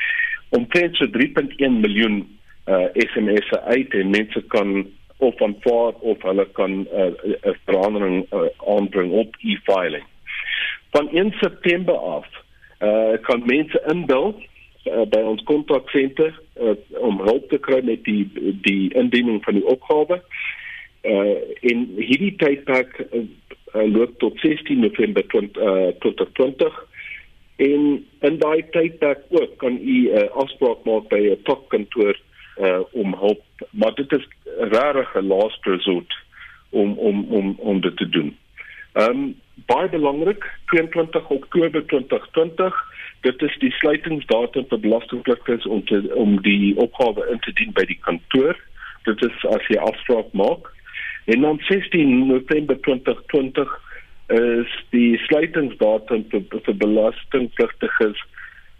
omtrent 0.49 0.97
so 0.97 1.07
3.1 1.07 1.80
miljoen 1.82 2.38
uh, 2.69 2.89
SMS'e 2.93 3.61
uit 3.61 3.95
en 3.95 4.11
mense 4.11 4.43
kan 4.55 4.87
of 5.19 5.43
aanvaar 5.43 5.93
of 6.01 6.23
hulle 6.23 6.47
kan 6.53 6.71
'n 6.71 6.89
uh, 6.93 7.33
uh, 7.45 7.55
verandering 7.64 8.27
uh, 8.33 8.41
aanbring 8.66 9.12
op 9.12 9.37
e-filing. 9.41 10.05
Van 10.91 11.09
1 11.11 11.33
September 11.41 11.95
af 11.95 12.27
uh, 12.81 13.19
kan 13.21 13.43
mense 13.47 13.83
inbel 13.87 14.35
uh, 14.85 15.03
by 15.11 15.21
ons 15.21 15.43
kontaksenter 15.43 16.41
uh, 16.61 16.77
om 16.99 17.21
hulp 17.21 17.49
te 17.51 17.59
kry 17.59 17.81
met 17.85 18.05
die 18.05 18.31
die 18.62 18.95
indiening 18.95 19.43
van 19.45 19.59
die 19.59 19.66
opgawe 19.66 20.21
uh, 21.03 21.37
in 21.61 21.89
hierdie 21.97 22.35
tydperk 22.37 23.01
uh, 23.11 23.25
uh, 23.75 23.87
loop 23.87 24.19
tot 24.19 24.39
16 24.45 24.81
November 24.81 25.27
2020 25.27 26.66
uh, 26.66 26.87
en 27.59 27.85
in 28.21 28.39
daai 28.39 28.62
tydperk 28.71 29.25
ook 29.29 29.59
kan 29.59 29.79
u 29.83 29.99
'n 30.07 30.16
uh, 30.23 30.31
afspraak 30.31 30.85
maak 30.85 31.09
by 31.09 31.21
'n 31.31 31.43
topkantoor 31.43 32.16
uh, 32.61 32.81
om 32.93 33.15
hulp 33.15 33.43
maar 33.71 33.95
dit 33.95 34.13
is 34.13 34.29
regtig 34.59 35.15
'n 35.15 35.27
last 35.27 35.65
resort 35.65 36.17
om 36.71 36.99
om 36.99 37.25
om 37.31 37.55
om 37.59 37.81
dit 37.81 37.97
te 37.97 38.09
doen. 38.09 38.37
Ehm 38.93 39.11
um, 39.11 39.37
baie 39.67 39.89
belangrik 39.89 40.51
22 40.67 41.29
Oktober 41.29 41.87
2020 41.87 42.75
dit 43.21 43.43
is 43.43 43.59
die 43.59 43.71
sluitingsdatum 43.71 44.67
vir 44.71 44.81
belastingpligtiges 44.81 45.67
om 45.67 45.85
te 45.85 46.01
om 46.15 46.39
die 46.43 46.77
opgawe 46.77 47.27
in 47.33 47.41
te 47.47 47.53
dien 47.53 47.73
by 47.73 47.85
die 47.91 47.99
kantoor. 48.07 48.59
Dit 49.09 49.23
is 49.27 49.45
as 49.51 49.67
jy 49.73 49.79
afspraak 49.83 50.33
maak. 50.33 50.71
En 51.27 51.41
dan 51.41 51.61
16 51.69 52.27
November 52.27 52.81
2020 52.87 53.75
is 54.39 54.73
die 54.91 55.19
sluitingsdatum 55.27 56.25
vir, 56.31 56.45
vir 56.65 56.77
belastingpligtiges 56.77 58.23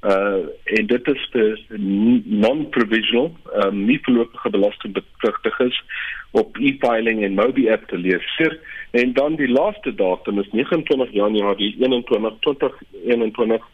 uh 0.03 0.47
en 0.65 0.87
dit 0.87 1.09
is 1.09 1.29
die 1.33 2.23
non-provisional 2.25 3.33
um, 3.65 3.85
nie 3.87 3.99
voorlopige 4.03 4.51
belastingpligtiges 4.51 5.83
op 6.31 6.57
e-filing 6.57 7.23
en 7.25 7.35
Mobi 7.35 7.71
app 7.71 7.89
te 7.89 7.99
lees. 7.99 8.59
En 8.91 9.13
dan 9.13 9.37
die 9.37 9.49
laaste 9.49 9.95
datum 9.95 10.39
is 10.39 10.51
29 10.53 11.11
Januarie 11.13 11.75
21 11.79 12.39
2021 12.41 13.67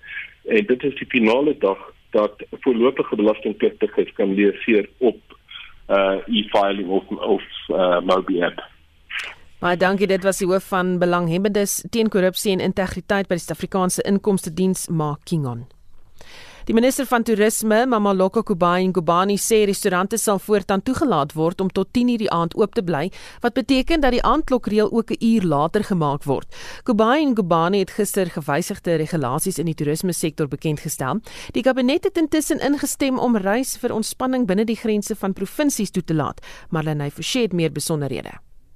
en 0.45 0.67
dit 0.67 0.83
is 0.83 0.95
die 0.95 1.09
finale 1.09 1.57
dag 1.59 1.79
dat 2.11 2.45
voorlopige 2.51 3.17
belastingpligtiges 3.17 4.13
kan 4.13 4.35
lees 4.35 4.89
op 4.99 5.21
uh 5.89 6.17
e-filing 6.27 6.89
of 6.89 7.05
of 7.09 7.43
uh 7.69 8.01
Mobi 8.01 8.43
app. 8.43 8.65
Maar 9.59 9.79
dankie 9.79 10.07
dit 10.07 10.23
was 10.23 10.39
die 10.39 10.49
hoof 10.49 10.65
van 10.69 10.99
belanghebbendes 10.99 11.85
teen 11.91 12.09
korrupsie 12.09 12.53
en 12.53 12.61
integriteit 12.61 13.29
by 13.29 13.35
die 13.35 13.45
Suid-Afrikaanse 13.45 14.03
Inkomste 14.03 14.53
Diens 14.53 14.89
Mark 14.89 15.25
Kingon. 15.25 15.67
Die 16.65 16.73
minister 16.73 17.05
van 17.05 17.23
toerisme, 17.23 17.83
Mamaloko 17.87 18.41
Kubai 18.43 18.87
Ngubani 18.89 19.35
sê 19.37 19.67
restaurante 19.69 20.17
sal 20.17 20.39
voortaan 20.41 20.81
toegelaat 20.81 21.35
word 21.37 21.61
om 21.61 21.69
tot 21.69 21.89
10:00 21.93 22.17
die 22.23 22.31
aand 22.31 22.55
oop 22.57 22.75
te 22.75 22.83
bly, 22.83 23.11
wat 23.41 23.53
beteken 23.53 24.01
dat 24.01 24.13
die 24.13 24.23
aandklokreël 24.23 24.91
ook 24.91 25.11
'n 25.11 25.25
uur 25.25 25.43
later 25.43 25.85
gemaak 25.85 26.25
word. 26.25 26.49
Kubai 26.83 27.25
Ngubani 27.25 27.79
het 27.79 27.91
gister 27.91 28.31
gewysigde 28.31 28.95
regulasies 28.95 29.59
in 29.59 29.67
die 29.67 29.75
toerisme 29.75 30.13
sektor 30.13 30.49
bekend 30.49 30.81
gestel. 30.81 31.21
Die 31.53 31.63
kabinet 31.63 32.05
het 32.05 32.17
intussen 32.17 32.61
ingestem 32.61 33.19
om 33.19 33.37
reis 33.37 33.77
vir 33.77 33.93
ontspanning 33.93 34.47
binne 34.47 34.65
die 34.65 34.77
grense 34.77 35.15
van 35.17 35.33
provinsies 35.33 35.91
toe 35.91 36.05
te 36.05 36.15
laat, 36.15 36.41
maar 36.71 36.83
Lenay 36.83 37.11
Forsie 37.11 37.43
het 37.43 37.53
meer 37.53 37.73
besonderhede. 37.73 38.31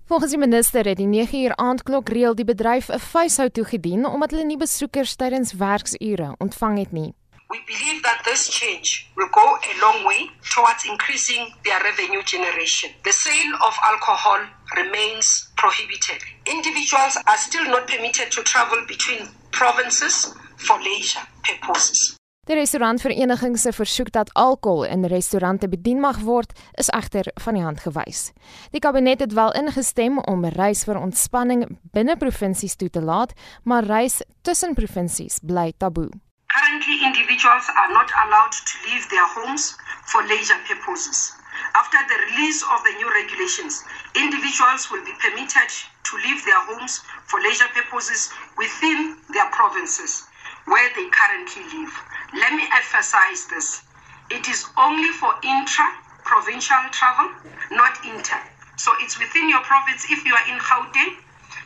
Volgens 0.04 0.30
die 0.30 0.38
minister 0.38 0.84
het 0.84 0.96
die 0.96 1.06
9 1.06 1.42
uur 1.42 1.56
aandklok 1.56 2.08
reël 2.08 2.34
die 2.34 2.44
bedryf 2.44 2.90
'n 2.90 2.98
fyshou 2.98 3.50
toegedien 3.50 4.06
omdat 4.06 4.30
hulle 4.30 4.44
nie 4.44 4.56
besoekers 4.56 5.16
tydens 5.16 5.52
werksure 5.52 6.34
ontvang 6.38 6.78
het 6.78 6.92
nie. 6.92 7.14
We 7.50 7.60
believe 7.66 8.02
that 8.02 8.20
this 8.26 8.46
change 8.50 9.08
will 9.16 9.30
go 9.32 9.56
a 9.70 9.72
long 9.80 10.04
way 10.04 10.28
towards 10.54 10.84
increasing 10.84 11.54
their 11.64 11.80
revenue 11.80 12.22
generation. 12.22 12.90
The 13.04 13.12
sale 13.12 13.54
of 13.68 13.74
alcohol 13.90 14.40
remains 14.76 15.48
prohibited. 15.56 16.20
Individuals 16.44 17.16
are 17.26 17.38
still 17.38 17.64
not 17.64 17.86
permitted 17.86 18.30
to 18.32 18.42
travel 18.42 18.84
between 18.86 19.28
provinces 19.50 20.34
for 20.58 20.76
leisure 20.78 21.24
purposes. 21.42 22.16
Die 22.48 22.56
restaurantvereniging 22.56 23.58
se 23.58 23.72
versoek 23.72 24.12
dat 24.12 24.32
alkohol 24.32 24.84
in 24.84 25.06
restaurante 25.06 25.68
bedien 25.68 26.00
mag 26.00 26.20
word, 26.20 26.52
is 26.72 26.88
egter 26.88 27.32
van 27.34 27.54
die 27.54 27.62
hand 27.62 27.80
gewys. 27.80 28.30
Die 28.70 28.80
kabinet 28.80 29.20
het 29.20 29.32
wel 29.32 29.52
ingestem 29.52 30.18
om 30.18 30.44
reis 30.44 30.84
vir 30.84 31.00
ontspanning 31.00 31.66
binne 31.92 32.16
provinsies 32.16 32.76
toe 32.76 32.88
te 32.90 33.00
laat, 33.00 33.32
maar 33.64 33.84
reis 33.84 34.22
tussen 34.42 34.74
provinsies 34.74 35.40
bly 35.42 35.72
taboe. 35.76 36.08
Currently, 36.48 37.04
individuals 37.04 37.68
are 37.76 37.92
not 37.92 38.10
allowed 38.24 38.52
to 38.52 38.74
leave 38.88 39.08
their 39.10 39.26
homes 39.26 39.76
for 40.06 40.22
leisure 40.22 40.58
purposes. 40.66 41.32
After 41.74 41.98
the 42.08 42.24
release 42.24 42.64
of 42.72 42.82
the 42.84 42.92
new 42.96 43.12
regulations, 43.12 43.84
individuals 44.14 44.90
will 44.90 45.04
be 45.04 45.12
permitted 45.20 45.68
to 45.68 46.16
leave 46.16 46.44
their 46.44 46.60
homes 46.66 47.00
for 47.26 47.40
leisure 47.40 47.68
purposes 47.74 48.32
within 48.56 49.16
their 49.28 49.50
provinces 49.50 50.24
where 50.64 50.88
they 50.94 51.08
currently 51.10 51.64
live. 51.78 51.92
Let 52.34 52.52
me 52.52 52.64
emphasize 52.72 53.46
this. 53.46 53.82
It 54.30 54.48
is 54.48 54.64
only 54.76 55.08
for 55.20 55.34
intra 55.42 55.88
provincial 56.24 56.84
travel, 56.92 57.28
not 57.72 58.04
inter. 58.04 58.40
So 58.76 58.92
it's 59.00 59.18
within 59.18 59.48
your 59.48 59.60
province. 59.60 60.04
If 60.10 60.24
you 60.24 60.34
are 60.34 60.46
in 60.48 60.58
Gauteng, 60.60 61.16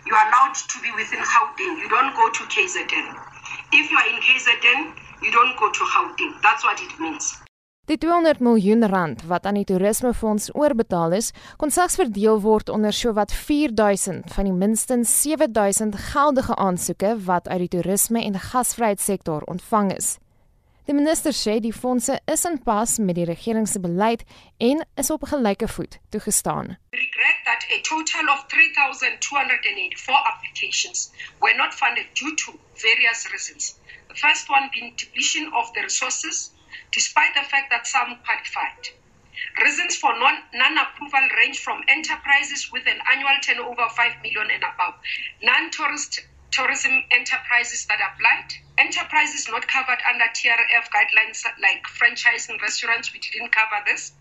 you 0.06 0.14
are 0.14 0.28
allowed 0.28 0.54
to 0.54 0.80
be 0.80 0.90
within 0.92 1.20
Gauteng. 1.20 1.78
You 1.78 1.88
don't 1.88 2.14
go 2.14 2.30
to 2.30 2.42
KZN. 2.44 3.31
If 3.74 3.90
you 3.90 3.96
are 3.96 4.06
in 4.06 4.20
KZN, 4.20 4.80
you 5.22 5.30
don't 5.32 5.56
go 5.56 5.70
to 5.70 5.84
Gauteng. 5.84 6.32
That's 6.42 6.62
what 6.62 6.78
it 6.80 6.98
means. 6.98 7.40
Die 7.88 7.98
200 7.98 8.38
miljoen 8.38 8.86
rand 8.86 9.22
wat 9.26 9.46
aan 9.48 9.56
die 9.56 9.64
toerismefonds 9.64 10.50
oorbetaal 10.54 11.16
is, 11.16 11.30
kon 11.56 11.72
slegs 11.72 11.96
verdeel 11.96 12.42
word 12.44 12.68
onder 12.68 12.92
sowat 12.92 13.32
4000 13.32 14.28
van 14.34 14.44
die 14.44 14.52
minstens 14.52 15.14
7000 15.22 15.96
geldige 16.12 16.56
aansoeke 16.56 17.16
wat 17.24 17.48
uit 17.48 17.64
die 17.64 17.72
toerisme 17.78 18.20
en 18.20 18.36
gasvryheidssektor 18.38 19.48
ontvang 19.48 19.94
is. 19.96 20.18
Die 20.84 20.94
minister 20.94 21.32
sê 21.32 21.56
die 21.62 21.72
fondse 21.72 22.20
is 22.26 22.44
in 22.44 22.60
pas 22.62 22.98
met 22.98 23.16
die 23.16 23.24
regering 23.24 23.68
se 23.68 23.80
beleid 23.80 24.24
en 24.58 24.84
is 25.00 25.10
op 25.14 25.24
gelyke 25.32 25.68
voet 25.68 26.00
toegestaan. 26.10 26.76
Regret 26.90 27.21
a 27.70 27.80
total 27.82 28.30
of 28.30 28.48
3284 28.50 30.14
applications 30.14 31.12
were 31.40 31.54
not 31.54 31.74
funded 31.74 32.06
due 32.14 32.34
to 32.36 32.58
various 32.80 33.30
reasons. 33.30 33.78
The 34.08 34.14
first 34.14 34.48
one 34.48 34.70
being 34.72 34.94
depletion 34.96 35.52
of 35.54 35.72
the 35.74 35.82
resources, 35.82 36.50
despite 36.90 37.34
the 37.34 37.42
fact 37.42 37.70
that 37.70 37.86
some 37.86 38.18
qualified. 38.24 38.88
Reasons 39.62 39.96
for 39.96 40.12
non-approval 40.18 41.28
range 41.36 41.58
from 41.58 41.82
enterprises 41.88 42.70
with 42.72 42.86
an 42.86 43.00
annual 43.12 43.38
turnover 43.42 43.82
of 43.82 43.92
5 43.92 44.22
million 44.22 44.50
and 44.50 44.62
above, 44.62 44.94
non-tourist 45.42 46.20
tourism 46.50 47.02
enterprises 47.10 47.86
that 47.86 47.98
applied, 48.00 48.52
enterprises 48.78 49.48
not 49.48 49.66
covered 49.66 49.98
under 50.10 50.24
TRF 50.26 50.88
guidelines 50.92 51.44
like 51.60 51.82
franchising 51.84 52.60
restaurants, 52.60 53.12
we 53.12 53.18
didn't 53.18 53.52
cover 53.52 53.82
this, 53.86 54.12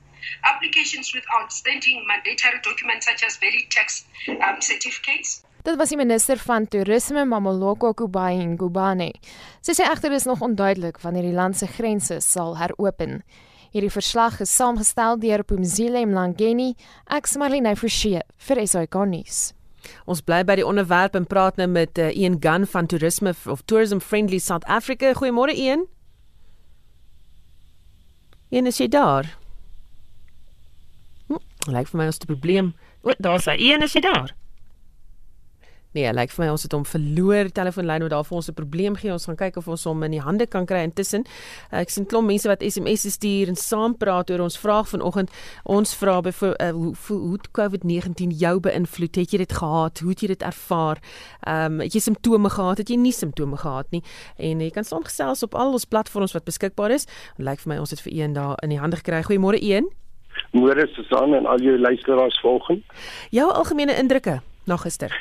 applications 0.44 1.14
with 1.14 1.24
outstanding 1.38 2.06
mandatory 2.08 2.60
documents 2.64 3.06
such 3.06 3.24
as 3.24 3.38
valid 3.38 3.70
tax 3.70 4.06
um, 4.28 4.62
certificates, 4.62 5.42
Dit 5.62 5.78
was 5.78 5.92
die 5.94 5.98
minister 5.98 6.40
van 6.42 6.66
toerisme 6.66 7.22
Mamoloko 7.26 7.92
Kubai 7.94 8.34
Ngubane. 8.42 9.12
Sy 9.62 9.76
sê 9.78 9.86
egter 9.86 10.16
is 10.18 10.26
nog 10.26 10.42
onduidelik 10.42 10.98
wanneer 11.04 11.28
die 11.28 11.36
land 11.38 11.60
se 11.60 11.68
grense 11.70 12.18
sal 12.26 12.56
heropen. 12.58 13.20
Hierdie 13.72 13.92
verslag 13.94 14.40
is 14.42 14.52
saamgestel 14.58 15.20
deur 15.22 15.44
Pumzile 15.46 16.02
Mlangeni, 16.10 16.74
Axmarine 17.06 17.76
Forsie 17.78 18.24
vir 18.48 18.62
SAK 18.66 18.98
nuus. 19.06 19.52
Ons 20.10 20.24
bly 20.26 20.42
by 20.50 20.58
die 20.58 20.66
onderwerp 20.66 21.14
en 21.18 21.30
praat 21.30 21.62
nou 21.62 21.70
met 21.70 22.02
uh, 22.02 22.10
Ian 22.10 22.40
Gunn 22.42 22.66
van 22.66 22.90
Tourism 22.90 23.30
of 23.30 23.62
Tourism 23.70 24.02
Friendly 24.02 24.42
South 24.42 24.66
Africa. 24.66 25.14
Goeiemôre 25.14 25.54
Ian. 25.54 25.86
Ian, 28.50 28.68
is 28.68 28.82
jy 28.82 28.90
daar? 28.90 29.30
Lyk 31.68 31.88
vir 31.88 31.98
my 31.98 32.06
ons 32.06 32.18
het 32.18 32.24
'n 32.24 32.34
probleem. 32.34 32.74
O, 33.04 33.12
daar's 33.20 33.46
hy. 33.46 33.58
Een 33.58 33.82
is 33.82 33.94
hy 33.94 34.02
daar. 34.02 34.34
Nee, 35.92 36.08
lyk 36.08 36.16
like 36.16 36.36
vir 36.38 36.46
my 36.46 36.52
ons 36.54 36.64
het 36.64 36.72
hom 36.72 36.86
verloor. 36.88 37.50
Telefoonlyn 37.52 38.06
moet 38.06 38.14
daar 38.14 38.24
vir 38.24 38.36
ons 38.38 38.48
'n 38.48 38.54
probleem 38.54 38.96
gee. 38.96 39.12
Ons 39.12 39.26
gaan 39.26 39.36
kyk 39.36 39.58
of 39.58 39.68
ons 39.68 39.84
hom 39.84 40.04
in 40.04 40.12
die 40.12 40.22
hande 40.22 40.48
kan 40.48 40.66
kry 40.66 40.84
intussen. 40.84 41.26
Ek 41.72 41.90
sien 41.90 42.06
klomp 42.06 42.28
mense 42.28 42.48
wat 42.48 42.64
SMS 42.64 43.12
stuur 43.12 43.48
en 43.48 43.56
saam 43.56 43.98
praat 43.98 44.30
oor 44.32 44.40
ons 44.40 44.58
vraag 44.58 44.88
vanoggend. 44.88 45.30
Ons 45.66 45.94
vra 45.94 46.22
bevoor 46.22 46.56
uh, 46.62 46.70
hoe 46.72 46.96
hoe 47.08 47.38
COVID-19 47.52 48.32
jou 48.32 48.60
beïnvloed? 48.60 49.16
Het 49.16 49.32
jy 49.32 49.38
dit 49.38 49.52
gehad? 49.52 50.00
Hoe 50.00 50.10
het 50.10 50.22
jy 50.22 50.28
dit 50.28 50.42
ervaar? 50.42 50.98
Ehm 51.42 51.74
um, 51.74 51.80
het 51.80 51.94
jy 51.94 52.00
simptome 52.00 52.50
gehad? 52.50 52.78
Het 52.78 52.90
jy 52.90 52.96
nie 52.96 53.12
simptome 53.12 53.58
gehad 53.58 53.92
nie? 53.92 54.04
En 54.38 54.60
jy 54.60 54.70
kan 54.70 54.84
saamgesels 54.84 55.44
op 55.44 55.56
al 55.56 55.72
ons 55.72 55.86
platforms 55.86 56.32
wat 56.32 56.44
beskikbaar 56.44 56.92
is. 56.92 57.06
Lyk 57.38 57.48
like 57.48 57.62
vir 57.62 57.74
my 57.74 57.80
ons 57.80 57.90
het 57.90 58.00
vir 58.02 58.14
een 58.14 58.34
daar 58.34 58.56
in 58.64 58.70
die 58.70 58.80
hande 58.80 58.96
gekry. 58.96 59.24
Goeiemôre 59.24 59.60
een. 59.60 59.92
Môre 60.52 60.88
Susan 60.96 61.34
en 61.34 61.46
al 61.46 61.62
jou 61.64 61.78
luisteraars 61.80 62.40
volgens. 62.44 62.82
Jou 63.30 63.52
algemene 63.52 63.96
indrukke 63.96 64.42
na 64.66 64.78
gister. 64.78 65.14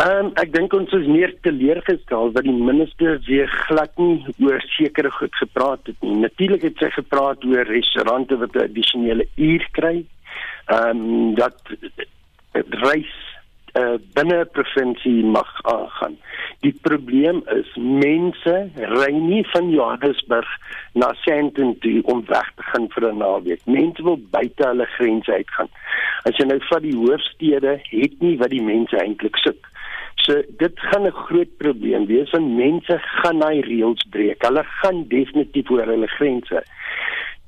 Ehm 0.00 0.26
um, 0.26 0.28
ek 0.40 0.52
dink 0.54 0.72
ons 0.72 0.92
is 0.96 1.06
meer 1.06 1.34
teleurgestel 1.44 2.30
dat 2.32 2.46
die 2.46 2.56
minister 2.56 3.18
weer 3.26 3.50
glad 3.66 3.92
nie 4.00 4.32
oor 4.40 4.62
sekere 4.72 5.10
goed 5.12 5.34
gepraat 5.36 5.90
het 5.90 5.98
nie. 6.00 6.14
Natuurlik 6.22 6.62
het 6.64 6.80
sy 6.80 6.88
gepraat 6.94 7.44
oor 7.44 7.68
restaurante 7.68 8.38
wat 8.40 8.56
'n 8.56 8.64
addisionele 8.64 9.26
uur 9.36 9.66
kry. 9.76 10.06
Ehm 10.72 11.04
um, 11.04 11.34
dat 11.34 11.60
reis 12.84 13.12
uh, 13.78 13.96
binne 14.14 14.40
'n 14.40 14.50
provinsie 14.52 15.24
mag 15.24 15.50
aangaan. 15.62 16.16
Die 16.60 16.74
probleem 16.82 17.42
is 17.58 17.70
mense 17.76 18.54
ry 18.76 19.12
nie 19.12 19.44
van 19.52 19.70
Johannesburg 19.70 20.48
na 20.92 21.12
Sandton 21.22 21.78
toe 21.78 22.02
om 22.04 22.24
weg 22.26 22.52
te 22.56 22.62
gaan 22.62 22.88
vir 22.94 23.12
'n 23.12 23.18
naweek. 23.18 23.60
Mense 23.66 24.02
wil 24.02 24.20
buite 24.30 24.66
hulle 24.66 24.86
grense 24.86 25.32
uitgaan. 25.32 25.68
As 26.24 26.36
jy 26.36 26.46
nou 26.46 26.60
vat 26.68 26.82
die 26.82 26.96
hoofstede, 26.96 27.80
het 27.82 28.14
nie 28.20 28.36
wat 28.36 28.50
die 28.50 28.62
mense 28.62 28.96
eintlik 28.96 29.36
soek. 29.36 29.70
So 30.24 30.42
dit 30.58 30.80
gaan 30.80 31.06
'n 31.06 31.20
groot 31.26 31.56
probleem 31.56 32.06
wees 32.06 32.30
want 32.30 32.56
mense 32.56 32.98
gaan 32.98 33.38
daai 33.38 33.60
reëls 33.60 34.04
breek. 34.10 34.42
Hulle 34.42 34.64
gaan 34.64 35.08
definitief 35.08 35.70
oor 35.70 35.86
hulle 35.86 36.06
grense. 36.06 36.62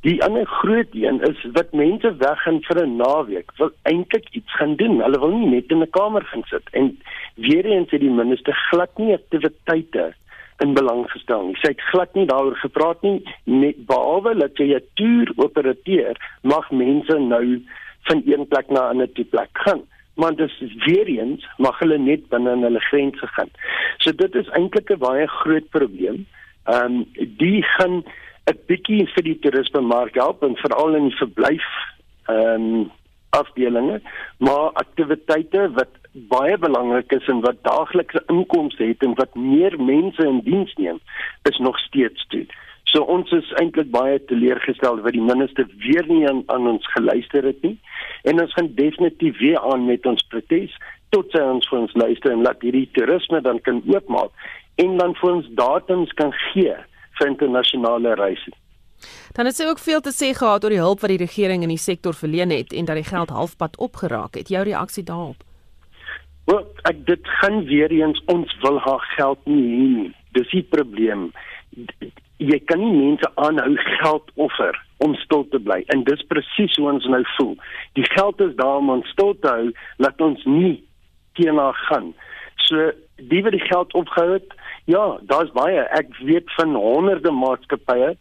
Die 0.02 0.18
ander 0.24 0.46
groot 0.46 0.94
een 0.98 1.20
is 1.22 1.44
wat 1.52 1.72
mense 1.72 2.10
weg 2.18 2.40
gaan 2.42 2.58
vir 2.66 2.78
'n 2.82 2.96
naweek, 2.96 3.52
wil 3.56 3.70
eintlik 3.82 4.26
iets 4.30 4.54
gaan 4.58 4.74
doen. 4.76 5.02
Hulle 5.02 5.18
wil 5.18 5.36
nie 5.36 5.50
net 5.50 5.70
in 5.70 5.82
'n 5.82 5.90
kamer 5.90 6.24
gaan 6.24 6.42
sit 6.44 6.66
en 6.70 6.98
weer 7.34 7.64
eens 7.64 7.90
het 7.90 8.00
die 8.00 8.10
minister 8.10 8.54
glad 8.70 8.98
nie 8.98 9.14
aktiwiteite 9.14 10.14
in 10.58 10.74
belang 10.74 11.10
gestel 11.10 11.46
nie. 11.46 11.56
Sy 11.56 11.68
het 11.68 11.80
glad 11.80 12.14
nie 12.14 12.26
daaroor 12.26 12.56
gepraat 12.56 13.02
nie, 13.02 13.22
net 13.44 13.86
behalwe 13.86 14.34
dat 14.34 14.56
jy 14.56 14.74
'n 14.74 14.86
toer 14.94 15.32
opereer, 15.36 16.16
mag 16.42 16.70
mense 16.70 17.18
nou 17.18 17.62
van 18.02 18.22
een 18.26 18.46
plek 18.46 18.70
na 18.70 18.80
'n 18.80 18.90
ander 18.90 19.08
plek 19.30 19.50
gaan 19.52 19.82
maar 20.14 20.34
dis 20.36 20.62
weer 20.84 21.06
eens 21.06 21.46
mag 21.56 21.78
hulle 21.78 21.98
net 21.98 22.28
binne 22.28 22.52
in 22.52 22.62
hulle 22.62 22.80
grense 22.80 23.26
gaan. 23.26 23.50
So 23.98 24.12
dit 24.12 24.34
is 24.34 24.48
eintlik 24.48 24.90
'n 24.90 24.98
baie 24.98 25.26
groot 25.26 25.68
probleem. 25.68 26.26
Ehm 26.64 26.84
um, 26.84 27.06
die 27.36 27.62
gaan 27.62 28.04
'n 28.50 28.58
bietjie 28.66 29.06
vir 29.14 29.24
die 29.28 29.38
toerisme 29.38 29.80
mark 29.80 30.14
help 30.18 30.42
en 30.42 30.56
veral 30.56 30.94
in 30.98 31.08
die 31.10 31.18
verblyf 31.20 31.68
ehm 32.28 32.66
um, 32.72 32.90
afdelinge, 33.32 34.00
maar 34.44 34.74
aktiwiteite 34.76 35.70
wat 35.76 35.92
baie 36.12 36.58
belangrik 36.58 37.12
is 37.16 37.28
en 37.32 37.40
wat 37.40 37.62
daaglikse 37.64 38.20
inkomste 38.28 38.84
het 38.84 39.02
en 39.06 39.14
wat 39.16 39.34
meer 39.34 39.76
mense 39.80 40.26
in 40.26 40.42
diens 40.44 40.74
neem, 40.76 40.98
is 41.48 41.58
nog 41.58 41.78
steeds 41.78 42.26
toe. 42.28 42.44
So 42.92 43.06
ons 43.14 43.32
is 43.32 43.52
eintlik 43.62 43.88
baie 43.94 44.18
teleurgestel 44.28 45.00
dat 45.00 45.16
die 45.16 45.24
minister 45.24 45.64
weer 45.80 46.04
nie 46.10 46.26
aan, 46.28 46.42
aan 46.52 46.68
ons 46.74 46.92
geluister 46.92 47.48
het 47.48 47.62
nie. 47.64 47.78
En 48.28 48.42
ons 48.44 48.52
gaan 48.52 48.68
definitief 48.74 49.38
weer 49.38 49.58
aan 49.72 49.86
met 49.88 50.06
ons 50.06 50.26
protes 50.28 50.76
tot 51.16 51.32
sy 51.32 51.40
ons 51.54 51.68
vir 51.68 51.78
ons 51.78 51.96
luister 52.04 52.32
en 52.34 52.44
laat 52.44 52.60
hierdie 52.64 52.88
toerisme 52.96 53.40
dan 53.40 53.60
kan 53.64 53.80
oopmaak 53.88 54.48
en 54.84 54.96
dan 55.00 55.16
vir 55.20 55.30
ons 55.30 55.48
datums 55.56 56.12
kan 56.20 56.32
gee 56.52 56.76
vir 57.18 57.30
internasionale 57.30 58.14
reise. 58.14 58.52
Dan 59.34 59.48
het 59.48 59.56
sy 59.56 59.66
ook 59.66 59.82
veel 59.82 60.00
te 60.00 60.12
sê 60.14 60.30
gehad 60.36 60.64
oor 60.64 60.74
die 60.74 60.82
hulp 60.82 61.00
wat 61.02 61.10
die 61.10 61.22
regering 61.22 61.62
in 61.62 61.72
die 61.72 61.80
sektor 61.80 62.14
verleen 62.14 62.52
het 62.54 62.72
en 62.72 62.86
dat 62.86 63.00
die 63.00 63.08
geld 63.08 63.30
halfpad 63.34 63.76
opgeraak 63.76 64.38
het. 64.38 64.52
Jou 64.52 64.64
reaksie 64.64 65.04
daarop? 65.04 65.42
Wel, 66.46 66.62
ek 66.90 67.06
dit 67.06 67.28
gaan 67.40 67.64
weer 67.64 67.90
eens 67.90 68.22
ons 68.26 68.56
wil 68.62 68.78
haar 68.82 69.04
geld 69.16 69.46
nie 69.46 69.62
hê 69.62 69.86
nie. 69.96 70.10
Dis 70.36 70.50
die 70.50 70.62
probleem 70.62 71.30
jy 72.42 72.58
kan 72.66 72.80
nie 72.80 72.92
mense 72.94 73.28
aanhou 73.40 73.74
geld 74.00 74.30
offer 74.46 74.78
om 75.04 75.14
stil 75.22 75.44
te 75.52 75.60
bly 75.62 75.80
en 75.94 76.04
dis 76.08 76.24
presies 76.30 76.74
hoe 76.78 76.88
ons 76.92 77.06
nou 77.14 77.22
voel. 77.36 77.54
Die 77.98 78.06
geld 78.14 78.40
is 78.44 78.54
daar 78.58 78.80
om 78.80 78.90
ons 78.96 79.08
stil 79.14 79.34
te 79.42 79.50
hou, 79.50 79.70
laat 80.02 80.20
ons 80.24 80.42
nie 80.48 80.74
teenoor 81.38 81.76
gaan. 81.88 82.12
So 82.66 82.90
die 83.30 83.42
wat 83.42 83.54
die 83.56 83.66
geld 83.66 83.94
opgehou 83.94 84.32
het, 84.32 84.54
ja, 84.90 85.18
daar's 85.30 85.50
baie. 85.54 85.82
Ek 85.98 86.14
weet 86.26 86.50
van 86.56 86.74
honderde 86.74 87.30
maatskappye 87.30 88.14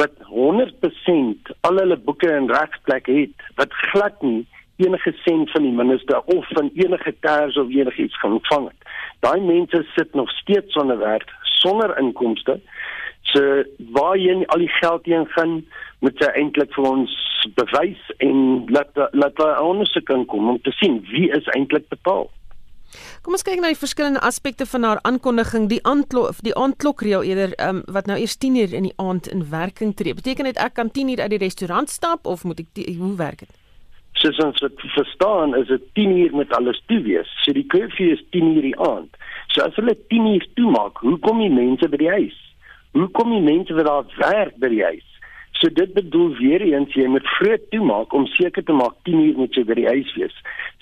wat 0.00 0.12
100% 0.28 1.52
al 1.68 1.78
hulle 1.80 1.96
boeke 1.96 2.30
in 2.32 2.50
regplek 2.50 3.06
het 3.12 3.46
wat 3.60 3.72
glad 3.92 4.22
nie 4.22 4.46
enige 4.76 5.12
sent 5.24 5.50
van 5.50 5.62
die 5.62 5.72
minister 5.72 6.20
of 6.20 6.48
van 6.48 6.70
enige 6.74 7.14
ters 7.20 7.56
of 7.56 7.68
enigiets 7.68 8.22
ontvang 8.22 8.68
het. 8.70 8.90
Daai 9.20 9.40
mense 9.40 9.84
sit 9.94 10.14
nog 10.14 10.30
steeds 10.30 10.72
sonder 10.72 10.98
werk, 10.98 11.28
sonder 11.42 11.98
inkomste. 11.98 12.60
So 13.22 13.62
waarheen 13.92 14.46
al 14.46 14.58
die 14.58 14.72
geld 14.80 15.06
heen 15.06 15.26
gaan, 15.36 15.60
moet 16.02 16.18
sy 16.18 16.30
eintlik 16.34 16.72
vir 16.74 16.88
ons 16.88 17.12
bewys 17.58 18.02
en 18.18 18.64
laat 18.74 18.98
laat 19.12 19.40
ondersoek 19.60 20.06
kan 20.10 20.24
kom 20.30 20.48
om 20.54 20.60
te 20.62 20.74
sien 20.78 21.00
wie 21.10 21.28
is 21.30 21.50
eintlik 21.56 21.88
betaal. 21.92 22.30
Kom 23.22 23.36
ons 23.36 23.44
kyk 23.46 23.60
na 23.62 23.68
die 23.70 23.78
verskillende 23.78 24.18
aspekte 24.26 24.66
van 24.66 24.82
haar 24.82 24.98
aankondiging, 25.06 25.68
die 25.70 25.78
aanklok 25.86 26.40
die 26.42 26.54
aandklokreël 26.58 27.22
eerder 27.22 27.52
um, 27.62 27.84
wat 27.94 28.08
nou 28.10 28.16
eers 28.18 28.34
10uur 28.42 28.74
in 28.74 28.88
die 28.88 28.96
aand 28.98 29.28
in 29.30 29.44
werking 29.52 29.92
tree. 29.94 30.16
Beteken 30.18 30.48
dit 30.50 30.58
ek 30.58 30.74
kan 30.74 30.90
10uur 30.90 31.22
uit 31.22 31.30
die 31.36 31.38
restaurant 31.44 31.92
stap 31.92 32.26
of 32.26 32.42
moet 32.42 32.64
ek 32.64 32.72
die, 32.74 32.96
hoe 32.98 33.12
werk 33.20 33.44
dit? 33.44 33.54
Soos 34.18 34.42
ons 34.42 34.58
dit 34.66 34.84
verstaan, 34.96 35.54
is 35.54 35.70
dit 35.70 35.86
10uur 36.00 36.34
met 36.42 36.58
alles 36.58 36.82
toe 36.90 36.98
wees. 37.06 37.30
So 37.46 37.54
die 37.54 37.66
curfew 37.70 38.10
is 38.16 38.26
10uur 38.34 38.66
die 38.66 38.74
aand. 38.90 39.14
So 39.54 39.62
as 39.68 39.78
hulle 39.78 39.94
10uur 40.10 40.50
toemaak, 40.58 40.98
hoe 41.06 41.14
kom 41.22 41.46
die 41.46 41.54
mense 41.54 41.86
by 41.94 42.02
die 42.02 42.10
huis? 42.18 42.44
Hoe 42.98 43.06
kom 43.14 43.30
die 43.38 43.44
mense 43.46 43.78
wat 43.78 43.86
daar 43.86 44.14
werk 44.18 44.58
by 44.58 44.74
die 44.74 44.82
huis? 44.82 45.08
So 45.62 45.70
dit 45.70 45.94
bedoel 45.94 46.40
weer 46.42 46.70
eens 46.74 46.98
jy 46.98 47.06
moet 47.06 47.36
vroeg 47.38 47.70
toemaak 47.70 48.18
om 48.18 48.26
seker 48.34 48.66
te 48.66 48.74
maak 48.74 48.98
10 49.06 49.28
uur 49.28 49.44
moet 49.44 49.54
jy 49.54 49.62
by 49.70 49.78
die 49.78 49.92
huis 49.94 50.10
wees. 50.18 50.34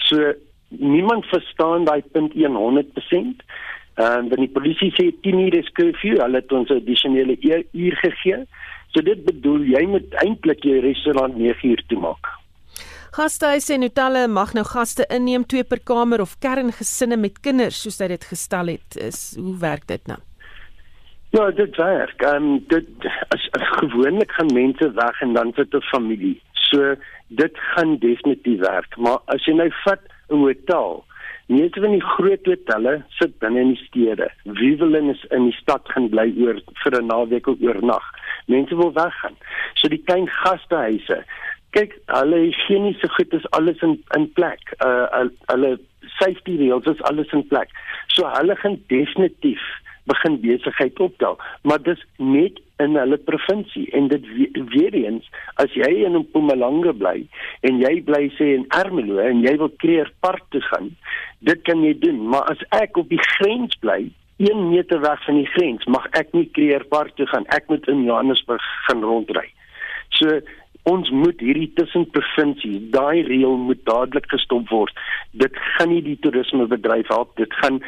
So 0.09 0.33
niemand 0.71 1.27
verstaan 1.27 1.85
daai 1.85 2.03
punt 2.13 2.35
100%. 2.35 3.45
En 3.95 4.29
dan 4.29 4.39
die 4.39 4.49
polisie 4.49 4.93
sê 4.97 5.11
10 5.21 5.39
uur 5.39 5.55
is 5.59 5.73
curfew, 5.77 6.21
hulle 6.23 6.41
het 6.41 6.53
ons 6.53 6.71
'n 6.71 6.81
addisionele 6.81 7.37
e-, 7.41 7.67
uur 7.73 7.97
gegee. 7.97 8.47
So 8.93 9.03
dit 9.03 9.25
bedoel 9.25 9.67
jy 9.71 9.87
moet 9.87 10.15
eintlik 10.25 10.63
jou 10.65 10.81
restaurant 10.81 11.37
9 11.37 11.69
uur 11.71 11.83
toemaak. 11.87 12.27
Gastehuise 13.11 13.75
en 13.75 13.83
hotelle 13.83 14.29
mag 14.29 14.53
nou 14.55 14.65
gaste 14.65 15.05
inneem 15.11 15.45
twee 15.47 15.65
per 15.65 15.81
kamer 15.83 16.21
of 16.21 16.39
kerngesinne 16.39 17.17
met 17.17 17.41
kinders 17.41 17.83
soos 17.83 17.99
hy 17.99 18.07
dit 18.13 18.25
gestel 18.25 18.67
het. 18.67 18.97
Is 18.97 19.35
hoe 19.37 19.57
werk 19.59 19.87
dit 19.87 20.07
nou? 20.07 20.19
Ja, 21.31 21.51
dit 21.51 21.77
werk. 21.77 22.23
Ehm 22.23 22.37
um, 22.37 22.65
dit 22.69 23.09
as, 23.35 23.49
as 23.59 23.67
gewoonlik 23.83 24.33
gaan 24.33 24.55
mense 24.55 24.93
weg 24.95 25.21
en 25.21 25.35
dan 25.35 25.53
sit 25.57 25.75
'n 25.75 25.83
familie. 25.91 26.41
So 26.53 26.95
dit 27.29 27.59
gaan 27.75 27.99
definitief 27.99 28.59
werk, 28.59 28.97
maar 28.97 29.19
as 29.27 29.45
jy 29.45 29.55
nou 29.55 29.71
vat 29.85 30.03
'n 30.31 30.45
hotel, 30.45 31.05
meeste 31.47 31.81
van 31.81 31.91
die 31.91 32.05
groot 32.15 32.47
hotelle 32.47 33.03
sit 33.19 33.39
binne 33.43 33.61
in 33.61 33.73
die 33.75 33.85
stede. 33.85 34.31
Wie 34.45 34.77
wil 34.79 34.95
in 34.95 35.11
is 35.11 35.25
in 35.31 35.49
die 35.51 35.59
stad 35.59 35.89
gaan 35.93 36.09
bly 36.09 36.29
oor 36.39 36.61
vir 36.83 36.99
'n 37.01 37.07
naweek 37.07 37.47
of 37.47 37.61
oornag? 37.61 38.07
Mense 38.47 38.77
wil 38.77 38.93
weggaan. 38.93 39.37
So 39.75 39.89
die 39.89 40.03
klein 40.05 40.29
gastehuise, 40.29 41.25
kyk, 41.71 41.99
hulle 42.07 42.39
higieniese 42.47 43.09
goed 43.09 43.33
is 43.33 43.51
alles 43.51 43.83
in 43.83 44.03
in 44.17 44.33
plek. 44.33 44.75
Uh 44.85 45.29
hulle 45.53 45.79
safety 46.19 46.57
reels 46.57 46.87
is 46.87 47.03
alles 47.03 47.33
in 47.33 47.47
plek. 47.47 47.69
So 48.07 48.27
hulle 48.27 48.57
gaan 48.57 48.83
definitief 48.87 49.63
begin 50.11 50.41
besigheid 50.43 51.01
optel, 51.01 51.39
maar 51.63 51.81
dis 51.87 52.03
net 52.19 52.59
in 52.83 52.97
hulle 52.99 53.19
provinsie. 53.29 53.87
En 53.97 54.09
dit 54.13 54.27
weer 54.75 54.97
eens 54.97 55.27
as 55.63 55.73
jy 55.79 55.91
in 56.07 56.19
Mpumalanga 56.19 56.95
bly 56.97 57.19
en 57.67 57.83
jy 57.83 57.97
bly 58.07 58.27
sê 58.39 58.53
in 58.59 58.67
Ermelo 58.77 59.21
en 59.23 59.45
jy 59.47 59.57
wil 59.61 59.73
Kreer 59.83 60.11
Park 60.25 60.47
toe 60.55 60.63
gaan, 60.71 60.91
dit 61.47 61.63
kan 61.69 61.85
jy 61.85 61.95
doen, 62.03 62.25
maar 62.33 62.49
as 62.53 62.63
ek 62.77 62.99
op 63.01 63.13
die 63.13 63.23
grens 63.37 63.77
bly 63.85 64.03
1 64.41 64.69
meter 64.71 65.01
weg 65.01 65.25
van 65.25 65.37
die 65.37 65.49
grens 65.53 65.85
mag 65.85 66.07
ek 66.17 66.33
nie 66.33 66.47
Kreer 66.57 66.85
Park 66.89 67.13
toe 67.17 67.27
gaan. 67.29 67.45
Ek 67.53 67.69
moet 67.69 67.85
in 67.93 68.07
Johannesburg 68.07 68.65
gaan 68.87 69.05
rondry. 69.05 69.51
So 70.17 70.41
ons 70.91 71.11
moet 71.23 71.41
hierdie 71.47 71.71
tussenprovinsie 71.79 72.77
daai 72.95 73.23
reël 73.29 73.57
moet 73.69 73.83
dadelik 73.89 74.29
gestop 74.35 74.69
word 74.75 75.05
dit 75.45 75.61
gaan 75.77 75.93
nie 75.95 76.03
die 76.07 76.19
toerismebedryf 76.25 77.13
help 77.15 77.37
dit 77.43 77.59
gaan 77.63 77.81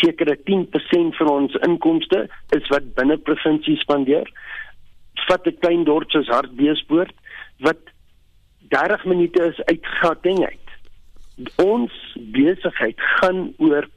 sekere 0.00 0.38
10% 0.50 1.20
van 1.20 1.34
ons 1.36 1.60
inkomste 1.68 2.26
is 2.56 2.72
wat 2.74 2.94
binne 2.98 3.18
provinsie 3.30 3.78
spandeer 3.84 4.30
vat 5.28 5.46
'n 5.46 5.58
klein 5.62 5.84
dorp 5.84 6.10
soos 6.10 6.28
Hartbeespoort 6.28 7.14
wat 7.66 7.80
30 8.70 9.04
minute 9.04 9.42
is 9.42 9.58
uit 9.64 9.86
Gauteng 10.00 10.44
uit. 10.44 10.68
Ons 11.56 11.92
besigheid 12.14 12.98
gaan 13.18 13.54
oor 13.58 13.88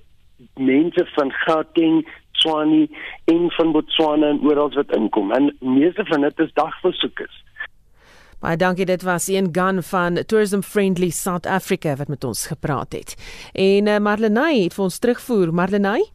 mense 0.57 1.05
van 1.15 1.31
Gauteng, 1.31 2.07
Tswane 2.31 2.87
en 3.25 3.51
van 3.51 3.71
Botswana 3.71 4.29
en 4.29 4.41
oral 4.41 4.73
wat 4.73 4.95
inkom. 4.95 5.31
En 5.31 5.55
meeste 5.59 6.05
van 6.05 6.21
dit 6.21 6.39
is 6.39 6.53
dagbesoekers. 6.53 7.43
Baie 8.43 8.57
dankie 8.59 8.83
dit 8.83 9.03
was 9.07 9.29
een 9.31 9.47
gun 9.55 9.77
van 9.83 10.19
Tourism 10.25 10.59
Friendly 10.61 11.09
South 11.09 11.45
Africa 11.47 11.95
wat 11.95 12.07
met 12.07 12.23
ons 12.23 12.47
gepraat 12.47 12.91
het. 12.91 13.15
En 13.53 13.87
uh, 13.87 13.97
Marlenae 14.03 14.63
het 14.65 14.73
vir 14.75 14.83
ons 14.83 14.97
terugvoer. 14.99 15.53
Marlenae 15.55 16.09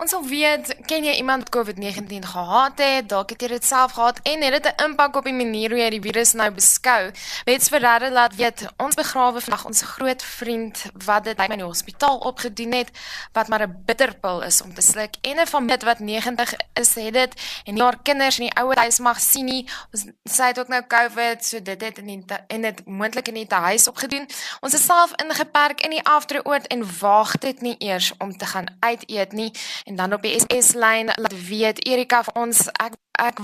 Ons 0.00 0.10
wil 0.10 0.24
weet, 0.24 0.74
ken 0.86 1.04
jy 1.04 1.14
iemand 1.20 1.50
COVID-19 1.52 2.24
gehad 2.24 2.78
het? 2.78 3.08
Dalk 3.08 3.30
het 3.30 3.42
jy 3.42 3.48
dit 3.48 3.64
self 3.64 3.92
gehad 3.92 4.20
en 4.22 4.42
het 4.42 4.52
dit 4.52 4.72
'n 4.72 4.84
impak 4.84 5.16
op 5.16 5.24
die 5.24 5.34
manier 5.34 5.70
hoe 5.70 5.78
jy 5.78 5.90
die 5.90 6.00
virus 6.00 6.32
nou 6.32 6.50
beskou? 6.50 7.10
Wets 7.44 7.68
Ferreira 7.68 8.10
laat 8.10 8.34
weet, 8.34 8.66
ons 8.76 8.94
begrawe 8.94 9.40
vandag 9.40 9.64
ons 9.64 9.82
groot 9.82 10.22
vriend 10.22 10.84
wat 11.04 11.24
dit 11.24 11.36
by 11.36 11.46
my 11.48 11.60
hospitaal 11.60 12.18
opgedoen 12.18 12.72
het, 12.72 12.90
wat 13.32 13.48
maar 13.48 13.62
'n 13.62 13.82
bitterpil 13.86 14.40
is 14.40 14.62
om 14.62 14.74
te 14.74 14.80
sluk 14.80 15.14
en 15.20 15.40
'n 15.40 15.46
familie 15.46 15.84
wat 15.84 15.98
90 15.98 16.52
is 16.72 16.94
het 16.94 17.12
dit 17.12 17.32
en 17.64 17.74
nie 17.74 17.82
haar 17.82 18.02
kinders 18.02 18.38
in 18.38 18.44
die 18.44 18.56
ouer 18.62 18.78
huis 18.78 18.98
mag 18.98 19.20
sien 19.20 19.44
nie. 19.44 19.68
Ons 19.90 20.04
sê 20.24 20.46
dit 20.52 20.58
ook 20.58 20.68
nou 20.68 20.82
COVID, 20.86 21.44
so 21.44 21.62
dit 21.62 21.80
het 21.80 21.98
in 21.98 22.06
die, 22.06 22.24
en 22.46 22.60
dit 22.60 22.86
moontlik 22.86 23.28
in 23.28 23.34
die 23.34 23.46
huis 23.48 23.88
opgedoen. 23.88 24.28
Ons 24.60 24.74
is 24.74 24.84
self 24.84 25.12
ingeperk 25.22 25.80
in 25.80 25.90
die 25.90 26.04
afteroord 26.04 26.66
en 26.66 26.84
waag 27.00 27.38
dit 27.38 27.60
nie 27.60 27.76
eers 27.78 28.12
om 28.18 28.36
te 28.36 28.46
gaan 28.46 28.66
uit 28.80 29.02
eet 29.10 29.32
nie. 29.32 29.49
En 29.84 29.96
dan 29.96 30.12
op 30.12 30.22
die 30.22 30.38
SS 30.38 30.74
lyn 30.74 31.12
laat 31.14 31.36
weet 31.48 31.84
Erika 31.86 32.24
vir 32.24 32.34
ons 32.34 32.66
ek 32.72 32.98
ek 33.20 33.40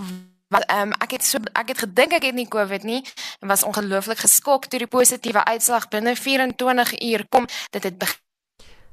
wat 0.48 0.64
ehm 0.70 0.80
um, 0.80 0.92
ek 1.02 1.16
het 1.18 1.24
so 1.24 1.38
ek 1.52 1.68
het 1.74 1.78
gedink 1.78 2.12
ek 2.12 2.28
het 2.30 2.34
nie 2.34 2.48
COVID 2.48 2.82
nie 2.82 3.02
en 3.40 3.48
was 3.48 3.66
ongelooflik 3.66 4.18
geskok 4.18 4.66
toe 4.70 4.78
die 4.78 4.90
positiewe 4.90 5.44
uitslag 5.44 5.88
binne 5.88 6.16
24 6.16 7.00
uur 7.00 7.26
kom. 7.28 7.46
Dit 7.70 7.82
het 7.82 7.98
begin 7.98 8.25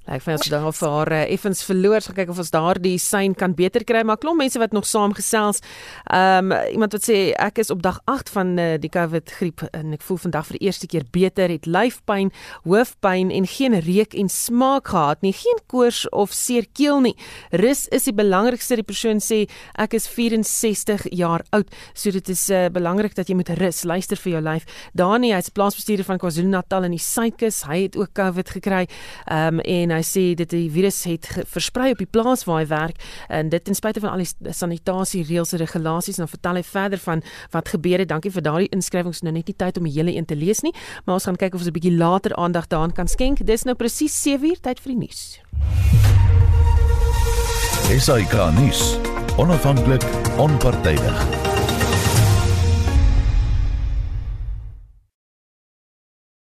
Lyk 0.04 0.20
vir 0.26 0.34
ons 0.36 0.50
dan 0.52 0.66
of 0.68 0.80
haar 0.84 1.12
uh, 1.16 1.22
effens 1.32 1.62
verloor, 1.64 2.02
so 2.04 2.12
kyk 2.16 2.32
of 2.34 2.40
ons 2.42 2.52
daardie 2.52 2.98
sein 3.00 3.32
kan 3.40 3.54
beter 3.56 3.86
kry, 3.88 4.02
maar 4.04 4.18
klop 4.20 4.36
mense 4.36 4.60
wat 4.60 4.74
nog 4.76 4.88
saam 4.90 5.14
gesels. 5.16 5.62
Ehm 6.12 6.52
um, 6.52 6.58
iemand 6.74 6.92
wat 6.96 7.06
sê 7.08 7.18
ek 7.40 7.62
is 7.62 7.72
op 7.72 7.80
dag 7.86 8.02
8 8.12 8.32
van 8.34 8.52
uh, 8.60 8.66
die 8.82 8.92
COVID 8.92 9.32
griep 9.32 9.64
en 9.72 9.94
ek 9.96 10.04
voel 10.04 10.20
vandag 10.26 10.50
vir 10.50 10.58
die 10.58 10.68
eerste 10.68 10.90
keer 10.92 11.06
beter, 11.16 11.54
het 11.54 11.70
lyfpyn, 11.70 12.34
hoofpyn 12.68 13.32
en 13.32 13.48
geen 13.48 13.78
reuk 13.86 14.18
en 14.20 14.28
smaak 14.30 14.92
gehad 14.92 15.24
nie, 15.24 15.32
geen 15.38 15.62
koors 15.72 16.04
of 16.12 16.36
seer 16.36 16.68
keel 16.76 17.00
nie. 17.06 17.16
Rus 17.64 17.86
is 17.96 18.10
die 18.10 18.16
belangrikste, 18.18 18.76
die 18.82 18.88
persoon 18.88 19.24
sê 19.24 19.46
ek 19.80 19.96
is 19.96 20.10
64 20.12 21.08
jaar 21.16 21.46
oud, 21.56 21.72
so 21.94 22.12
dit 22.12 22.34
is 22.34 22.44
uh, 22.52 22.66
belangrik 22.74 23.16
dat 23.16 23.32
jy 23.32 23.40
moet 23.40 23.54
rus, 23.62 23.86
luister 23.88 24.20
vir 24.20 24.36
jou 24.36 24.44
lyf. 24.50 24.68
Dani, 24.92 25.32
hy's 25.32 25.54
plaasbestuurder 25.56 26.12
van 26.12 26.20
KwaZulu-Natal 26.20 26.90
in 26.90 26.98
die 26.98 27.04
Suidkus, 27.04 27.64
hy 27.70 27.86
het 27.86 27.96
ook 28.00 28.12
COVID 28.20 28.56
gekry. 28.60 28.84
Ehm 29.32 29.64
um, 29.64 29.64
en 29.64 29.93
hy 29.96 30.04
sê 30.06 30.24
dit 30.36 30.50
die 30.50 30.70
virus 30.74 31.04
het 31.10 31.28
versprei 31.50 31.92
op 31.94 32.02
die 32.02 32.10
plaas 32.10 32.46
waar 32.48 32.62
hy 32.62 32.68
werk 32.72 33.02
en 33.30 33.50
dit 33.50 33.64
ten 33.64 33.78
spyte 33.78 34.02
van 34.04 34.14
al 34.14 34.24
die 34.24 34.54
sanitasie 34.54 35.24
reëls 35.28 35.54
en 35.54 35.64
regulasies 35.64 36.18
en 36.18 36.26
dan 36.26 36.34
vertel 36.34 36.60
hy 36.60 36.64
verder 36.64 37.04
van 37.04 37.24
wat 37.52 37.70
gebeur 37.74 38.04
het. 38.04 38.10
Dankie 38.10 38.32
vir 38.32 38.46
daardie 38.46 38.72
inskrywings. 38.76 39.24
Nou 39.24 39.34
net 39.34 39.48
nie 39.48 39.58
tyd 39.58 39.78
om 39.78 39.88
die 39.90 39.96
hele 39.96 40.16
een 40.16 40.26
te 40.26 40.36
lees 40.36 40.64
nie, 40.66 40.74
maar 41.06 41.20
ons 41.20 41.30
gaan 41.30 41.40
kyk 41.40 41.54
of 41.54 41.62
ons 41.62 41.70
'n 41.70 41.78
bietjie 41.78 41.98
later 41.98 42.36
aandag 42.36 42.68
daaraan 42.68 42.94
kan 42.94 43.08
skenk. 43.08 43.46
Dis 43.46 43.64
nou 43.64 43.76
presies 43.76 44.14
7uur 44.14 44.60
tyd 44.62 44.80
vir 44.80 44.92
die 44.94 45.00
nuus. 45.00 45.40
Esai 47.92 48.26
Kahnis, 48.26 48.98
onafhanklik, 49.38 50.04
onpartydig 50.38 51.43